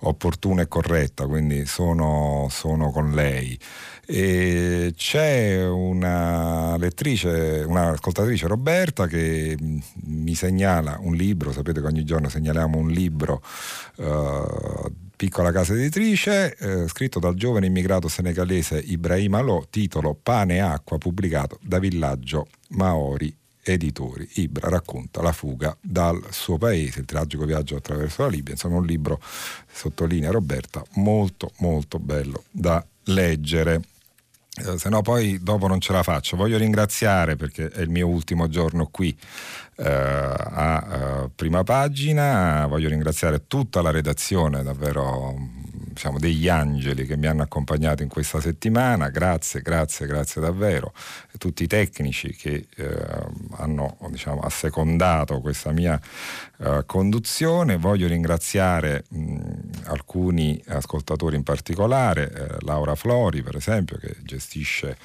opportuna 0.00 0.62
e 0.62 0.68
corretta, 0.68 1.26
quindi 1.26 1.64
sono, 1.64 2.48
sono 2.50 2.90
con 2.90 3.12
lei. 3.12 3.56
E 4.04 4.92
c'è 4.96 5.64
una 5.66 6.76
lettrice, 6.76 7.64
un'ascoltatrice 7.66 8.48
Roberta 8.48 9.06
che 9.06 9.56
mi 9.58 10.34
segnala 10.34 10.98
un 11.00 11.14
libro, 11.14 11.52
sapete 11.52 11.80
che 11.80 11.86
ogni 11.86 12.04
giorno 12.04 12.28
segnaliamo 12.28 12.78
un 12.78 12.88
libro. 12.88 13.40
Uh, 13.96 15.04
piccola 15.16 15.50
casa 15.50 15.72
editrice, 15.72 16.54
eh, 16.56 16.88
scritto 16.88 17.18
dal 17.18 17.34
giovane 17.34 17.66
immigrato 17.66 18.06
senegalese 18.06 18.78
Ibrahim 18.78 19.34
Alò, 19.34 19.64
titolo 19.70 20.14
Pane 20.14 20.56
e 20.56 20.60
acqua, 20.60 20.98
pubblicato 20.98 21.58
da 21.62 21.78
Villaggio 21.78 22.46
Maori 22.70 23.34
Editori. 23.62 24.28
Ibra 24.34 24.68
racconta 24.68 25.22
la 25.22 25.32
fuga 25.32 25.76
dal 25.80 26.22
suo 26.30 26.58
paese, 26.58 27.00
il 27.00 27.06
tragico 27.06 27.46
viaggio 27.46 27.76
attraverso 27.76 28.22
la 28.22 28.28
Libia, 28.28 28.52
insomma 28.52 28.76
un 28.76 28.84
libro, 28.84 29.20
sottolinea 29.72 30.30
Roberta, 30.30 30.84
molto 30.94 31.50
molto 31.58 31.98
bello 31.98 32.44
da 32.50 32.84
leggere. 33.04 33.80
Eh, 34.64 34.78
se 34.78 34.88
no 34.88 35.02
poi 35.02 35.38
dopo 35.42 35.66
non 35.66 35.80
ce 35.80 35.92
la 35.92 36.02
faccio. 36.02 36.36
Voglio 36.36 36.56
ringraziare 36.56 37.36
perché 37.36 37.68
è 37.68 37.80
il 37.80 37.90
mio 37.90 38.08
ultimo 38.08 38.48
giorno 38.48 38.88
qui 38.90 39.16
eh, 39.76 39.84
a 39.84 40.86
eh, 41.24 41.30
prima 41.34 41.62
pagina, 41.62 42.66
voglio 42.66 42.88
ringraziare 42.88 43.46
tutta 43.46 43.82
la 43.82 43.90
redazione, 43.90 44.62
davvero 44.62 45.34
diciamo, 45.96 46.18
degli 46.18 46.46
angeli 46.46 47.06
che 47.06 47.16
mi 47.16 47.26
hanno 47.26 47.42
accompagnato 47.42 48.02
in 48.02 48.10
questa 48.10 48.38
settimana, 48.38 49.08
grazie, 49.08 49.62
grazie, 49.62 50.06
grazie 50.06 50.42
davvero, 50.42 50.92
e 51.32 51.38
tutti 51.38 51.62
i 51.62 51.66
tecnici 51.66 52.36
che 52.36 52.66
eh, 52.76 52.96
hanno 53.52 53.96
diciamo, 54.10 54.40
assecondato 54.40 55.40
questa 55.40 55.72
mia 55.72 55.98
eh, 56.58 56.82
conduzione, 56.84 57.78
voglio 57.78 58.06
ringraziare 58.08 59.04
mh, 59.08 59.48
alcuni 59.84 60.62
ascoltatori 60.66 61.34
in 61.34 61.42
particolare, 61.42 62.30
eh, 62.30 62.56
Laura 62.60 62.94
Flori 62.94 63.42
per 63.42 63.56
esempio 63.56 63.96
che 63.96 64.16
gestisce 64.22 64.98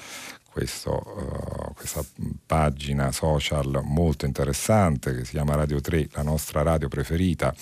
questo, 0.52 1.70
uh, 1.70 1.72
questa 1.72 2.04
pagina 2.44 3.10
social 3.10 3.80
molto 3.82 4.26
interessante 4.26 5.16
che 5.16 5.24
si 5.24 5.30
chiama 5.30 5.54
Radio 5.54 5.80
3, 5.80 6.08
la 6.12 6.22
nostra 6.22 6.60
radio 6.60 6.88
preferita 6.88 7.54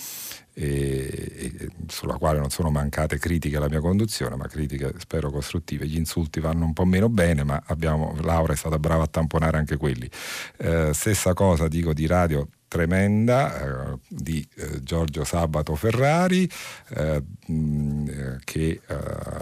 e, 0.53 1.53
e, 1.59 1.69
sulla 1.87 2.15
quale 2.15 2.39
non 2.39 2.49
sono 2.49 2.69
mancate 2.69 3.17
critiche 3.17 3.57
alla 3.57 3.69
mia 3.69 3.79
conduzione, 3.79 4.35
ma 4.35 4.47
critiche 4.47 4.93
spero 4.97 5.31
costruttive. 5.31 5.87
Gli 5.87 5.97
insulti 5.97 6.39
vanno 6.39 6.65
un 6.65 6.73
po' 6.73 6.85
meno 6.85 7.09
bene, 7.09 7.43
ma 7.43 7.61
abbiamo, 7.67 8.15
Laura 8.21 8.53
è 8.53 8.55
stata 8.55 8.79
brava 8.79 9.03
a 9.03 9.07
tamponare 9.07 9.57
anche 9.57 9.77
quelli. 9.77 10.09
Eh, 10.57 10.91
stessa 10.93 11.33
cosa 11.33 11.67
dico 11.67 11.93
di 11.93 12.05
Radio 12.07 12.47
tremenda 12.71 13.91
eh, 13.91 13.97
di 14.07 14.47
eh, 14.55 14.81
Giorgio 14.81 15.25
Sabato 15.25 15.75
Ferrari 15.75 16.49
eh, 16.95 17.21
mh, 17.47 18.37
che 18.45 18.79
eh, 18.87 18.95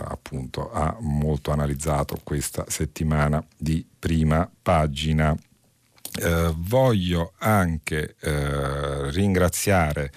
appunto 0.06 0.72
ha 0.72 0.98
molto 1.02 1.52
analizzato 1.52 2.19
questa 2.23 2.65
settimana 2.68 3.45
di 3.56 3.86
prima 3.99 4.49
pagina. 4.60 5.38
Eh, 6.19 6.52
voglio 6.57 7.34
anche 7.38 8.15
eh, 8.19 8.88
ringraziare 9.11 10.11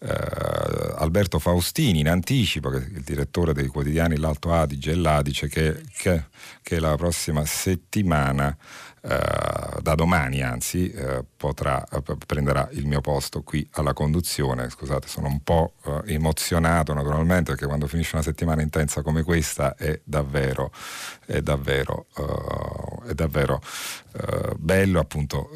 eh, 0.00 0.94
Alberto 0.96 1.38
Faustini 1.38 2.00
in 2.00 2.08
anticipo, 2.08 2.70
che 2.70 2.78
è 2.78 2.80
il 2.80 3.02
direttore 3.02 3.52
dei 3.52 3.68
quotidiani 3.68 4.18
L'Alto 4.18 4.52
Adige 4.52 4.90
e 4.90 4.96
l'Adice, 4.96 5.48
che, 5.48 5.82
che, 5.96 6.24
che 6.62 6.80
la 6.80 6.96
prossima 6.96 7.44
settimana 7.44 8.56
Uh, 9.04 9.80
da 9.80 9.96
domani 9.96 10.42
anzi 10.42 10.94
uh, 10.94 11.26
potrà, 11.36 11.84
uh, 11.90 12.16
prenderà 12.24 12.68
il 12.70 12.86
mio 12.86 13.00
posto 13.00 13.42
qui 13.42 13.68
alla 13.72 13.92
conduzione. 13.94 14.70
Scusate, 14.70 15.08
sono 15.08 15.26
un 15.26 15.42
po' 15.42 15.72
emozionato 16.06 16.94
naturalmente 16.94 17.50
perché 17.50 17.66
quando 17.66 17.88
finisce 17.88 18.14
una 18.14 18.22
settimana 18.22 18.62
intensa 18.62 19.02
come 19.02 19.24
questa 19.24 19.74
è 19.76 20.00
davvero, 20.04 20.70
è 21.26 21.40
davvero, 21.40 22.06
è 23.08 23.12
davvero 23.14 23.60
bello, 24.56 25.00
appunto 25.00 25.48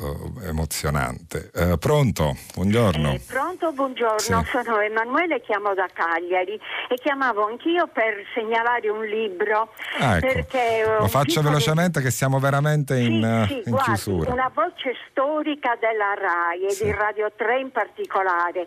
emozionante. 0.43 1.51
pronto? 1.79 2.37
Buongiorno. 2.55 3.13
Eh, 3.13 3.21
pronto, 3.21 3.71
buongiorno. 3.73 4.19
Sì. 4.19 4.33
Sono 4.51 4.81
Emanuele, 4.81 5.41
chiamo 5.43 5.75
da 5.75 5.87
Cagliari 5.93 6.59
e 6.89 6.95
chiamavo 6.97 7.47
anch'io 7.47 7.87
per 7.93 8.15
segnalare 8.35 8.89
un 8.89 9.05
libro. 9.05 9.73
Ah, 10.01 10.17
ecco. 10.17 10.27
perché, 10.27 10.85
Lo 10.99 11.07
faccio 11.09 11.43
velocemente 11.43 12.01
che 12.01 12.11
siamo 12.11 12.41
veramente 12.41 12.99
in... 12.99 13.23
Sì 13.23 13.36
sì, 13.45 13.63
in 13.65 13.71
guardi, 13.71 13.85
chiusura. 13.85 14.33
Una 14.33 14.51
voce 14.55 14.95
storica 15.11 15.77
della 15.79 16.15
RAI 16.15 16.67
e 16.67 16.71
sì. 16.71 16.85
di 16.85 16.93
Radio 16.93 17.31
3 17.35 17.59
in 17.59 17.71
particolare. 17.71 18.67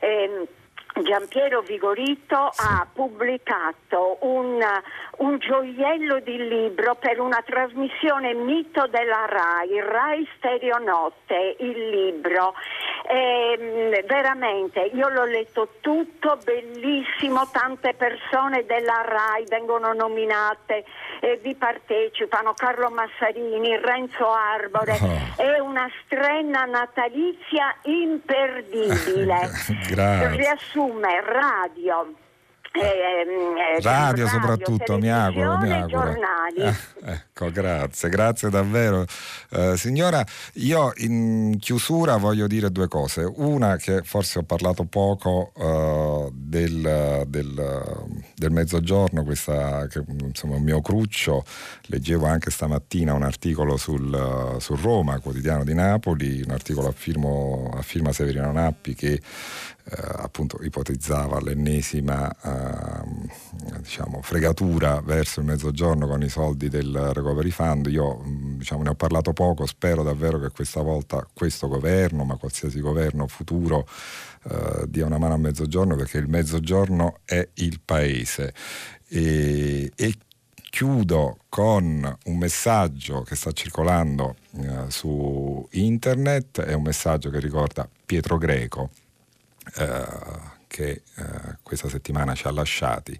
Eh, 0.00 0.48
Giampiero 1.02 1.60
Vigorito 1.62 2.50
sì. 2.52 2.66
ha 2.66 2.86
pubblicato 2.92 4.18
un, 4.20 4.60
un, 5.20 5.38
gioiello 5.38 6.20
di 6.20 6.36
libro 6.48 6.94
per 6.96 7.20
una 7.20 7.42
trasmissione 7.44 8.34
mito 8.34 8.86
della 8.88 9.26
RAI, 9.26 9.80
RAI 9.80 10.28
Stereo 10.36 10.78
Notte, 10.78 11.56
il 11.58 11.88
libro. 11.88 12.54
E, 13.08 14.04
veramente, 14.06 14.80
io 14.92 15.08
l'ho 15.08 15.24
letto 15.24 15.68
tutto, 15.80 16.38
bellissimo, 16.44 17.48
tante 17.50 17.94
persone 17.94 18.64
della 18.66 19.02
RAI 19.04 19.44
vengono 19.48 19.92
nominate 19.92 20.84
e 21.20 21.38
vi 21.42 21.54
partecipano, 21.54 22.54
Carlo 22.54 22.88
Massarini, 22.90 23.76
Renzo 23.76 24.30
Arbore, 24.30 24.98
oh. 25.00 25.42
è 25.42 25.58
una 25.58 25.88
strenna 26.04 26.64
natalizia 26.64 27.74
imperdibile. 27.82 29.50
Riassume 30.36 31.20
radio 31.20 32.28
eh, 32.72 33.76
eh, 33.76 33.80
radio, 33.82 34.28
soprattutto, 34.28 34.96
mi 34.96 35.10
auguro. 35.10 35.58
Mi 35.58 35.72
auguro. 35.72 36.14
Eh, 36.56 36.74
ecco, 37.04 37.50
grazie, 37.50 38.08
grazie 38.08 38.48
davvero. 38.48 39.04
Eh, 39.50 39.76
signora, 39.76 40.24
io 40.54 40.92
in 40.98 41.56
chiusura 41.58 42.16
voglio 42.16 42.46
dire 42.46 42.70
due 42.70 42.86
cose. 42.86 43.28
Una 43.36 43.76
che 43.76 44.02
forse 44.02 44.38
ho 44.38 44.42
parlato 44.44 44.84
poco 44.84 45.52
uh, 45.54 46.30
del, 46.32 47.24
del, 47.26 47.96
del, 48.40 48.50
mezzogiorno, 48.50 49.22
questa, 49.22 49.86
che, 49.86 50.02
insomma 50.06 50.56
un 50.56 50.62
mio 50.62 50.80
cruccio, 50.80 51.44
leggevo 51.82 52.26
anche 52.26 52.50
stamattina 52.50 53.12
un 53.12 53.22
articolo 53.22 53.76
sul, 53.76 54.56
sul 54.58 54.78
Roma, 54.78 55.20
quotidiano 55.20 55.64
di 55.64 55.74
Napoli, 55.74 56.42
un 56.42 56.50
articolo 56.50 56.88
a, 56.88 56.92
firmo, 56.92 57.70
a 57.74 57.82
firma 57.82 58.12
Severino 58.12 58.50
Nappi 58.50 58.94
che 58.94 59.20
eh, 59.92 60.02
appunto 60.18 60.58
ipotizzava 60.62 61.40
l'ennesima 61.40 62.30
eh, 62.30 63.78
diciamo, 63.78 64.20
fregatura 64.22 65.00
verso 65.00 65.40
il 65.40 65.46
mezzogiorno 65.46 66.06
con 66.06 66.22
i 66.22 66.28
soldi 66.28 66.68
del 66.68 67.10
Recovery 67.12 67.50
Fund. 67.50 67.86
Io 67.86 68.22
diciamo, 68.56 68.82
ne 68.82 68.90
ho 68.90 68.94
parlato 68.94 69.32
poco, 69.32 69.66
spero 69.66 70.02
davvero 70.02 70.38
che 70.38 70.50
questa 70.50 70.82
volta 70.82 71.26
questo 71.32 71.66
governo, 71.66 72.24
ma 72.24 72.36
qualsiasi 72.36 72.80
governo 72.80 73.26
futuro, 73.26 73.86
eh, 74.44 74.84
dia 74.88 75.06
una 75.06 75.18
mano 75.18 75.34
al 75.34 75.40
mezzogiorno 75.40 75.96
perché 75.96 76.18
il 76.18 76.28
mezzogiorno 76.28 77.20
è 77.24 77.46
il 77.54 77.80
paese. 77.84 78.54
E, 79.08 79.90
e 79.94 80.14
chiudo 80.70 81.40
con 81.48 82.18
un 82.24 82.38
messaggio 82.38 83.22
che 83.22 83.34
sta 83.34 83.52
circolando 83.52 84.36
eh, 84.52 84.84
su 84.88 85.66
internet, 85.72 86.60
è 86.62 86.72
un 86.74 86.82
messaggio 86.82 87.28
che 87.28 87.40
ricorda 87.40 87.88
Pietro 88.06 88.38
Greco, 88.38 88.90
eh, 89.76 90.06
che 90.68 91.02
eh, 91.16 91.58
questa 91.62 91.88
settimana 91.88 92.34
ci 92.34 92.46
ha 92.46 92.52
lasciati 92.52 93.18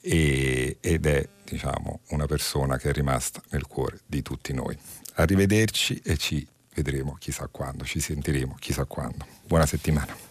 e, 0.00 0.76
ed 0.80 1.06
è 1.06 1.28
diciamo, 1.44 2.00
una 2.08 2.26
persona 2.26 2.76
che 2.76 2.90
è 2.90 2.92
rimasta 2.92 3.40
nel 3.50 3.66
cuore 3.66 4.00
di 4.04 4.20
tutti 4.20 4.52
noi. 4.52 4.76
Arrivederci 5.14 6.00
e 6.04 6.16
ci 6.16 6.46
vedremo 6.74 7.16
chissà 7.18 7.46
quando, 7.48 7.84
ci 7.84 8.00
sentiremo 8.00 8.56
chissà 8.58 8.84
quando. 8.84 9.24
Buona 9.46 9.66
settimana. 9.66 10.30